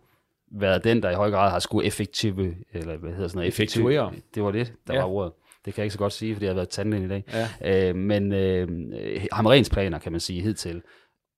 været 0.51 0.85
den, 0.85 1.03
der 1.03 1.11
i 1.11 1.15
høj 1.15 1.31
grad 1.31 1.51
har 1.51 1.59
skulle 1.59 1.87
effektive, 1.87 2.55
eller 2.73 2.97
hvad 2.97 3.11
hedder 3.13 3.29
sådan 3.29 3.39
noget? 3.39 3.49
Effektuere. 3.49 4.13
Det 4.35 4.43
var 4.43 4.51
det, 4.51 4.73
der 4.87 4.95
Ja. 4.95 4.99
ja. 4.99 5.05
var 5.05 5.11
ordet. 5.13 5.33
Det 5.65 5.75
kan 5.75 5.81
jeg 5.81 5.85
ikke 5.85 5.93
så 5.93 5.99
godt 5.99 6.13
sige, 6.13 6.35
fordi 6.35 6.45
jeg 6.47 6.51
har 6.51 6.55
været 6.55 6.69
tandlægen 6.69 7.05
i 7.05 7.09
dag. 7.09 7.25
Ja. 7.63 7.89
Øh, 7.91 7.97
men 7.97 8.33
øh, 8.33 8.69
Hamrens 9.33 9.71
planer, 9.71 9.99
kan 9.99 10.13
man 10.13 10.21
sige, 10.21 10.43
hidtil. 10.43 10.83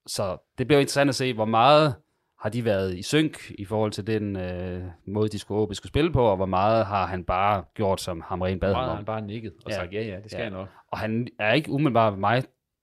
Så 0.06 0.36
det 0.58 0.66
bliver 0.66 0.80
interessant 0.80 1.08
at 1.08 1.14
se, 1.14 1.34
hvor 1.34 1.44
meget 1.44 1.94
har 2.40 2.48
de 2.48 2.64
været 2.64 2.98
i 2.98 3.02
synk 3.02 3.50
i 3.58 3.64
forhold 3.64 3.92
til 3.92 4.06
den 4.06 4.36
øh, 4.36 4.82
måde, 5.06 5.28
de 5.28 5.38
skulle, 5.38 5.60
OB 5.60 5.74
skulle 5.74 5.88
spille 5.90 6.12
på, 6.12 6.22
og 6.24 6.36
hvor 6.36 6.46
meget 6.46 6.86
har 6.86 7.06
han 7.06 7.24
bare 7.24 7.64
gjort, 7.74 8.00
som 8.00 8.22
Hamren 8.26 8.60
bad 8.60 8.74
ham 8.74 8.84
har 8.84 8.90
om. 8.90 8.96
han 8.96 9.04
bare 9.04 9.20
nikket 9.22 9.52
og 9.64 9.72
sagt, 9.72 9.92
ja, 9.92 10.02
ja, 10.02 10.16
det 10.22 10.30
skal 10.30 10.42
jeg 10.42 10.50
nok. 10.50 10.68
Og 10.92 10.98
han 10.98 11.28
er 11.38 11.52
ikke 11.52 11.70
umiddelbart 11.70 12.18
mig, 12.18 12.42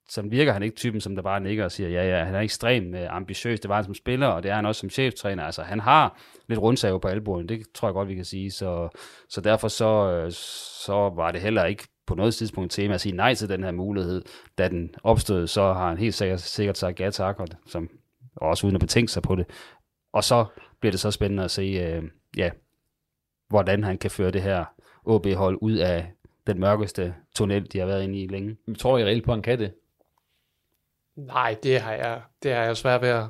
som 0.10 0.32
virker 0.32 0.54
han 0.54 0.64
ikke 0.64 0.76
typen, 0.76 1.02
som 1.02 1.16
der 1.16 1.22
bare 1.22 1.40
nikker 1.40 1.64
og 1.64 1.72
siger, 1.72 1.90
ja, 1.90 2.18
ja, 2.18 2.24
han 2.24 2.36
er 2.36 2.40
ekstremt 2.40 2.96
øh, 2.96 3.16
ambitiøs, 3.16 3.60
det 3.60 3.70
var 3.70 3.76
han 3.76 3.84
som 3.84 3.94
spiller, 3.94 4.28
og 4.28 4.44
det 4.44 4.52
er 4.52 4.56
han 4.56 4.66
også 4.66 4.80
som 4.80 4.90
cheftræner. 4.90 5.44
Altså, 5.44 5.62
han 5.62 5.80
har 5.80 6.20
lidt 6.48 6.60
rundsav 6.60 7.00
på 7.02 7.08
albuen, 7.08 7.50
det 7.50 7.66
tror 7.74 7.88
jeg 7.88 7.94
godt, 7.94 8.10
vi 8.10 8.16
kan 8.16 8.26
sige. 8.26 8.52
Så, 8.52 8.90
så 9.30 9.42
derfor 9.42 9.68
så, 9.68 10.12
øh, 10.12 10.32
så 10.86 10.94
var 10.94 11.32
det 11.32 11.42
heller 11.42 11.66
ikke 11.66 11.88
på 12.08 12.16
noget 12.16 12.36
tidspunkt 12.36 12.72
tema 12.72 12.94
at 12.94 13.02
sige 13.02 13.16
nej 13.16 13.34
til 13.34 13.50
den 13.50 13.64
her 13.64 13.72
mulighed. 13.72 14.22
Da 14.58 14.68
den 14.68 14.96
opstod, 15.04 15.48
så 15.48 15.62
har 15.62 15.90
han 15.90 15.98
helt 15.98 16.16
sikkert, 16.16 16.42
sikkert 16.42 16.78
sagt 16.78 17.00
ja 17.00 17.10
tak, 17.10 17.40
og, 17.40 17.48
som, 17.66 17.90
og 18.36 18.50
også 18.50 18.68
uden 18.68 18.76
at 18.76 18.80
betænke 18.82 19.12
sig 19.12 19.24
på 19.24 19.36
det. 19.36 19.46
Og 20.14 20.24
så 20.24 20.46
bliver 20.80 20.92
det 20.92 21.00
så 21.00 21.12
spændende 21.12 21.44
at 21.44 21.52
se, 21.52 21.62
øh, 21.62 22.04
ja, 22.38 22.50
hvordan 23.50 23.84
han 23.84 23.98
kan 23.98 24.12
føre 24.12 24.32
det 24.32 24.42
her 24.42 24.66
OB-hold 25.06 25.58
ud 25.62 25.76
af 25.76 26.12
den 26.48 26.60
mørkeste 26.60 27.16
tunnel, 27.36 27.74
de 27.74 27.80
har 27.80 27.86
været 27.86 28.04
inde 28.04 28.22
i 28.22 28.28
længe. 28.28 28.58
Jeg 28.68 28.78
tror 28.78 28.98
I 28.98 29.04
reelt 29.04 29.26
på, 29.26 29.32
at 29.32 29.36
han 29.36 29.44
kan 29.44 29.60
det? 29.60 29.74
Nej, 31.18 31.56
det 31.64 31.80
har 31.80 31.94
jeg, 31.94 32.22
det 32.44 32.54
har 32.54 32.64
jeg 32.64 32.78
svært 32.78 33.02
ved 33.02 33.10
at, 33.10 33.26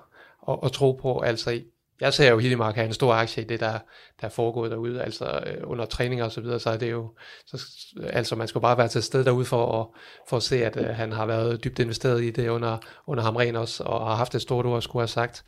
at, 0.49 0.59
at 0.63 0.71
tro 0.71 0.91
på. 0.91 1.19
Altså, 1.19 1.61
jeg 2.01 2.13
ser 2.13 2.31
jo 2.31 2.37
Hillemark 2.37 2.75
have 2.75 2.87
en 2.87 2.93
stor 2.93 3.13
aktie 3.13 3.43
i 3.43 3.45
det, 3.45 3.59
der, 3.59 3.79
der 4.21 4.27
er 4.27 4.29
foregået 4.29 4.71
derude, 4.71 5.01
altså 5.01 5.43
øh, 5.45 5.57
under 5.63 5.85
træninger 5.85 6.25
og 6.25 6.31
så 6.31 6.41
videre, 6.41 6.59
så 6.59 6.69
er 6.69 6.77
det 6.77 6.91
jo, 6.91 7.13
så, 7.45 7.61
altså 8.03 8.35
man 8.35 8.47
skulle 8.47 8.61
bare 8.61 8.77
være 8.77 8.87
til 8.87 9.03
stede 9.03 9.25
derude 9.25 9.45
for 9.45 9.81
at, 9.81 9.87
for 10.29 10.37
at 10.37 10.43
se, 10.43 10.65
at 10.65 10.77
øh, 10.77 10.85
han 10.85 11.11
har 11.11 11.25
været 11.25 11.63
dybt 11.63 11.79
investeret 11.79 12.23
i 12.23 12.31
det 12.31 12.49
under, 12.49 12.77
under 13.07 13.23
Hamren 13.23 13.55
også, 13.55 13.83
og 13.83 14.07
har 14.07 14.15
haft 14.15 14.35
et 14.35 14.41
stort 14.41 14.65
ord 14.65 14.77
at 14.77 14.83
skulle 14.83 15.01
have 15.01 15.07
sagt. 15.07 15.43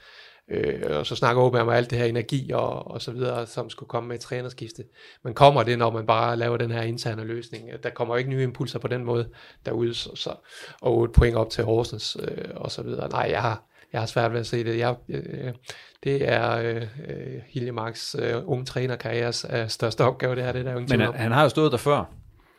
Øh, 0.51 0.97
og 0.97 1.05
så 1.05 1.15
snakker 1.15 1.41
Åbe 1.41 1.61
om 1.61 1.69
alt 1.69 1.89
det 1.89 1.97
her 1.97 2.05
energi 2.05 2.51
og, 2.53 2.91
og 2.91 3.01
så 3.01 3.11
videre, 3.11 3.47
som 3.47 3.69
skulle 3.69 3.87
komme 3.87 4.07
med 4.07 4.15
et 4.15 4.21
trænerskifte. 4.21 4.83
Men 5.23 5.33
kommer 5.33 5.63
det, 5.63 5.79
når 5.79 5.91
man 5.91 6.05
bare 6.05 6.37
laver 6.37 6.57
den 6.57 6.71
her 6.71 6.81
interne 6.81 7.23
løsning? 7.23 7.69
Der 7.83 7.89
kommer 7.89 8.13
jo 8.13 8.17
ikke 8.17 8.29
nye 8.29 8.43
impulser 8.43 8.79
på 8.79 8.87
den 8.87 9.03
måde 9.03 9.29
derude, 9.65 9.93
så, 9.93 10.15
så, 10.15 10.33
og 10.81 11.03
et 11.03 11.11
point 11.11 11.35
op 11.35 11.49
til 11.49 11.63
Horsens 11.63 12.17
øh, 12.19 12.45
og 12.55 12.71
så 12.71 12.83
videre. 12.83 13.09
Nej, 13.09 13.27
jeg 13.31 13.41
har, 13.41 13.63
jeg 13.93 14.01
har 14.01 14.05
svært 14.05 14.33
ved 14.33 14.39
at 14.39 14.47
se 14.47 14.63
det. 14.63 14.77
Jeg, 14.77 14.95
øh, 15.09 15.53
det 16.03 16.29
er 16.29 16.57
øh, 16.57 16.81
øh, 17.07 17.41
Hiljemarks 17.47 18.15
øh, 18.19 18.35
unge 18.45 18.65
trænerkarrieres 18.65 19.45
øh, 19.53 19.67
største 19.67 20.03
opgave, 20.03 20.35
det 20.35 20.43
her, 20.43 20.51
det 20.51 20.59
er 20.59 20.63
der 20.63 20.73
jo 20.73 20.79
Men 20.79 20.99
han, 20.99 21.13
han 21.13 21.31
har 21.31 21.43
jo 21.43 21.49
stået 21.49 21.71
der 21.71 21.77
før. 21.77 22.05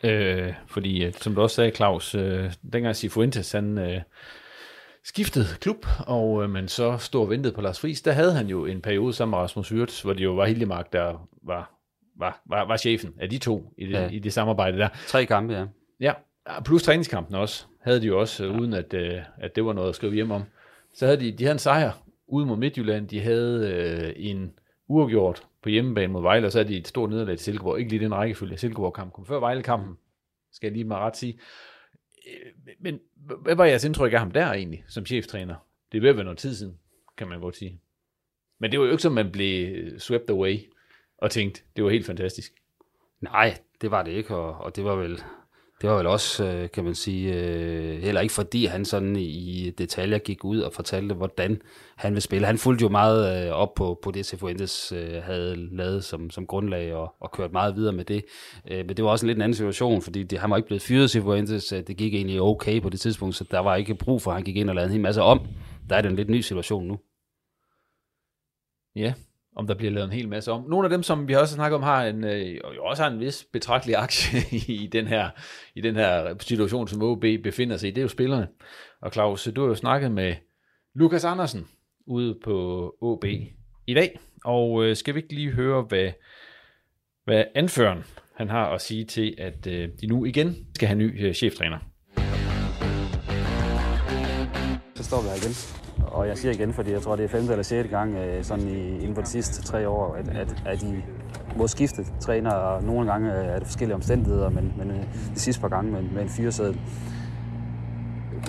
Øh, 0.05 0.53
fordi, 0.67 1.05
øh, 1.05 1.13
som 1.13 1.35
du 1.35 1.41
også 1.43 1.57
sagde, 1.57 1.71
Claus, 1.71 2.15
øh, 2.15 2.53
dengang 2.73 2.97
Sifuentes, 2.97 3.53
han 3.53 3.79
øh, 3.79 4.01
skiftede 5.05 5.47
klub, 5.61 5.87
og 6.07 6.43
øh, 6.43 6.51
man 6.51 6.69
så 6.69 6.97
stod 6.97 7.21
og 7.21 7.31
ventede 7.31 7.55
på 7.55 7.61
Lars 7.61 7.81
Friis, 7.81 8.03
der 8.03 8.13
havde 8.13 8.33
han 8.33 8.47
jo 8.47 8.67
en 8.67 8.81
periode 8.81 9.13
sammen 9.13 9.31
med 9.31 9.39
Rasmus 9.39 9.69
Hyrts, 9.69 10.03
hvor 10.03 10.13
det 10.13 10.25
jo 10.25 10.33
var 10.33 10.47
Hildemark, 10.47 10.93
der 10.93 11.29
var, 11.43 11.75
var, 12.17 12.43
var, 12.47 12.65
var 12.67 12.77
chefen 12.77 13.15
af 13.21 13.31
de 13.31 13.39
to 13.39 13.73
i 13.79 13.87
det, 13.87 13.93
ja. 13.93 14.09
I 14.09 14.19
det 14.19 14.33
samarbejde 14.33 14.79
der. 14.79 14.89
Tre 15.07 15.27
kampe, 15.27 15.55
ja. 15.55 15.67
Ja, 16.01 16.13
plus 16.65 16.83
træningskampen 16.83 17.35
også, 17.35 17.67
havde 17.81 18.01
de 18.01 18.07
jo 18.07 18.21
også, 18.21 18.45
ja. 18.45 18.59
uden 18.59 18.73
at, 18.73 18.95
øh, 18.95 19.21
at 19.39 19.57
det 19.57 19.65
var 19.65 19.73
noget 19.73 19.89
at 19.89 19.95
skrive 19.95 20.15
hjem 20.15 20.31
om. 20.31 20.43
Så 20.95 21.07
havde 21.07 21.21
de, 21.21 21.33
de 21.33 21.45
havde 21.45 21.53
en 21.53 21.59
sejr 21.59 21.93
ude 22.27 22.47
mod 22.47 22.57
Midtjylland, 22.57 23.09
de 23.09 23.21
havde 23.21 23.71
øh, 23.71 24.13
en 24.17 24.53
uafgjort 24.89 25.43
på 25.63 25.69
hjemmebane 25.69 26.13
mod 26.13 26.23
Vejle, 26.23 26.47
og 26.47 26.53
så 26.53 26.59
havde 26.59 26.69
de 26.69 26.79
et 26.79 26.89
stort 26.89 27.11
nederlag 27.11 27.37
til 27.37 27.45
Silkeborg. 27.45 27.79
Ikke 27.79 27.91
lige 27.91 28.05
den 28.05 28.15
rækkefølge, 28.15 28.57
Silkeborg-kampen 28.57 29.13
kom 29.13 29.27
før 29.27 29.41
Vejle-kampen, 29.41 29.97
skal 30.53 30.67
jeg 30.67 30.73
lige 30.73 30.85
med 30.85 30.97
ret 30.97 31.17
sige. 31.17 31.39
Øh, 32.27 32.75
men 32.79 33.01
hvad 33.43 33.55
var 33.55 33.65
jeres 33.65 33.85
indtryk 33.85 34.13
af 34.13 34.19
ham 34.19 34.31
der 34.31 34.53
egentlig, 34.53 34.85
som 34.89 35.07
cheftræner? 35.07 35.55
Det 35.93 35.99
er 35.99 36.03
ved 36.03 36.11
at 36.11 36.17
være 36.17 36.25
noget 36.25 36.39
tid 36.39 36.55
siden, 36.55 36.79
kan 37.17 37.29
man 37.29 37.41
godt 37.41 37.57
sige. 37.57 37.81
Men 38.59 38.73
det 38.73 38.81
var 38.81 38.87
jo 38.87 38.93
ikke 38.93 39.03
som, 39.03 39.13
man 39.13 39.33
blev 39.33 39.77
øh, 39.77 39.99
swept 39.99 40.31
away 40.31 40.59
og 41.19 41.31
tænkte, 41.31 41.63
det 41.77 41.85
var 41.85 41.91
helt 41.91 42.07
fantastisk. 42.07 42.53
Nej, 43.21 43.59
det 43.81 43.91
var 43.91 44.03
det 44.03 44.13
ikke, 44.13 44.37
og, 44.37 44.59
og 44.59 44.77
det 44.77 44.85
var 44.85 44.97
vel 44.97 45.23
det 45.81 45.91
var 45.91 45.97
vel 45.97 46.07
også, 46.07 46.45
øh, 46.45 46.71
kan 46.71 46.85
man 46.85 46.95
sige, 46.95 47.35
øh, 47.35 48.03
heller 48.03 48.21
ikke 48.21 48.35
fordi 48.35 48.65
han 48.65 48.85
sådan 48.85 49.17
i 49.17 49.71
detaljer 49.71 50.19
gik 50.19 50.45
ud 50.45 50.61
og 50.61 50.73
fortalte, 50.73 51.15
hvordan 51.15 51.63
han 51.97 52.15
vil 52.15 52.23
spille. 52.23 52.47
Han 52.47 52.59
fulgte 52.59 52.83
jo 52.83 52.89
meget 52.89 53.47
øh, 53.47 53.53
op 53.53 53.75
på, 53.75 53.99
på 54.03 54.11
det, 54.11 54.27
Cifuentes 54.27 54.93
havde 55.23 55.57
lavet 55.77 56.05
som, 56.05 56.31
som 56.31 56.47
grundlag 56.47 56.95
og, 56.95 57.15
og 57.21 57.31
kørt 57.31 57.53
meget 57.53 57.77
videre 57.77 57.93
med 57.93 58.05
det. 58.05 58.25
men 58.69 58.89
det 58.89 59.05
var 59.05 59.11
også 59.11 59.27
en 59.27 59.29
lidt 59.29 59.39
en 59.39 59.43
anden 59.43 59.55
situation, 59.55 60.03
fordi 60.03 60.23
det, 60.23 60.39
han 60.39 60.51
var 60.51 60.57
ikke 60.57 60.67
blevet 60.67 60.83
fyret, 60.83 61.11
Cifuentes. 61.11 61.75
Det 61.87 61.97
gik 61.97 62.15
egentlig 62.15 62.41
okay 62.41 62.81
på 62.81 62.89
det 62.89 63.01
tidspunkt, 63.01 63.37
så 63.37 63.45
der 63.51 63.59
var 63.59 63.77
ikke 63.77 63.95
brug 63.95 64.23
for, 64.23 64.31
at 64.31 64.37
han 64.37 64.45
gik 64.45 64.57
ind 64.57 64.69
og 64.69 64.75
lavede 64.75 64.87
en 64.89 64.93
hel 64.93 65.01
masse 65.01 65.23
om. 65.23 65.47
Der 65.89 65.97
er 65.97 66.03
det 66.03 66.11
en 66.11 66.17
lidt 66.17 66.31
ny 66.31 66.41
situation 66.41 66.87
nu. 66.87 66.99
Ja, 68.97 69.15
om 69.61 69.67
der 69.67 69.75
bliver 69.75 69.93
lavet 69.93 70.07
en 70.07 70.13
hel 70.13 70.29
masse 70.29 70.53
om. 70.53 70.65
Nogle 70.69 70.87
af 70.87 70.91
dem, 70.91 71.03
som 71.03 71.29
vi 71.29 71.35
også 71.35 71.55
snakket 71.55 71.77
om, 71.77 71.83
har 71.83 72.05
en, 72.05 72.25
øh, 72.25 72.55
jo 72.77 72.85
også 72.85 73.03
har 73.03 73.11
en 73.11 73.21
vis 73.21 73.47
betragtelig 73.53 73.97
aktie 73.97 74.41
i 74.83 74.89
den 74.93 75.07
her, 75.07 75.31
i 75.75 75.81
den 75.81 75.97
her 75.97 76.35
situation, 76.41 76.89
som 76.89 77.03
OB 77.03 77.21
befinder 77.21 77.77
sig 77.77 77.89
i, 77.89 77.91
det 77.91 77.99
er 77.99 78.03
jo 78.03 78.09
spillerne. 78.09 78.49
Og 79.03 79.13
Claus, 79.13 79.49
du 79.57 79.61
har 79.61 79.69
jo 79.69 79.75
snakket 79.75 80.13
med 80.13 80.35
Lukas 80.95 81.25
Andersen 81.25 81.69
ude 82.07 82.39
på 82.45 82.87
OB 83.01 83.25
i 83.87 83.95
dag, 83.95 84.21
og 84.45 84.85
øh, 84.85 84.97
skal 84.97 85.15
vi 85.15 85.21
ikke 85.21 85.35
lige 85.35 85.51
høre, 85.51 85.83
hvad, 85.83 86.11
hvad 87.25 87.45
anføreren 87.55 88.05
han 88.35 88.49
har 88.49 88.67
at 88.67 88.81
sige 88.81 89.05
til, 89.05 89.35
at 89.39 89.67
øh, 89.67 89.89
de 90.01 90.07
nu 90.07 90.25
igen 90.25 90.67
skal 90.75 90.89
have 90.89 90.99
ny 90.99 91.27
øh, 91.27 91.35
cheftræner. 91.35 91.79
Så 94.95 95.05
står 95.05 95.23
vi 95.23 95.29
her 95.29 95.37
igen 95.37 95.90
og 96.07 96.29
jeg 96.29 96.39
siger 96.39 96.53
igen, 96.53 96.73
fordi 96.73 96.93
jeg 96.93 97.03
tror, 97.03 97.17
det 97.17 97.25
er 97.25 97.29
femte 97.29 97.53
eller 97.53 97.63
sjette 97.63 97.91
gang 97.91 98.15
øh, 98.15 98.45
sådan 98.45 98.69
i, 98.69 98.99
inden 98.99 99.15
for 99.15 99.23
de 99.23 99.29
sidste 99.29 99.63
tre 99.63 99.89
år, 99.89 100.15
at, 100.15 100.29
at, 100.29 100.63
at 100.67 100.81
de 100.81 101.03
må 101.57 101.67
skifte 101.67 102.07
træner, 102.21 102.51
og 102.51 102.83
nogle 102.83 103.13
gange 103.13 103.33
øh, 103.33 103.47
er 103.47 103.59
det 103.59 103.67
forskellige 103.67 103.95
omstændigheder, 103.95 104.49
men, 104.49 104.75
men 104.79 104.91
øh, 104.91 105.03
de 105.35 105.41
sidste 105.41 105.61
par 105.61 105.69
gange 105.69 105.93
med, 105.93 106.03
med 106.03 106.23
en 106.23 106.29
fyresæde. 106.29 106.77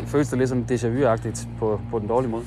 Føles 0.05 0.29
det 0.29 0.37
lidt 0.37 0.49
sådan 0.49 0.65
déjà 0.71 0.87
vu-agtigt 0.87 1.47
på, 1.59 1.81
på 1.91 1.99
den 1.99 2.07
dårlige 2.07 2.31
måde? 2.31 2.43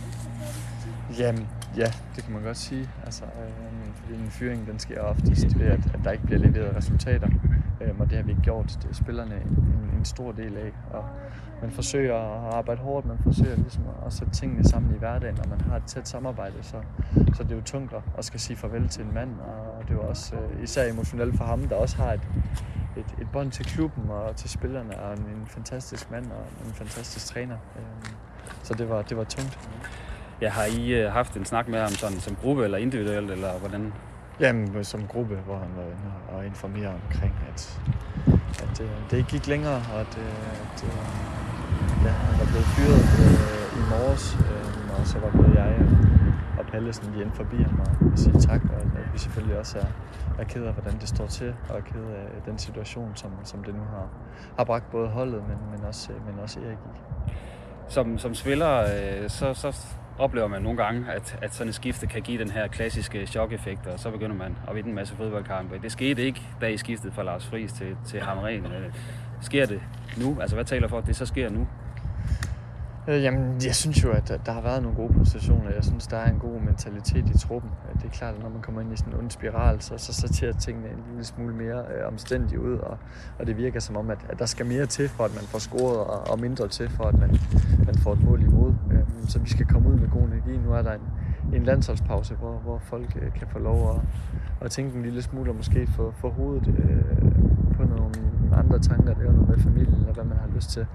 Jamen, 1.18 1.48
ja, 1.76 1.86
det 2.16 2.24
kan 2.24 2.32
man 2.32 2.42
godt 2.42 2.56
sige. 2.56 2.88
Altså, 3.04 3.24
øh, 3.24 3.73
en 4.20 4.30
fyring 4.30 4.66
den 4.66 4.78
sker 4.78 5.00
oftest 5.00 5.58
ved, 5.58 5.66
at, 5.66 5.94
at 5.94 6.00
der 6.04 6.10
ikke 6.10 6.24
bliver 6.24 6.38
leveret 6.40 6.76
resultater. 6.76 7.28
Øh, 7.80 7.90
og 7.98 8.10
det 8.10 8.16
har 8.16 8.24
vi 8.24 8.30
ikke 8.30 8.42
gjort. 8.42 8.78
Det 8.82 8.90
er 8.90 8.94
spillerne 8.94 9.34
en, 9.34 9.90
en, 9.98 10.04
stor 10.04 10.32
del 10.32 10.56
af. 10.56 10.72
Og 10.90 11.04
man 11.62 11.70
forsøger 11.70 12.14
at 12.14 12.54
arbejde 12.54 12.80
hårdt, 12.80 13.06
man 13.06 13.18
forsøger 13.22 13.56
ligesom 13.56 13.84
at 14.06 14.12
sætte 14.12 14.32
tingene 14.32 14.64
sammen 14.64 14.94
i 14.94 14.98
hverdagen, 14.98 15.40
og 15.40 15.48
man 15.48 15.60
har 15.60 15.76
et 15.76 15.84
tæt 15.86 16.08
samarbejde, 16.08 16.54
så, 16.62 16.76
så 17.34 17.42
det 17.42 17.52
er 17.52 17.56
jo 17.56 17.62
tungt 17.62 17.94
at 18.18 18.24
skal 18.24 18.40
sige 18.40 18.56
farvel 18.56 18.88
til 18.88 19.04
en 19.04 19.14
mand, 19.14 19.30
og 19.40 19.82
det 19.82 19.90
er 19.90 19.94
jo 19.94 20.08
også 20.08 20.36
øh, 20.36 20.62
især 20.62 20.92
emotionelt 20.92 21.36
for 21.36 21.44
ham, 21.44 21.68
der 21.68 21.76
også 21.76 21.96
har 21.96 22.12
et, 22.12 22.28
et, 22.96 23.14
et 23.20 23.28
bånd 23.32 23.50
til 23.50 23.64
klubben 23.64 24.10
og 24.10 24.36
til 24.36 24.50
spillerne, 24.50 24.98
og 25.00 25.12
en, 25.12 25.18
en 25.18 25.46
fantastisk 25.46 26.10
mand 26.10 26.26
og 26.26 26.66
en 26.66 26.72
fantastisk 26.72 27.26
træner. 27.26 27.56
Øh, 27.76 28.10
så 28.62 28.74
det 28.74 28.88
var, 28.88 29.02
det 29.02 29.16
var 29.16 29.24
tungt. 29.24 29.58
Ja, 30.40 30.48
har 30.48 30.64
I 30.64 30.92
øh, 30.92 31.12
haft 31.12 31.36
en 31.36 31.44
snak 31.44 31.68
med 31.68 31.80
ham 31.80 31.88
sådan, 31.88 32.20
som 32.20 32.36
gruppe 32.36 32.64
eller 32.64 32.78
individuelt, 32.78 33.30
eller 33.30 33.58
hvordan? 33.58 33.92
Jamen, 34.40 34.84
som 34.84 35.06
gruppe, 35.06 35.36
hvor 35.36 35.56
han 35.56 35.68
var 35.76 35.82
inde 35.82 36.12
og 36.28 36.46
informere 36.46 36.88
omkring, 36.88 37.34
at, 37.52 37.80
at 38.62 38.78
det, 38.78 38.90
det 39.10 39.16
ikke 39.16 39.30
gik 39.30 39.46
længere, 39.46 39.82
og 39.94 40.00
at, 40.00 40.18
at 40.64 40.84
ja, 42.04 42.10
han 42.10 42.38
var 42.40 42.46
blevet 42.46 42.66
fyret 42.74 43.02
øh, 43.24 43.78
i 43.80 43.82
morges, 43.90 44.36
øh, 44.40 45.00
og 45.00 45.06
så 45.06 45.18
var 45.18 45.30
både 45.30 45.62
jeg 45.62 45.78
og 46.58 46.66
Pallesen 46.66 47.12
lige 47.12 47.24
ind 47.24 47.32
forbi 47.32 47.56
ham 47.56 47.80
og 47.80 48.18
sige 48.18 48.40
tak, 48.40 48.60
og 48.64 48.80
at 48.80 49.12
vi 49.12 49.18
selvfølgelig 49.18 49.58
også 49.58 49.78
er, 49.78 49.86
er 50.38 50.44
ked 50.44 50.64
af, 50.64 50.72
hvordan 50.72 51.00
det 51.00 51.08
står 51.08 51.26
til, 51.26 51.54
og 51.68 51.76
er 51.78 51.82
ked 51.82 52.04
af 52.04 52.42
den 52.46 52.58
situation, 52.58 53.12
som, 53.14 53.30
som 53.44 53.64
det 53.64 53.74
nu 53.74 53.80
har, 53.80 54.08
har 54.56 54.64
bragt 54.64 54.90
både 54.90 55.08
holdet, 55.08 55.42
men, 55.48 55.56
men, 55.70 55.84
også, 55.84 56.12
men 56.26 56.38
også 56.42 56.60
Erik 56.60 56.78
i. 56.78 57.32
Som, 57.88 58.18
som 58.18 58.34
spiller, 58.34 58.80
øh, 58.80 59.30
så, 59.30 59.54
så 59.54 59.86
oplever 60.18 60.46
man 60.46 60.62
nogle 60.62 60.84
gange, 60.84 61.12
at, 61.12 61.38
at 61.42 61.54
sådan 61.54 61.68
et 61.68 61.74
skifte 61.74 62.06
kan 62.06 62.22
give 62.22 62.38
den 62.38 62.50
her 62.50 62.68
klassiske 62.68 63.26
chok-effekt, 63.26 63.86
og 63.86 64.00
så 64.00 64.10
begynder 64.10 64.36
man 64.36 64.56
at 64.68 64.74
vinde 64.74 64.88
en 64.88 64.94
masse 64.94 65.16
fodboldkampe. 65.16 65.78
Det 65.82 65.92
skete 65.92 66.22
ikke, 66.22 66.42
da 66.60 66.66
I 66.66 66.76
skiftede 66.76 67.12
fra 67.12 67.22
Lars 67.22 67.46
Friis 67.46 67.72
til, 67.72 67.96
til 68.06 68.20
Hamren. 68.20 68.66
Øh, 68.66 68.92
sker 69.40 69.66
det 69.66 69.80
nu? 70.16 70.36
Altså, 70.40 70.56
hvad 70.56 70.64
taler 70.64 70.88
for, 70.88 70.98
at 70.98 71.06
det 71.06 71.16
så 71.16 71.26
sker 71.26 71.50
nu? 71.50 71.66
Øh, 73.08 73.22
jamen, 73.22 73.54
jeg 73.64 73.74
synes 73.74 74.04
jo, 74.04 74.10
at 74.10 74.40
der 74.46 74.52
har 74.52 74.60
været 74.60 74.82
nogle 74.82 74.96
gode 74.96 75.12
præstationer. 75.18 75.70
Jeg 75.70 75.84
synes, 75.84 76.06
der 76.06 76.16
er 76.16 76.30
en 76.30 76.38
god 76.38 76.60
mentalitet 76.60 77.28
i 77.34 77.38
truppen. 77.38 77.70
Øh, 77.88 78.02
det 78.02 78.04
er 78.04 78.10
klart, 78.10 78.34
at 78.34 78.42
når 78.42 78.48
man 78.48 78.62
kommer 78.62 78.80
ind 78.80 78.92
i 78.92 78.96
sådan 78.96 79.12
en 79.12 79.18
ond 79.18 79.30
spiral, 79.30 79.80
så, 79.80 79.94
så 79.98 80.12
sorterer 80.12 80.52
tingene 80.52 80.88
en 80.88 81.02
lille 81.08 81.24
smule 81.24 81.54
mere 81.54 81.78
øh, 81.78 82.06
omstændigt 82.06 82.60
ud, 82.60 82.78
og, 82.78 82.98
og 83.38 83.46
det 83.46 83.56
virker 83.56 83.80
som 83.80 83.96
om, 83.96 84.10
at, 84.10 84.18
at 84.28 84.38
der 84.38 84.46
skal 84.46 84.66
mere 84.66 84.86
til, 84.86 85.08
for 85.08 85.24
at 85.24 85.34
man 85.34 85.44
får 85.44 85.58
scoret, 85.58 85.98
og, 85.98 86.30
og 86.30 86.40
mindre 86.40 86.68
til, 86.68 86.88
for 86.90 87.04
at 87.04 87.18
man, 87.18 87.38
man 87.86 87.94
får 87.94 88.12
et 88.12 88.22
mål 88.24 88.42
imod. 88.42 88.74
Øh, 88.92 88.98
så 89.28 89.38
vi 89.38 89.48
skal 89.48 89.66
komme 89.66 89.88
ud 89.88 89.94
med 89.94 90.08
god 90.08 90.22
energi. 90.22 90.56
Nu 90.56 90.72
er 90.72 90.82
der 90.82 90.92
en, 90.92 91.10
en 91.54 91.64
landsholdspause, 91.64 92.34
hvor, 92.34 92.52
hvor 92.52 92.78
folk 92.78 93.16
øh, 93.22 93.32
kan 93.32 93.46
få 93.48 93.58
lov 93.58 93.90
at, 93.90 94.00
at 94.60 94.70
tænke 94.70 94.96
en 94.96 95.02
lille 95.02 95.22
smule, 95.22 95.50
og 95.50 95.56
måske 95.56 95.86
få, 95.86 96.14
få 96.16 96.30
hovedet 96.30 96.68
øh, 96.68 97.33
nogle 98.54 98.74
andre 98.74 98.78
tanker, 98.78 99.14
det 99.14 99.26
er 99.26 99.32
noget 99.32 99.48
med 99.48 99.58
familien, 99.58 99.94
eller 99.94 100.12
hvad 100.12 100.24
man 100.24 100.36
har 100.36 100.48
lyst 100.54 100.70
til. 100.70 100.86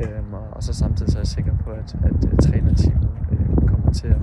Øhm, 0.00 0.34
og, 0.34 0.48
og 0.52 0.62
så 0.62 0.74
samtidig 0.74 1.12
så 1.12 1.18
er 1.18 1.20
jeg 1.20 1.26
sikker 1.26 1.52
på, 1.64 1.70
at, 1.70 1.96
at, 2.04 2.32
at 2.32 2.38
trænerteamet 2.42 3.10
øh, 3.32 3.68
kommer 3.68 3.92
til 3.92 4.08
at, 4.08 4.16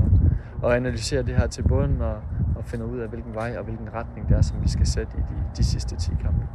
at 0.63 0.71
analysere 0.71 1.23
det 1.23 1.35
her 1.35 1.47
til 1.47 1.61
bunden, 1.61 2.01
og, 2.01 2.15
og 2.55 2.65
finde 2.65 2.85
ud 2.85 2.99
af, 2.99 3.09
hvilken 3.09 3.33
vej 3.33 3.55
og 3.57 3.63
hvilken 3.63 3.93
retning 3.93 4.29
det 4.29 4.37
er, 4.37 4.41
som 4.41 4.63
vi 4.63 4.69
skal 4.69 4.87
sætte 4.87 5.11
i 5.17 5.21
de, 5.21 5.35
de 5.57 5.63
sidste 5.63 5.95
10 5.95 6.11
kampe. 6.21 6.47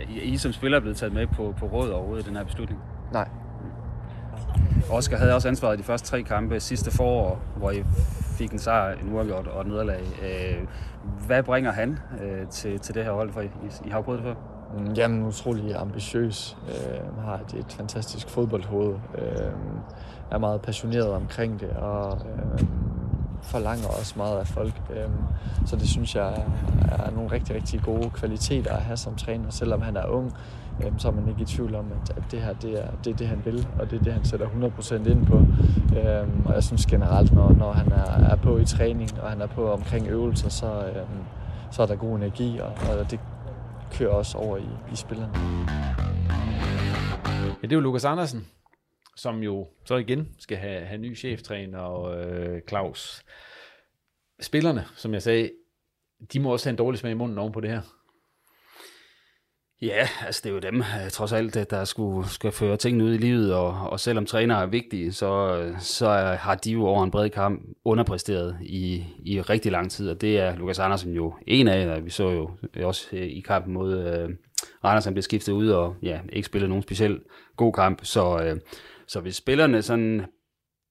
I, 0.00 0.20
I 0.20 0.36
som 0.36 0.52
spiller 0.52 0.78
er 0.78 0.80
blevet 0.80 0.96
taget 0.96 1.12
med 1.12 1.26
på, 1.26 1.54
på 1.58 1.66
råd 1.66 1.90
overhovedet 1.90 2.24
i 2.24 2.28
den 2.28 2.36
her 2.36 2.44
beslutning? 2.44 2.80
Nej. 3.12 3.28
Oscar 4.90 5.16
havde 5.16 5.34
også 5.34 5.48
ansvaret 5.48 5.76
i 5.76 5.78
de 5.78 5.82
første 5.82 6.08
tre 6.08 6.22
kampe 6.22 6.60
sidste 6.60 6.90
forår, 6.90 7.42
hvor 7.56 7.70
I 7.70 7.84
fik 8.38 8.52
en 8.52 8.58
sejr, 8.58 8.92
en 8.92 9.12
uafgjort 9.12 9.46
og 9.46 9.60
et 9.60 9.66
nederlag. 9.66 10.00
Øh, 10.22 10.66
hvad 11.26 11.42
bringer 11.42 11.72
han 11.72 11.98
øh, 12.22 12.48
til, 12.48 12.78
til 12.78 12.94
det 12.94 13.04
her 13.04 13.12
hold, 13.12 13.32
for 13.32 13.40
I, 13.40 13.50
I 13.84 13.90
har 13.90 14.00
prøvet 14.00 14.18
det 14.18 14.26
før? 14.26 14.51
Mm, 14.78 14.92
jamen, 14.92 15.26
utrolig 15.26 15.76
ambitiøs. 15.76 16.56
Øh, 16.68 17.24
har 17.24 17.34
et, 17.34 17.54
et 17.58 17.72
fantastisk 17.72 18.28
fodboldhoved. 18.28 18.94
Øh, 19.18 19.52
er 20.30 20.38
meget 20.38 20.60
passioneret 20.60 21.10
omkring 21.10 21.60
det, 21.60 21.70
og 21.70 22.18
øh, 22.26 22.66
forlanger 23.42 23.88
også 23.88 24.14
meget 24.16 24.38
af 24.38 24.46
folk. 24.46 24.82
Øh, 24.90 25.08
så 25.66 25.76
det 25.76 25.88
synes 25.88 26.14
jeg 26.14 26.28
er, 26.28 27.04
er 27.06 27.10
nogle 27.10 27.32
rigtig, 27.32 27.56
rigtig 27.56 27.82
gode 27.82 28.10
kvaliteter 28.10 28.72
at 28.72 28.82
have 28.82 28.96
som 28.96 29.14
træner. 29.14 29.50
Selvom 29.50 29.82
han 29.82 29.96
er 29.96 30.06
ung, 30.06 30.32
øh, 30.84 30.92
så 30.98 31.08
er 31.08 31.12
man 31.12 31.28
ikke 31.28 31.42
i 31.42 31.44
tvivl 31.44 31.74
om, 31.74 31.86
at, 32.02 32.16
at 32.16 32.22
det 32.30 32.40
her 32.40 32.52
det 32.52 32.84
er, 32.84 32.88
det 33.04 33.12
er 33.12 33.16
det, 33.16 33.26
han 33.26 33.42
vil, 33.44 33.68
og 33.78 33.90
det 33.90 33.98
er 34.00 34.02
det, 34.02 34.12
han 34.12 34.24
sætter 34.24 34.46
100% 34.46 35.10
ind 35.10 35.26
på. 35.26 35.36
Øh, 35.98 36.28
og 36.46 36.54
jeg 36.54 36.64
synes 36.64 36.86
generelt, 36.86 37.32
når, 37.32 37.52
når 37.52 37.72
han 37.72 37.92
er, 37.92 38.32
er 38.32 38.36
på 38.36 38.58
i 38.58 38.64
træning, 38.64 39.10
og 39.22 39.30
han 39.30 39.40
er 39.40 39.46
på 39.46 39.72
omkring 39.72 40.06
øvelser, 40.08 40.48
så, 40.48 40.66
øh, 40.66 41.06
så 41.70 41.82
er 41.82 41.86
der 41.86 41.96
god 41.96 42.16
energi, 42.16 42.58
og, 42.58 42.72
og 42.90 43.10
det 43.10 43.20
kører 43.92 44.10
også 44.10 44.38
over 44.38 44.56
i, 44.56 44.92
i 44.92 44.96
spillerne. 44.96 45.32
Ja, 47.62 47.66
det 47.66 47.72
er 47.72 47.76
jo 47.76 47.80
Lukas 47.80 48.04
Andersen, 48.04 48.48
som 49.16 49.42
jo 49.42 49.68
så 49.84 49.96
igen 49.96 50.34
skal 50.38 50.56
have, 50.56 50.80
have 50.86 50.98
ny 50.98 51.16
cheftræner, 51.16 51.78
og 51.78 52.24
øh, 52.24 52.62
Claus. 52.68 53.22
Spillerne, 54.40 54.84
som 54.96 55.14
jeg 55.14 55.22
sagde, 55.22 55.50
de 56.32 56.40
må 56.40 56.52
også 56.52 56.66
have 56.66 56.72
en 56.72 56.78
dårlig 56.78 57.00
smag 57.00 57.12
i 57.12 57.14
munden 57.14 57.38
oven 57.38 57.52
på 57.52 57.60
det 57.60 57.70
her. 57.70 57.82
Ja, 59.82 60.08
altså 60.26 60.40
det 60.44 60.50
er 60.50 60.54
jo 60.54 60.60
dem, 60.60 60.80
øh, 60.80 61.10
trods 61.10 61.32
alt, 61.32 61.56
øh, 61.56 61.64
der 61.70 61.84
skulle, 61.84 62.28
skal 62.28 62.52
føre 62.52 62.76
tingene 62.76 63.04
ud 63.04 63.14
i 63.14 63.16
livet, 63.16 63.54
og, 63.54 63.90
og 63.90 64.00
selvom 64.00 64.26
træner 64.26 64.56
er 64.56 64.66
vigtige, 64.66 65.12
så, 65.12 65.56
øh, 65.56 65.80
så 65.80 66.08
har 66.40 66.54
de 66.54 66.72
jo 66.72 66.84
over 66.86 67.04
en 67.04 67.10
bred 67.10 67.30
kamp 67.30 67.62
underpræsteret 67.84 68.56
i, 68.60 69.04
i 69.24 69.40
rigtig 69.40 69.72
lang 69.72 69.90
tid, 69.90 70.10
og 70.10 70.20
det 70.20 70.38
er 70.38 70.56
Lukas 70.56 70.78
Andersen 70.78 71.12
jo 71.12 71.34
en 71.46 71.68
af, 71.68 72.04
vi 72.04 72.10
så 72.10 72.30
jo 72.30 72.50
også 72.82 73.16
i 73.16 73.40
kampen 73.40 73.74
mod 73.74 73.98
øh, 73.98 74.30
Randers, 74.84 75.04
han 75.04 75.14
blev 75.14 75.22
skiftet 75.22 75.52
ud, 75.52 75.68
og 75.68 75.96
ja, 76.02 76.20
ikke 76.32 76.46
spillede 76.46 76.68
nogen 76.68 76.82
speciel 76.82 77.20
god 77.56 77.72
kamp, 77.72 78.04
så, 78.04 78.42
øh, 78.42 78.60
så 79.06 79.20
hvis 79.20 79.36
spillerne 79.36 79.82
sådan 79.82 80.22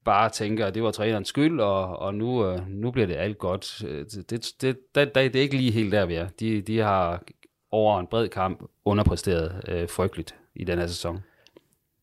bare 0.05 0.29
tænker, 0.29 0.65
at 0.65 0.75
det 0.75 0.83
var 0.83 0.91
trænerens 0.91 1.27
skyld, 1.27 1.59
og, 1.59 1.99
og 1.99 2.15
nu, 2.15 2.57
nu 2.67 2.91
bliver 2.91 3.07
det 3.07 3.15
alt 3.15 3.37
godt, 3.37 3.77
det, 3.81 4.29
det, 4.29 4.45
det, 4.61 4.77
det, 4.95 5.15
det 5.15 5.35
er 5.35 5.41
ikke 5.41 5.57
lige 5.57 5.71
helt 5.71 5.91
der, 5.91 6.05
vi 6.05 6.15
er. 6.15 6.27
De, 6.39 6.61
de 6.61 6.77
har 6.77 7.23
over 7.71 7.99
en 7.99 8.07
bred 8.07 8.27
kamp 8.29 8.63
underpresteret 8.85 9.61
øh, 9.67 9.89
frygteligt 9.89 10.35
i 10.55 10.63
den 10.63 10.79
her 10.79 10.87
sæson. 10.87 11.19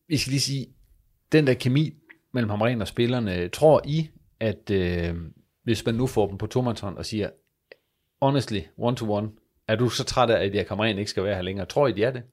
Vi 0.07 0.17
skal 0.17 0.31
lige 0.31 0.41
sige, 0.41 0.67
den 1.31 1.47
der 1.47 1.53
kemi 1.53 1.93
mellem 2.31 2.49
Hamren 2.49 2.81
og 2.81 2.87
spillerne, 2.87 3.47
tror 3.47 3.81
I, 3.85 4.09
at 4.39 4.69
øh, 4.71 5.15
hvis 5.63 5.85
man 5.85 5.95
nu 5.95 6.07
får 6.07 6.27
dem 6.27 6.37
på 6.37 6.47
tomandshånd 6.47 6.97
og 6.97 7.05
siger, 7.05 7.29
honestly, 8.21 8.59
one 8.77 8.95
to 8.95 9.11
one, 9.11 9.29
er 9.67 9.75
du 9.75 9.89
så 9.89 10.03
træt 10.03 10.29
af, 10.29 10.45
at 10.45 10.55
jeg 10.55 10.65
Hamren 10.69 10.97
ikke 10.97 11.11
skal 11.11 11.23
være 11.23 11.35
her 11.35 11.41
længere? 11.41 11.65
Tror 11.65 11.87
I, 11.87 11.91
de 11.91 12.03
er 12.03 12.11
det? 12.11 12.23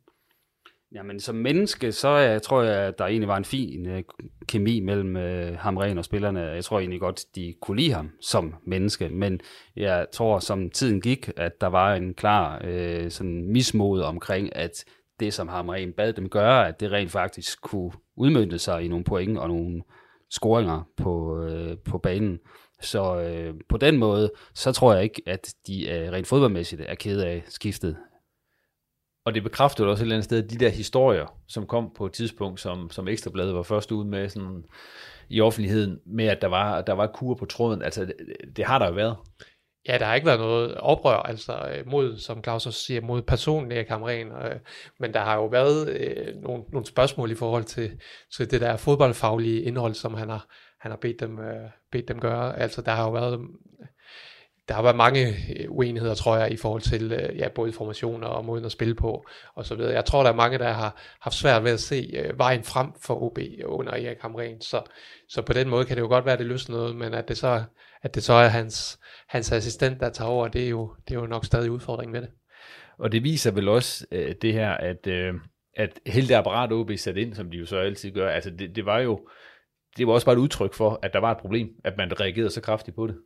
Jamen, 0.94 1.20
som 1.20 1.34
menneske, 1.34 1.92
så 1.92 2.08
jeg, 2.08 2.42
tror 2.42 2.62
jeg, 2.62 2.80
at 2.80 2.98
der 2.98 3.06
egentlig 3.06 3.28
var 3.28 3.36
en 3.36 3.44
fin 3.44 3.86
øh, 3.86 4.02
kemi 4.48 4.80
mellem 4.80 5.16
øh, 5.16 5.52
uh, 5.52 5.58
Hamren 5.58 5.98
og 5.98 6.04
spillerne. 6.04 6.40
Jeg 6.40 6.64
tror 6.64 6.78
egentlig 6.78 7.00
godt, 7.00 7.24
de 7.34 7.54
kunne 7.62 7.76
lide 7.76 7.92
ham 7.92 8.10
som 8.20 8.54
menneske, 8.66 9.08
men 9.08 9.40
jeg 9.76 10.06
tror, 10.12 10.38
som 10.38 10.70
tiden 10.70 11.00
gik, 11.00 11.30
at 11.36 11.60
der 11.60 11.66
var 11.66 11.94
en 11.94 12.14
klar 12.14 12.60
øh, 12.64 13.10
sådan 13.10 13.52
mismod 13.52 14.00
omkring, 14.00 14.56
at 14.56 14.84
det, 15.20 15.34
som 15.34 15.48
Hamren 15.48 15.92
bad 15.92 16.12
dem 16.12 16.28
gøre, 16.28 16.68
at 16.68 16.80
det 16.80 16.92
rent 16.92 17.10
faktisk 17.10 17.60
kunne 17.62 17.92
udmønte 18.16 18.58
sig 18.58 18.82
i 18.82 18.88
nogle 18.88 19.04
point 19.04 19.38
og 19.38 19.48
nogle 19.48 19.82
scoringer 20.30 20.82
på, 20.96 21.44
øh, 21.44 21.78
på 21.78 21.98
banen. 21.98 22.38
Så 22.80 23.20
øh, 23.20 23.54
på 23.68 23.76
den 23.76 23.98
måde, 23.98 24.30
så 24.54 24.72
tror 24.72 24.94
jeg 24.94 25.02
ikke, 25.02 25.22
at 25.26 25.54
de 25.66 25.88
øh, 25.88 26.12
rent 26.12 26.26
fodboldmæssigt 26.26 26.82
er 26.86 26.94
ked 26.94 27.20
af 27.20 27.42
skiftet 27.46 27.96
og 29.26 29.34
det 29.34 29.42
bekræftede 29.42 29.88
også 29.88 30.02
et 30.02 30.04
eller 30.04 30.16
andet 30.16 30.24
sted, 30.24 30.42
de 30.42 30.64
der 30.64 30.68
historier, 30.68 31.36
som 31.48 31.66
kom 31.66 31.92
på 31.96 32.06
et 32.06 32.12
tidspunkt, 32.12 32.60
som, 32.60 32.90
som 32.90 33.08
Ekstrabladet 33.08 33.54
var 33.54 33.62
først 33.62 33.92
ude 33.92 34.08
med 34.08 34.28
sådan, 34.28 34.64
i 35.28 35.40
offentligheden, 35.40 36.00
med 36.06 36.26
at 36.26 36.42
der 36.42 36.48
var, 36.48 36.82
der 36.82 36.92
var 36.92 37.06
kur 37.06 37.34
på 37.34 37.46
tråden. 37.46 37.82
Altså, 37.82 38.04
det, 38.04 38.16
det 38.56 38.64
har 38.64 38.78
der 38.78 38.86
jo 38.86 38.92
været. 38.92 39.16
Ja, 39.88 39.98
der 39.98 40.04
har 40.04 40.14
ikke 40.14 40.26
været 40.26 40.40
noget 40.40 40.74
oprør, 40.74 41.16
altså 41.16 41.52
øh, 41.52 41.90
mod, 41.90 42.18
som 42.18 42.44
Claus 42.44 42.66
også 42.66 42.80
siger, 42.80 43.00
mod 43.00 43.22
personen 43.22 43.72
Erik 43.72 43.90
øh, 43.90 44.60
men 45.00 45.14
der 45.14 45.20
har 45.20 45.34
jo 45.34 45.46
været 45.46 45.88
øh, 45.88 46.34
nogle, 46.42 46.62
nogle 46.72 46.86
spørgsmål 46.86 47.30
i 47.30 47.34
forhold 47.34 47.64
til, 47.64 47.90
til 48.36 48.50
det 48.50 48.60
der 48.60 48.76
fodboldfaglige 48.76 49.62
indhold, 49.62 49.94
som 49.94 50.14
han 50.14 50.28
har, 50.28 50.46
han 50.80 50.90
har 50.90 50.98
bedt 50.98 51.20
dem, 51.20 51.38
øh, 51.38 51.70
bedt 51.92 52.08
dem 52.08 52.20
gøre. 52.20 52.58
Altså, 52.58 52.82
der 52.82 52.92
har 52.92 53.04
jo 53.04 53.10
været 53.10 53.40
der 54.68 54.74
har 54.74 54.82
været 54.82 54.96
mange 54.96 55.28
øh, 55.28 55.66
uenigheder, 55.68 56.14
tror 56.14 56.36
jeg, 56.36 56.52
i 56.52 56.56
forhold 56.56 56.82
til 56.82 57.12
øh, 57.12 57.38
ja, 57.38 57.48
både 57.48 57.72
formationer 57.72 58.26
og 58.26 58.44
måden 58.44 58.64
at 58.64 58.72
spille 58.72 58.94
på 58.94 59.26
og 59.54 59.66
så 59.66 59.74
videre. 59.74 59.92
Jeg 59.92 60.04
tror, 60.04 60.22
der 60.22 60.30
er 60.30 60.34
mange, 60.34 60.58
der 60.58 60.72
har 60.72 61.02
haft 61.20 61.34
svært 61.34 61.64
ved 61.64 61.70
at 61.70 61.80
se 61.80 62.10
øh, 62.16 62.38
vejen 62.38 62.64
frem 62.64 62.92
for 63.02 63.22
OB 63.22 63.38
under 63.64 63.92
Erik 63.92 64.20
Hamren. 64.20 64.60
Så, 64.60 64.82
så 65.28 65.42
på 65.42 65.52
den 65.52 65.68
måde 65.68 65.84
kan 65.84 65.96
det 65.96 66.02
jo 66.02 66.08
godt 66.08 66.24
være, 66.24 66.32
at 66.32 66.38
det 66.38 66.46
løsner 66.46 66.76
noget, 66.76 66.96
men 66.96 67.14
at 67.14 67.28
det 67.28 67.36
så, 67.36 67.64
at 68.02 68.14
det 68.14 68.22
så 68.22 68.32
er 68.32 68.48
hans, 68.48 68.98
hans 69.28 69.52
assistent, 69.52 70.00
der 70.00 70.10
tager 70.10 70.30
over, 70.30 70.48
det 70.48 70.64
er, 70.64 70.68
jo, 70.68 70.94
det 71.08 71.16
er 71.16 71.20
jo 71.20 71.26
nok 71.26 71.44
stadig 71.44 71.70
udfordring 71.70 72.12
ved 72.12 72.20
det. 72.20 72.30
Og 72.98 73.12
det 73.12 73.22
viser 73.22 73.50
vel 73.50 73.68
også 73.68 74.06
øh, 74.12 74.34
det 74.42 74.52
her, 74.52 74.70
at, 74.70 75.06
øh, 75.06 75.34
at 75.76 76.00
hele 76.06 76.28
det 76.28 76.34
apparat 76.34 76.72
OB 76.72 76.90
sat 76.96 77.16
ind, 77.16 77.34
som 77.34 77.50
de 77.50 77.56
jo 77.56 77.66
så 77.66 77.76
altid 77.76 78.10
gør, 78.10 78.30
altså 78.30 78.50
det, 78.50 78.76
det 78.76 78.86
var 78.86 78.98
jo 78.98 79.28
det 79.96 80.06
var 80.06 80.12
også 80.12 80.26
bare 80.26 80.34
et 80.34 80.40
udtryk 80.40 80.74
for, 80.74 80.98
at 81.02 81.12
der 81.12 81.18
var 81.18 81.30
et 81.30 81.38
problem, 81.38 81.68
at 81.84 81.96
man 81.96 82.20
reagerede 82.20 82.50
så 82.50 82.60
kraftigt 82.60 82.94
på 82.94 83.06
det 83.06 83.16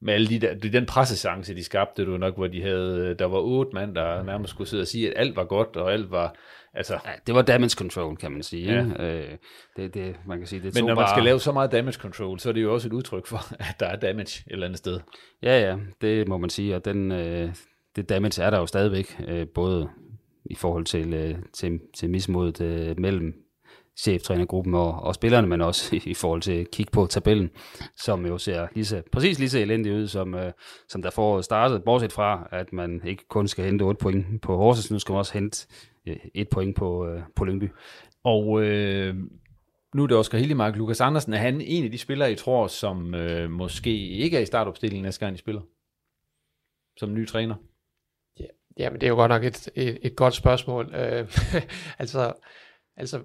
med 0.00 0.14
alle 0.14 0.28
de 0.28 0.38
der, 0.38 0.54
den 0.54 0.86
pressechance, 0.86 1.54
de 1.54 1.64
skabte, 1.64 2.06
du 2.06 2.16
nok, 2.16 2.36
hvor 2.36 2.46
de 2.46 2.62
havde, 2.62 3.14
der 3.18 3.24
var 3.24 3.38
otte 3.38 3.70
mand, 3.74 3.94
der 3.94 4.22
nærmest 4.22 4.50
skulle 4.50 4.68
sidde 4.68 4.80
og 4.80 4.86
sige, 4.86 5.08
at 5.08 5.14
alt 5.16 5.36
var 5.36 5.44
godt, 5.44 5.76
og 5.76 5.92
alt 5.92 6.10
var, 6.10 6.34
altså... 6.74 6.94
Ja, 7.04 7.10
det 7.26 7.34
var 7.34 7.42
damage 7.42 7.70
control, 7.70 8.16
kan 8.16 8.32
man 8.32 8.42
sige. 8.42 8.72
Ja. 8.72 9.06
Øh, 9.06 9.36
det, 9.76 9.94
det, 9.94 10.16
man 10.26 10.38
kan 10.38 10.46
sige, 10.46 10.62
det 10.62 10.74
Men 10.74 10.84
når 10.84 10.94
bare... 10.94 11.02
man 11.02 11.08
skal 11.08 11.22
lave 11.24 11.40
så 11.40 11.52
meget 11.52 11.72
damage 11.72 11.92
control, 11.92 12.38
så 12.38 12.48
er 12.48 12.52
det 12.52 12.62
jo 12.62 12.74
også 12.74 12.88
et 12.88 12.92
udtryk 12.92 13.26
for, 13.26 13.54
at 13.70 13.80
der 13.80 13.86
er 13.86 13.96
damage 13.96 14.44
et 14.46 14.52
eller 14.52 14.66
andet 14.66 14.78
sted. 14.78 15.00
Ja, 15.42 15.60
ja, 15.60 15.76
det 16.00 16.28
må 16.28 16.38
man 16.38 16.50
sige, 16.50 16.76
og 16.76 16.84
den, 16.84 17.12
øh, 17.12 17.54
det 17.96 18.08
damage 18.08 18.42
er 18.42 18.50
der 18.50 18.58
jo 18.58 18.66
stadigvæk, 18.66 19.20
øh, 19.28 19.46
både 19.54 19.88
i 20.44 20.54
forhold 20.54 20.84
til, 20.84 21.14
øh, 21.14 21.34
til, 21.52 21.80
til 21.94 22.10
mismodet 22.10 22.60
øh, 22.60 23.00
mellem 23.00 23.34
cheftrænergruppen 24.00 24.74
og, 24.74 24.92
og 25.02 25.14
spillerne, 25.14 25.46
men 25.46 25.60
også 25.60 25.96
i, 25.96 26.02
i 26.04 26.14
forhold 26.14 26.42
til 26.42 26.52
at 26.52 26.70
kigge 26.70 26.90
på 26.90 27.06
tabellen, 27.06 27.50
som 27.96 28.26
jo 28.26 28.38
ser 28.38 28.66
lige 28.74 28.84
så, 28.84 29.02
præcis 29.12 29.38
lige 29.38 29.50
så 29.50 29.58
elendig 29.58 29.94
ud, 29.94 30.06
som, 30.06 30.34
øh, 30.34 30.52
som 30.88 31.02
der 31.02 31.10
får 31.10 31.40
startet, 31.40 31.84
bortset 31.84 32.12
fra, 32.12 32.48
at 32.52 32.72
man 32.72 33.00
ikke 33.04 33.28
kun 33.28 33.48
skal 33.48 33.64
hente 33.64 33.82
8 33.82 33.98
point 33.98 34.42
på 34.42 34.56
Horsens, 34.56 34.90
nu 34.90 34.98
skal 34.98 35.12
man 35.12 35.18
også 35.18 35.32
hente 35.32 35.66
øh, 36.06 36.16
et 36.34 36.48
point 36.48 36.76
på, 36.76 37.06
øh, 37.06 37.22
på 37.36 37.44
Lyngby. 37.44 37.70
Og 38.24 38.62
øh, 38.62 39.14
nu 39.94 40.02
er 40.02 40.06
det 40.06 40.16
Oscar 40.16 40.38
Hillemark. 40.38 40.76
Lukas 40.76 41.00
Andersen, 41.00 41.32
er 41.32 41.38
han 41.38 41.60
en 41.60 41.84
af 41.84 41.90
de 41.90 41.98
spillere, 41.98 42.32
I 42.32 42.34
tror, 42.34 42.66
som 42.66 43.14
øh, 43.14 43.50
måske 43.50 44.08
ikke 44.08 44.36
er 44.36 44.40
i 44.40 44.46
startopstillingen 44.46 45.04
næste 45.04 45.24
gang, 45.24 45.34
I 45.34 45.38
spiller? 45.38 45.62
Som 46.96 47.14
ny 47.14 47.26
træner? 47.26 47.54
Ja, 48.40 48.44
jamen 48.78 49.00
det 49.00 49.06
er 49.06 49.10
jo 49.10 49.16
godt 49.16 49.28
nok 49.28 49.44
et, 49.44 49.68
et, 49.74 49.98
et 50.02 50.16
godt 50.16 50.34
spørgsmål. 50.34 50.94
Øh, 50.94 51.28
altså, 52.02 52.32
altså 52.96 53.22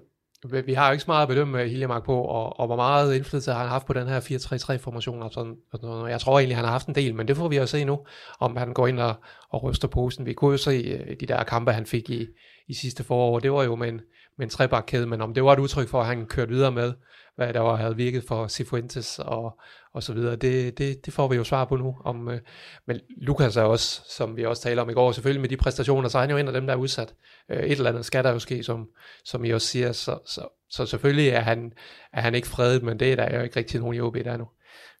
vi 0.66 0.74
har 0.74 0.86
jo 0.86 0.92
ikke 0.92 1.04
så 1.04 1.10
meget 1.10 1.22
at 1.22 1.28
bedømme 1.28 1.62
øh, 1.62 1.66
Hiljemark 1.66 2.04
på, 2.04 2.22
og, 2.22 2.60
og 2.60 2.66
hvor 2.66 2.76
meget 2.76 3.14
indflydelse 3.14 3.52
har 3.52 3.58
han 3.58 3.68
haft 3.68 3.86
på 3.86 3.92
den 3.92 4.08
her 4.08 4.20
4-3-3-formation. 4.20 5.22
Og 5.22 5.32
sådan, 5.32 5.56
og 5.72 5.78
sådan. 5.82 6.10
Jeg 6.10 6.20
tror 6.20 6.38
egentlig, 6.38 6.56
han 6.56 6.64
har 6.64 6.72
haft 6.72 6.86
en 6.86 6.94
del, 6.94 7.14
men 7.14 7.28
det 7.28 7.36
får 7.36 7.48
vi 7.48 7.56
jo 7.56 7.66
se 7.66 7.84
nu, 7.84 8.00
om 8.40 8.56
han 8.56 8.72
går 8.74 8.86
ind 8.86 9.00
og, 9.00 9.14
og 9.50 9.62
ryster 9.62 9.88
posen. 9.88 10.26
Vi 10.26 10.32
kunne 10.32 10.50
jo 10.50 10.56
se 10.56 10.70
øh, 10.70 11.16
de 11.20 11.26
der 11.26 11.44
kampe, 11.44 11.72
han 11.72 11.86
fik 11.86 12.10
i, 12.10 12.26
i 12.68 12.74
sidste 12.74 13.04
forår. 13.04 13.38
Det 13.38 13.52
var 13.52 13.62
jo 13.62 13.76
med 13.76 13.88
en, 13.88 14.00
med 14.38 14.46
en 14.46 14.50
trebakkæde, 14.50 15.06
men 15.06 15.20
om 15.20 15.34
det 15.34 15.44
var 15.44 15.52
et 15.52 15.58
udtryk 15.58 15.88
for, 15.88 16.00
at 16.00 16.06
han 16.06 16.26
kørte 16.26 16.52
videre 16.52 16.72
med, 16.72 16.92
hvad 17.36 17.54
der 17.54 17.60
var, 17.60 17.76
havde 17.76 17.96
virket 17.96 18.24
for 18.28 18.48
Cifuentes 18.48 19.18
og, 19.18 19.60
og 19.92 20.02
så 20.02 20.12
videre. 20.12 20.36
Det, 20.36 20.78
det, 20.78 21.06
det 21.06 21.12
får 21.14 21.28
vi 21.28 21.36
jo 21.36 21.44
svar 21.44 21.64
på 21.64 21.76
nu. 21.76 21.96
Om, 22.04 22.28
øh, 22.28 22.40
men 22.86 23.00
Lukas 23.16 23.56
er 23.56 23.62
også, 23.62 24.02
som 24.16 24.36
vi 24.36 24.44
også 24.44 24.62
taler 24.62 24.82
om 24.82 24.90
i 24.90 24.92
går, 24.92 25.12
selvfølgelig 25.12 25.40
med 25.40 25.48
de 25.48 25.56
præstationer, 25.56 26.08
så 26.08 26.18
er 26.18 26.22
han 26.22 26.30
jo 26.30 26.36
en 26.36 26.46
af 26.46 26.52
dem, 26.52 26.66
der 26.66 26.72
er 26.72 26.78
udsat. 26.78 27.14
Øh, 27.50 27.58
et 27.58 27.72
eller 27.72 27.90
andet 27.90 28.04
skal 28.04 28.24
der 28.24 28.30
jo 28.30 28.38
ske, 28.38 28.62
som, 28.62 28.88
som 29.24 29.44
I 29.44 29.50
også 29.50 29.66
siger. 29.66 29.92
Så, 29.92 30.18
så, 30.26 30.48
så 30.70 30.86
selvfølgelig 30.86 31.28
er 31.28 31.40
han, 31.40 31.72
er 32.12 32.20
han 32.20 32.34
ikke 32.34 32.48
fredet, 32.48 32.82
men 32.82 33.00
det 33.00 33.12
er 33.12 33.16
der 33.16 33.36
jo 33.36 33.42
ikke 33.42 33.56
rigtig 33.56 33.80
nogen 33.80 33.96
i 33.96 34.00
OB 34.00 34.14
der 34.14 34.36
nu. 34.36 34.48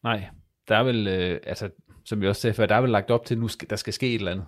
Nej, 0.02 0.24
der 0.68 0.76
er 0.76 0.82
vel, 0.82 1.06
øh, 1.06 1.40
altså, 1.46 1.70
som 2.04 2.20
vi 2.20 2.28
også 2.28 2.40
sagde 2.40 2.54
før, 2.54 2.66
der 2.66 2.74
er 2.74 2.80
vel 2.80 2.90
lagt 2.90 3.10
op 3.10 3.26
til, 3.26 3.34
at 3.34 3.40
nu 3.40 3.48
skal, 3.48 3.70
der 3.70 3.76
skal 3.76 3.92
ske 3.92 4.08
et 4.08 4.14
eller 4.14 4.32
andet. 4.32 4.46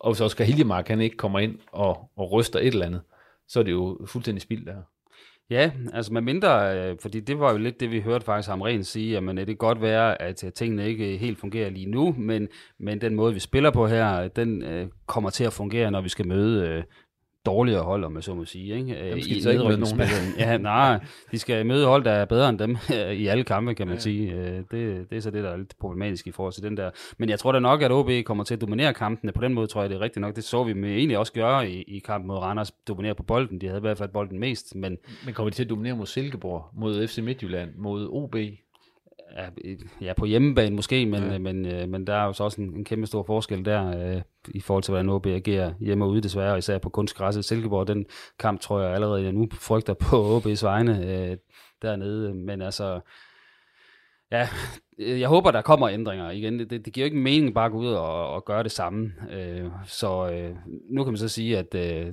Og 0.00 0.12
hvis 0.12 0.20
Oscar 0.20 0.44
Hiljemark 0.44 0.88
han 0.88 1.00
ikke 1.00 1.16
kommer 1.16 1.38
ind 1.38 1.58
og, 1.72 2.10
og 2.16 2.32
ryster 2.32 2.58
et 2.58 2.66
eller 2.66 2.86
andet, 2.86 3.02
så 3.48 3.58
er 3.58 3.62
det 3.62 3.72
jo 3.72 4.06
fuldstændig 4.06 4.42
spild 4.42 4.66
der. 4.66 4.82
Ja, 5.50 5.72
altså 5.92 6.12
med 6.12 6.22
mindre, 6.22 6.78
øh, 6.78 6.96
fordi 7.02 7.20
det 7.20 7.38
var 7.38 7.52
jo 7.52 7.58
lidt 7.58 7.80
det, 7.80 7.90
vi 7.90 8.00
hørte 8.00 8.24
faktisk 8.24 8.48
ham 8.48 8.62
sige, 8.82 9.16
at 9.16 9.22
det 9.36 9.46
kan 9.46 9.56
godt 9.56 9.82
være, 9.82 10.22
at 10.22 10.44
øh, 10.44 10.52
tingene 10.52 10.88
ikke 10.88 11.14
øh, 11.14 11.20
helt 11.20 11.38
fungerer 11.38 11.70
lige 11.70 11.90
nu, 11.90 12.14
men, 12.18 12.48
men 12.78 13.00
den 13.00 13.14
måde, 13.14 13.34
vi 13.34 13.40
spiller 13.40 13.70
på 13.70 13.86
her, 13.86 14.20
øh, 14.20 14.30
den 14.36 14.62
øh, 14.62 14.88
kommer 15.06 15.30
til 15.30 15.44
at 15.44 15.52
fungere, 15.52 15.90
når 15.90 16.00
vi 16.00 16.08
skal 16.08 16.26
møde 16.26 16.68
øh, 16.68 16.82
dårligere 17.46 17.82
hold, 17.82 18.04
om 18.04 18.14
jeg 18.14 18.22
så 18.24 18.34
må 18.34 18.44
sige. 18.44 18.74
Ikke? 18.76 19.10
Dem 19.10 19.20
skal 19.20 19.32
I, 19.32 19.38
de 19.38 19.42
så 19.42 19.50
ikke 19.50 19.64
møde 19.64 19.78
nogen 19.80 20.00
Ja, 20.38 20.56
nej, 20.56 21.00
de 21.32 21.38
skal 21.38 21.66
møde 21.66 21.86
hold, 21.86 22.04
der 22.04 22.10
er 22.10 22.24
bedre 22.24 22.48
end 22.48 22.58
dem 22.58 22.76
i 23.22 23.26
alle 23.26 23.44
kampe, 23.44 23.74
kan 23.74 23.86
man 23.86 23.96
ja. 23.96 24.00
sige. 24.00 24.32
Øh, 24.32 24.56
det, 24.70 25.10
det 25.10 25.16
er 25.16 25.20
så 25.20 25.30
det, 25.30 25.44
der 25.44 25.50
er 25.50 25.56
lidt 25.56 25.74
problematisk 25.80 26.26
i 26.26 26.32
forhold 26.32 26.52
til 26.52 26.62
den 26.62 26.76
der. 26.76 26.90
Men 27.18 27.28
jeg 27.28 27.38
tror 27.38 27.52
da 27.52 27.58
nok, 27.58 27.82
at 27.82 27.92
OB 27.92 28.10
kommer 28.24 28.44
til 28.44 28.54
at 28.54 28.60
dominere 28.60 28.94
kampene. 28.94 29.32
På 29.32 29.42
den 29.42 29.54
måde 29.54 29.66
tror 29.66 29.80
jeg, 29.80 29.90
det 29.90 29.96
er 29.96 30.00
rigtigt 30.00 30.20
nok. 30.20 30.36
Det 30.36 30.44
så 30.44 30.64
vi 30.64 30.72
med 30.72 30.90
egentlig 30.90 31.18
også 31.18 31.32
gøre 31.32 31.70
i, 31.70 31.82
i 31.82 31.98
kampen 31.98 32.26
mod 32.26 32.36
Randers. 32.36 32.70
Dominere 32.70 33.14
på 33.14 33.22
bolden. 33.22 33.60
De 33.60 33.66
havde 33.66 33.78
i 33.78 33.80
hvert 33.80 33.98
fald 33.98 34.08
bolden 34.08 34.38
mest. 34.38 34.74
Men, 34.74 34.98
men 35.24 35.34
kommer 35.34 35.50
de 35.50 35.56
til 35.56 35.64
at 35.64 35.70
dominere 35.70 35.96
mod 35.96 36.06
Silkeborg, 36.06 36.64
mod 36.74 37.08
FC 37.08 37.18
Midtjylland, 37.18 37.70
mod 37.76 38.08
OB? 38.10 38.36
Ja, 40.00 40.12
på 40.12 40.24
hjemmebane 40.24 40.76
måske, 40.76 41.06
men, 41.06 41.22
ja. 41.22 41.38
men, 41.38 41.62
men, 41.62 41.90
men 41.90 42.06
der 42.06 42.14
er 42.14 42.24
jo 42.24 42.32
så 42.32 42.44
også 42.44 42.60
en, 42.60 42.76
en 42.76 42.84
kæmpe 42.84 43.06
stor 43.06 43.22
forskel 43.22 43.64
der 43.64 44.14
øh, 44.16 44.22
i 44.48 44.60
forhold 44.60 44.82
til, 44.82 44.92
hvordan 44.92 45.08
OB 45.08 45.26
agerer 45.26 45.74
hjemme 45.80 46.04
og 46.04 46.10
ude 46.10 46.20
desværre, 46.20 46.52
og 46.52 46.58
især 46.58 46.78
på 46.78 46.88
kunstgræsset 46.88 47.44
Silkeborg. 47.44 47.88
Den 47.88 48.06
kamp 48.38 48.60
tror 48.60 48.80
jeg 48.80 48.94
allerede, 48.94 49.22
jeg 49.22 49.32
nu 49.32 49.48
frygter 49.52 49.94
på 49.94 50.16
OB's 50.38 50.64
vegne 50.64 51.06
øh, 51.06 51.36
dernede. 51.82 52.34
Men 52.34 52.62
altså, 52.62 53.00
ja, 54.30 54.48
jeg 54.98 55.28
håber, 55.28 55.50
der 55.50 55.62
kommer 55.62 55.88
ændringer 55.88 56.30
igen. 56.30 56.58
Det, 56.58 56.70
det, 56.70 56.84
det 56.84 56.92
giver 56.92 57.04
jo 57.04 57.06
ikke 57.06 57.22
mening 57.22 57.54
bare 57.54 57.66
at 57.66 57.72
gå 57.72 57.78
ud 57.78 57.88
og, 57.88 58.30
og 58.30 58.44
gøre 58.44 58.62
det 58.62 58.72
samme. 58.72 59.12
Øh, 59.30 59.70
så 59.86 60.30
øh, 60.32 60.56
nu 60.90 61.04
kan 61.04 61.12
man 61.12 61.18
så 61.18 61.28
sige, 61.28 61.58
at 61.58 61.74
øh, 61.74 62.12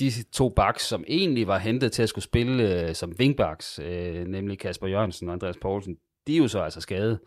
de 0.00 0.10
to 0.32 0.48
backs, 0.48 0.88
som 0.88 1.04
egentlig 1.08 1.46
var 1.46 1.58
hentet 1.58 1.92
til 1.92 2.02
at 2.02 2.08
skulle 2.08 2.24
spille 2.24 2.82
øh, 2.88 2.94
som 2.94 3.12
wingbacks, 3.20 3.78
øh, 3.78 4.26
nemlig 4.26 4.58
Kasper 4.58 4.86
Jørgensen 4.86 5.28
og 5.28 5.32
Andreas 5.32 5.56
Poulsen, 5.56 5.96
de 6.26 6.34
er 6.34 6.38
jo 6.38 6.48
så 6.48 6.60
altså 6.60 6.80
skadet. 6.80 7.18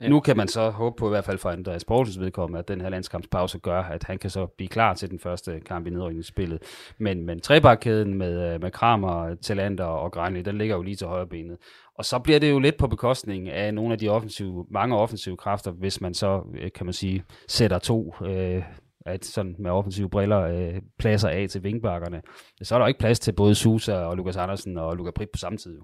Ja. 0.00 0.08
Nu 0.08 0.20
kan 0.20 0.36
man 0.36 0.48
så 0.48 0.70
håbe 0.70 0.96
på, 0.98 1.06
i 1.06 1.08
hvert 1.08 1.24
fald 1.24 1.38
for 1.38 1.50
Andreas 1.50 1.84
Poulsens 1.84 2.20
vedkommende, 2.20 2.58
at 2.58 2.68
den 2.68 2.80
her 2.80 2.88
landskampspause 2.88 3.58
gør, 3.58 3.82
at 3.82 4.04
han 4.04 4.18
kan 4.18 4.30
så 4.30 4.46
blive 4.46 4.68
klar 4.68 4.94
til 4.94 5.10
den 5.10 5.18
første 5.18 5.60
kamp 5.60 5.86
i 5.86 5.90
nedrykningsspillet. 5.90 6.62
Men, 6.98 7.26
men 7.26 7.40
trebakkæden 7.40 8.14
med, 8.14 8.58
med 8.58 8.70
Kramer, 8.70 9.34
Talander 9.34 9.84
og 9.84 10.12
Granli, 10.12 10.42
den 10.42 10.58
ligger 10.58 10.76
jo 10.76 10.82
lige 10.82 10.96
til 10.96 11.06
højre 11.06 11.26
benet. 11.26 11.56
Og 11.98 12.04
så 12.04 12.18
bliver 12.18 12.38
det 12.38 12.50
jo 12.50 12.58
lidt 12.58 12.76
på 12.76 12.86
bekostning 12.86 13.48
af 13.48 13.74
nogle 13.74 13.92
af 13.92 13.98
de 13.98 14.08
offensive, 14.08 14.66
mange 14.70 14.96
offensive 14.96 15.36
kræfter, 15.36 15.70
hvis 15.70 16.00
man 16.00 16.14
så, 16.14 16.42
øh, 16.54 16.70
kan 16.74 16.86
man 16.86 16.92
sige, 16.92 17.24
sætter 17.48 17.78
to 17.78 18.14
øh, 18.24 18.62
at 19.06 19.24
sådan 19.24 19.56
med 19.58 19.70
offensive 19.70 20.10
briller 20.10 20.40
øh, 20.40 20.80
pladser 20.98 21.28
af 21.28 21.46
til 21.48 21.64
vingbakkerne. 21.64 22.22
Så 22.62 22.74
er 22.74 22.78
der 22.78 22.86
ikke 22.86 23.00
plads 23.00 23.20
til 23.20 23.32
både 23.32 23.54
Susa 23.54 23.94
og 23.94 24.16
Lukas 24.16 24.36
Andersen 24.36 24.78
og 24.78 24.96
Lukas 24.96 25.12
Prip 25.16 25.28
på 25.32 25.38
samme 25.38 25.58
tid. 25.58 25.78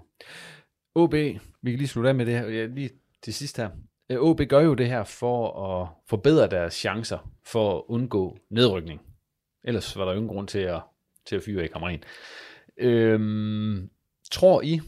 OB, 1.03 1.13
vi 1.61 1.71
kan 1.71 1.77
lige 1.77 1.87
slutte 1.87 2.09
af 2.09 2.15
med 2.15 2.25
det 2.25 2.33
her, 2.33 2.47
ja, 2.47 2.65
lige 2.65 2.89
til 3.23 3.33
sidst 3.33 3.57
her. 3.57 3.69
Øh, 4.09 4.19
OB 4.19 4.41
gør 4.49 4.59
jo 4.59 4.73
det 4.73 4.87
her 4.87 5.03
for 5.03 5.65
at 5.65 5.87
forbedre 6.07 6.47
deres 6.47 6.73
chancer 6.73 7.31
for 7.45 7.77
at 7.77 7.83
undgå 7.87 8.37
nedrykning. 8.49 9.01
Ellers 9.63 9.97
var 9.97 10.05
der 10.05 10.11
jo 10.11 10.17
ingen 10.17 10.33
grund 10.33 10.47
til 10.47 10.59
at, 10.59 10.81
til 11.25 11.35
at 11.35 11.43
fyre 11.43 11.65
i 11.65 11.67
kammeren. 11.67 12.03
Øhm, 12.77 13.89
tror 14.31 14.61
I, 14.61 14.81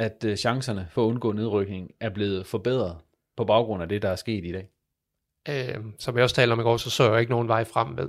at 0.00 0.24
øh, 0.24 0.36
chancerne 0.36 0.88
for 0.90 1.04
at 1.04 1.08
undgå 1.08 1.32
nedrykning 1.32 1.90
er 2.00 2.10
blevet 2.10 2.46
forbedret 2.46 2.96
på 3.36 3.44
baggrund 3.44 3.82
af 3.82 3.88
det, 3.88 4.02
der 4.02 4.08
er 4.08 4.16
sket 4.16 4.44
i 4.44 4.52
dag? 4.52 4.70
Øh, 5.48 5.74
som 5.98 6.16
jeg 6.16 6.24
også 6.24 6.36
talte 6.36 6.52
om 6.52 6.60
i 6.60 6.62
går, 6.62 6.76
så 6.76 6.90
så 6.90 7.10
jeg 7.10 7.20
ikke 7.20 7.32
nogen 7.32 7.48
vej 7.48 7.64
frem 7.64 7.88
med, 7.88 8.08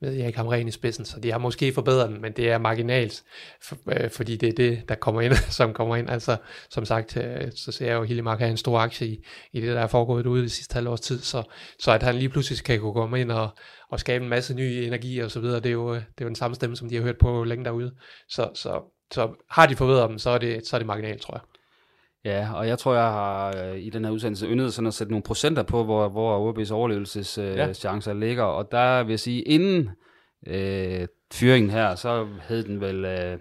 med 0.00 0.20
Erik 0.20 0.36
Hamren 0.36 0.68
i 0.68 0.70
spidsen, 0.70 1.04
så 1.04 1.20
de 1.20 1.32
har 1.32 1.38
måske 1.38 1.72
forbedret 1.72 2.08
den, 2.08 2.20
men 2.20 2.32
det 2.32 2.50
er 2.50 2.58
marginalt, 2.58 3.22
for, 3.62 3.76
øh, 3.88 4.10
fordi 4.10 4.36
det 4.36 4.48
er 4.48 4.52
det, 4.52 4.88
der 4.88 4.94
kommer 4.94 5.20
ind, 5.20 5.34
som 5.58 5.72
kommer 5.72 5.96
ind. 5.96 6.10
Altså, 6.10 6.36
som 6.70 6.84
sagt, 6.84 7.16
øh, 7.16 7.52
så 7.54 7.72
ser 7.72 7.86
jeg 7.86 7.94
jo, 7.94 8.02
at 8.02 8.08
Hillemark 8.08 8.38
har 8.38 8.46
en 8.46 8.56
stor 8.56 8.78
aktie 8.78 9.06
i, 9.06 9.24
i 9.52 9.60
det, 9.60 9.68
der 9.74 9.80
er 9.80 9.86
foregået 9.86 10.26
ude 10.26 10.40
i 10.40 10.44
de 10.44 10.50
sidste 10.50 10.74
halvårs 10.74 11.00
tid, 11.00 11.20
så, 11.20 11.42
så 11.78 11.92
at 11.92 12.02
han 12.02 12.14
lige 12.14 12.28
pludselig 12.28 12.64
kan 12.64 12.80
kunne 12.80 12.94
komme 12.94 13.20
ind 13.20 13.32
og, 13.32 13.48
og 13.90 14.00
skabe 14.00 14.24
en 14.24 14.30
masse 14.30 14.54
ny 14.54 14.62
energi 14.62 15.18
og 15.18 15.30
så 15.30 15.40
videre, 15.40 15.56
det 15.60 15.66
er 15.66 15.72
jo, 15.72 15.94
øh, 15.94 16.00
det 16.00 16.20
er 16.20 16.24
jo 16.24 16.28
den 16.28 16.36
samme 16.36 16.54
stemme, 16.54 16.76
som 16.76 16.88
de 16.88 16.96
har 16.96 17.02
hørt 17.02 17.18
på 17.18 17.44
længe 17.44 17.64
derude. 17.64 17.94
Så, 18.28 18.50
så, 18.54 18.80
så 19.12 19.44
har 19.50 19.66
de 19.66 19.76
forbedret 19.76 20.10
dem, 20.10 20.18
så 20.18 20.30
er 20.30 20.38
det, 20.38 20.66
så 20.66 20.76
er 20.76 20.78
det 20.78 20.86
marginalt, 20.86 21.22
tror 21.22 21.34
jeg. 21.34 21.55
Ja, 22.26 22.52
og 22.54 22.68
jeg 22.68 22.78
tror, 22.78 22.94
jeg 22.94 23.02
har 23.02 23.56
øh, 23.64 23.78
i 23.78 23.90
den 23.90 24.04
her 24.04 24.12
udsendelse 24.12 24.46
yndet 24.46 24.74
sådan 24.74 24.86
at 24.86 24.94
sætte 24.94 25.12
nogle 25.12 25.22
procenter 25.22 25.62
på, 25.62 25.84
hvor, 25.84 26.08
hvor 26.08 26.52
OB's 26.52 26.72
overlevelseschancer 26.72 28.14
øh, 28.14 28.20
ja. 28.22 28.26
ligger. 28.26 28.42
Og 28.42 28.72
der 28.72 29.02
vil 29.02 29.12
jeg 29.12 29.20
sige, 29.20 29.42
inden 29.42 29.90
øh, 30.46 31.06
fyringen 31.32 31.70
her, 31.70 31.94
så 31.94 32.26
hed 32.48 32.64
den 32.64 32.80
vel, 32.80 33.04
øh, 33.04 33.38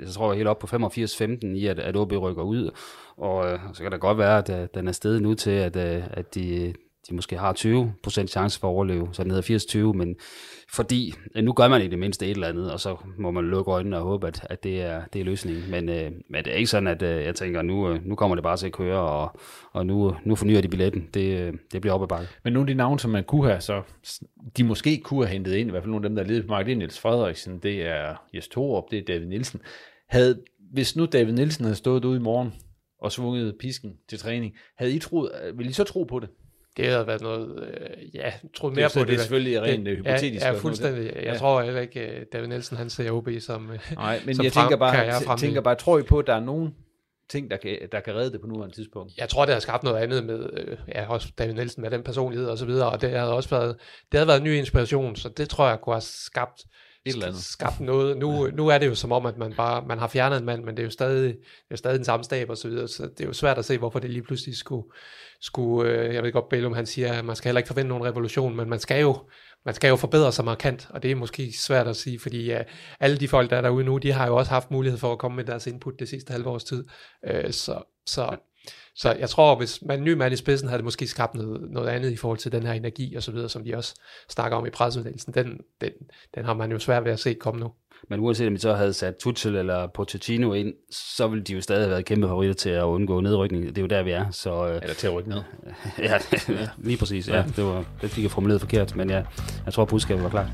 jeg 0.00 0.08
tror 0.08 0.34
helt 0.34 0.48
op 0.48 0.58
på 0.58 0.66
85-15 0.66 1.46
i, 1.46 1.66
at, 1.66 1.78
at 1.78 1.96
OB 1.96 2.12
rykker 2.12 2.42
ud. 2.42 2.70
Og 3.16 3.52
øh, 3.52 3.58
så 3.72 3.82
kan 3.82 3.92
det 3.92 4.00
godt 4.00 4.18
være, 4.18 4.38
at 4.38 4.62
øh, 4.62 4.68
den 4.74 4.88
er 4.88 4.92
stedet 4.92 5.22
nu 5.22 5.34
til, 5.34 5.50
at, 5.50 5.76
øh, 5.76 6.04
at 6.10 6.34
de, 6.34 6.74
de 7.08 7.14
måske 7.14 7.38
har 7.38 7.52
20% 7.52 8.26
chance 8.26 8.60
for 8.60 8.68
at 8.68 8.72
overleve, 8.72 9.08
så 9.12 9.22
den 9.22 9.30
hedder 9.30 9.90
80-20, 9.92 9.96
men 9.96 10.16
fordi 10.72 11.14
øh, 11.34 11.44
nu 11.44 11.52
gør 11.52 11.68
man 11.68 11.82
i 11.82 11.88
det 11.88 11.98
mindste 11.98 12.26
et 12.26 12.30
eller 12.30 12.48
andet, 12.48 12.72
og 12.72 12.80
så 12.80 12.96
må 13.18 13.30
man 13.30 13.44
lukke 13.44 13.70
øjnene 13.70 13.96
og 13.96 14.02
håbe, 14.02 14.26
at, 14.26 14.46
at 14.50 14.64
det, 14.64 14.82
er, 14.82 15.02
det 15.12 15.20
er 15.20 15.24
løsningen. 15.24 15.70
Men, 15.70 15.88
øh, 15.88 16.12
men 16.30 16.44
det 16.44 16.52
er 16.52 16.56
ikke 16.56 16.70
sådan, 16.70 16.86
at 16.86 17.02
øh, 17.02 17.24
jeg 17.24 17.34
tænker, 17.34 17.62
nu, 17.62 17.90
øh, 17.90 18.04
nu 18.04 18.14
kommer 18.14 18.34
det 18.34 18.42
bare 18.42 18.56
til 18.56 18.66
at 18.66 18.72
køre, 18.72 19.00
og, 19.00 19.40
og 19.72 19.86
nu, 19.86 20.16
nu 20.24 20.34
fornyer 20.34 20.60
de 20.60 20.68
billetten. 20.68 21.08
Det, 21.14 21.38
øh, 21.38 21.54
det 21.72 21.80
bliver 21.80 21.94
op 21.94 22.02
ad 22.02 22.08
bakke. 22.08 22.28
Men 22.44 22.52
nogle 22.52 22.70
af 22.70 22.74
de 22.74 22.78
navne, 22.78 23.00
som 23.00 23.10
man 23.10 23.24
kunne 23.24 23.48
have, 23.48 23.60
så 23.60 23.82
de 24.56 24.64
måske 24.64 25.00
kunne 25.04 25.26
have 25.26 25.32
hentet 25.32 25.54
ind, 25.54 25.68
i 25.68 25.70
hvert 25.70 25.82
fald 25.82 25.90
nogle 25.90 26.06
af 26.06 26.08
dem, 26.08 26.16
der 26.16 26.24
leder 26.24 26.42
på 26.42 26.48
markedet, 26.48 26.66
det 26.66 26.72
er 26.72 26.78
Niels 26.78 27.00
Frederiksen, 27.00 27.58
det 27.58 27.86
er 27.86 28.14
Jes 28.34 28.48
Torup, 28.48 28.84
det 28.90 28.98
er 28.98 29.02
David 29.04 29.26
Nielsen. 29.26 29.60
Havde, 30.08 30.42
hvis 30.72 30.96
nu 30.96 31.06
David 31.06 31.32
Nielsen 31.32 31.64
havde 31.64 31.76
stået 31.76 32.04
ude 32.04 32.16
i 32.16 32.22
morgen 32.22 32.52
og 33.00 33.12
svunget 33.12 33.56
pisken 33.60 33.92
til 34.08 34.18
træning, 34.18 34.54
havde 34.76 34.92
I 34.94 34.98
troet, 34.98 35.30
øh, 35.44 35.58
ville 35.58 35.70
I 35.70 35.72
så 35.72 35.84
tro 35.84 36.04
på 36.04 36.20
det? 36.20 36.28
Det 36.76 36.86
havde 36.86 37.06
været 37.06 37.20
noget, 37.20 37.68
øh, 37.68 38.14
ja, 38.14 38.32
troet 38.54 38.74
mere 38.74 38.84
det 38.84 38.94
på 38.94 39.00
det. 39.00 39.08
Det 39.08 39.14
er 39.14 39.18
selvfølgelig 39.18 39.62
rent 39.62 39.86
det, 39.86 39.96
hypotetisk. 39.96 40.44
Ja, 40.44 40.52
ja 40.52 40.58
fuldstændig. 40.58 41.12
Jeg 41.16 41.24
ja. 41.24 41.34
tror 41.34 41.62
heller 41.62 41.80
ikke, 41.80 42.16
uh, 42.16 42.22
David 42.32 42.48
Nielsen, 42.48 42.76
han 42.76 42.90
ser 42.90 43.10
OB 43.10 43.28
som 43.40 43.70
Nej, 43.94 44.20
men 44.26 44.34
som 44.34 44.44
jeg 44.44 44.52
tænker 44.52 44.76
bare, 44.76 44.96
jeg 44.96 45.38
tænker 45.38 45.60
bare, 45.60 45.74
tror 45.74 45.98
I 45.98 46.02
på, 46.02 46.18
at 46.18 46.26
der 46.26 46.34
er 46.34 46.40
nogen 46.40 46.74
ting, 47.28 47.50
der 47.50 47.56
kan, 47.56 47.78
der 47.92 48.00
kan 48.00 48.14
redde 48.14 48.32
det 48.32 48.40
på 48.40 48.46
nuværende 48.46 48.74
tidspunkt? 48.74 49.12
Jeg 49.18 49.28
tror, 49.28 49.44
det 49.44 49.54
har 49.54 49.60
skabt 49.60 49.82
noget 49.82 50.02
andet 50.02 50.24
med, 50.24 50.50
øh, 50.52 50.76
ja, 50.94 51.08
også 51.08 51.28
David 51.38 51.54
Nielsen 51.54 51.82
med 51.82 51.90
den 51.90 52.02
personlighed 52.02 52.48
og 52.48 52.58
så 52.58 52.66
videre, 52.66 52.90
og 52.90 53.00
det 53.00 53.10
havde 53.10 53.32
også 53.32 53.48
været, 53.48 53.76
det 54.12 54.18
havde 54.18 54.28
været 54.28 54.38
en 54.38 54.44
ny 54.44 54.54
inspiration, 54.54 55.16
så 55.16 55.28
det 55.28 55.48
tror 55.48 55.68
jeg 55.68 55.80
kunne 55.80 55.94
have 55.94 56.00
skabt 56.00 56.64
et 57.06 57.12
eller 57.12 57.26
andet. 57.26 57.42
skabt 57.42 57.80
noget. 57.80 58.16
Nu, 58.16 58.46
nu 58.46 58.68
er 58.68 58.78
det 58.78 58.86
jo 58.86 58.94
som 58.94 59.12
om, 59.12 59.26
at 59.26 59.38
man 59.38 59.52
bare 59.52 59.84
man 59.86 59.98
har 59.98 60.08
fjernet 60.08 60.38
en 60.38 60.44
mand, 60.44 60.64
men 60.64 60.76
det 60.76 60.82
er 60.82 60.86
jo 60.86 60.90
stadig, 60.90 61.28
det 61.28 61.70
er 61.70 61.76
stadig 61.76 61.96
den 61.96 62.04
samme 62.04 62.24
stab 62.24 62.50
og 62.50 62.56
så 62.56 62.68
videre, 62.68 62.88
så 62.88 63.02
det 63.02 63.20
er 63.20 63.24
jo 63.24 63.32
svært 63.32 63.58
at 63.58 63.64
se, 63.64 63.78
hvorfor 63.78 63.98
det 63.98 64.10
lige 64.10 64.22
pludselig 64.22 64.56
skulle, 64.56 64.86
skulle 65.40 65.90
øh, 65.90 66.14
jeg 66.14 66.22
ved 66.22 66.32
godt, 66.32 66.48
Bellum 66.48 66.72
han 66.72 66.86
siger, 66.86 67.12
at 67.12 67.24
man 67.24 67.36
skal 67.36 67.48
heller 67.48 67.58
ikke 67.58 67.68
forvente 67.68 67.88
nogen 67.88 68.04
revolution, 68.04 68.56
men 68.56 68.68
man 68.68 68.78
skal 68.78 69.00
jo, 69.00 69.18
man 69.64 69.74
skal 69.74 69.88
jo 69.88 69.96
forbedre 69.96 70.32
sig 70.32 70.44
markant, 70.44 70.86
og 70.90 71.02
det 71.02 71.10
er 71.10 71.14
måske 71.14 71.52
svært 71.58 71.88
at 71.88 71.96
sige, 71.96 72.18
fordi 72.18 72.54
uh, 72.54 72.60
alle 73.00 73.16
de 73.16 73.28
folk, 73.28 73.50
der 73.50 73.56
er 73.56 73.60
derude 73.60 73.84
nu, 73.84 73.98
de 73.98 74.12
har 74.12 74.26
jo 74.26 74.36
også 74.36 74.50
haft 74.50 74.70
mulighed 74.70 74.98
for 74.98 75.12
at 75.12 75.18
komme 75.18 75.36
med 75.36 75.44
deres 75.44 75.66
input 75.66 75.94
det 75.98 76.08
sidste 76.08 76.32
halve 76.32 76.48
års 76.48 76.64
tid. 76.64 76.84
Uh, 77.30 77.50
så, 77.50 77.82
så, 78.06 78.36
så 78.96 79.12
jeg 79.12 79.30
tror, 79.30 79.56
hvis 79.56 79.82
man 79.82 79.98
en 79.98 80.04
ny 80.04 80.12
mand 80.12 80.34
i 80.34 80.36
spidsen, 80.36 80.68
havde 80.68 80.78
det 80.78 80.84
måske 80.84 81.06
skabt 81.06 81.34
noget, 81.34 81.70
noget 81.70 81.88
andet 81.88 82.10
i 82.10 82.16
forhold 82.16 82.38
til 82.38 82.52
den 82.52 82.62
her 82.62 82.72
energi 82.72 83.14
og 83.14 83.22
så 83.22 83.32
videre, 83.32 83.48
som 83.48 83.64
de 83.64 83.76
også 83.76 83.94
snakker 84.28 84.58
om 84.58 84.66
i 84.66 84.70
pressemeddelelsen. 84.70 85.34
Den, 85.34 85.58
den, 85.80 85.90
den 86.34 86.44
har 86.44 86.54
man 86.54 86.72
jo 86.72 86.78
svært 86.78 87.04
ved 87.04 87.12
at 87.12 87.18
se 87.18 87.34
komme 87.34 87.60
nu. 87.60 87.72
Men 88.08 88.20
uanset 88.20 88.46
om 88.46 88.54
de 88.54 88.60
så 88.60 88.74
havde 88.74 88.92
sat 88.92 89.14
Tuchel 89.16 89.56
eller 89.56 89.86
Pochettino 89.86 90.52
ind, 90.52 90.74
så 90.90 91.28
ville 91.28 91.44
de 91.44 91.52
jo 91.52 91.60
stadig 91.60 91.82
have 91.82 91.90
været 91.90 92.04
kæmpe 92.04 92.26
favoritter 92.26 92.54
til 92.54 92.70
at 92.70 92.82
undgå 92.82 93.20
nedrykning. 93.20 93.66
Det 93.66 93.78
er 93.78 93.82
jo 93.82 93.88
der, 93.88 94.02
vi 94.02 94.10
er. 94.10 94.30
Så, 94.30 94.78
eller 94.82 94.94
til 94.94 95.06
at 95.06 95.12
rykke 95.12 95.30
ned. 95.30 95.42
ja, 95.98 96.18
lige 96.78 96.96
præcis. 96.98 97.28
Ja, 97.28 97.44
det, 97.56 97.64
var, 97.64 97.84
det 98.02 98.10
fik 98.10 98.22
jeg 98.22 98.30
formuleret 98.30 98.60
forkert, 98.60 98.96
men 98.96 99.10
ja, 99.10 99.22
jeg 99.64 99.72
tror, 99.72 99.82
at 99.82 99.88
budskabet 99.88 100.24
var 100.24 100.30
klart. 100.30 100.48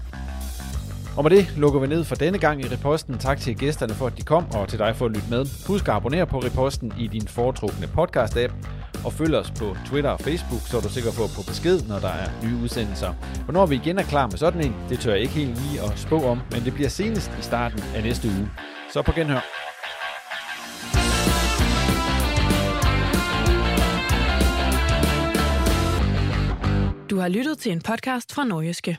Og 1.16 1.22
med 1.22 1.30
det 1.30 1.52
lukker 1.56 1.80
vi 1.80 1.86
ned 1.86 2.04
for 2.04 2.14
denne 2.14 2.38
gang 2.38 2.60
i 2.60 2.64
Reposten. 2.64 3.18
Tak 3.18 3.40
til 3.40 3.58
gæsterne 3.58 3.94
for, 3.94 4.06
at 4.06 4.16
de 4.18 4.22
kom, 4.22 4.44
og 4.54 4.68
til 4.68 4.78
dig 4.78 4.96
for 4.96 5.06
at 5.06 5.10
lytte 5.10 5.30
med. 5.30 5.66
Husk 5.66 5.88
at 5.88 5.94
abonnere 5.94 6.26
på 6.26 6.38
Reposten 6.38 6.92
i 6.98 7.06
din 7.06 7.28
foretrukne 7.28 7.86
podcast-app, 7.86 8.52
og 9.04 9.12
følg 9.12 9.34
os 9.34 9.50
på 9.50 9.76
Twitter 9.86 10.10
og 10.10 10.20
Facebook, 10.20 10.60
så 10.66 10.76
er 10.76 10.80
du 10.80 10.88
sikker 10.88 11.12
på 11.18 11.24
at 11.24 11.30
få 11.30 11.42
besked, 11.46 11.80
når 11.88 11.98
der 11.98 12.08
er 12.08 12.28
nye 12.44 12.62
udsendelser. 12.62 13.12
Hvornår 13.44 13.66
vi 13.66 13.74
igen 13.74 13.98
er 13.98 14.02
klar 14.02 14.26
med 14.26 14.38
sådan 14.38 14.64
en, 14.66 14.74
det 14.88 15.00
tør 15.00 15.12
jeg 15.12 15.20
ikke 15.20 15.34
helt 15.34 15.58
lige 15.62 15.82
at 15.82 15.98
spå 15.98 16.22
om, 16.22 16.40
men 16.50 16.64
det 16.64 16.74
bliver 16.74 16.88
senest 16.88 17.30
i 17.40 17.42
starten 17.42 17.80
af 17.94 18.02
næste 18.02 18.28
uge. 18.28 18.50
Så 18.92 19.02
på 19.02 19.12
genhør. 19.12 19.42
Du 27.10 27.18
har 27.18 27.28
lyttet 27.28 27.58
til 27.58 27.72
en 27.72 27.80
podcast 27.80 28.34
fra 28.34 28.44
Norgeske. 28.44 28.98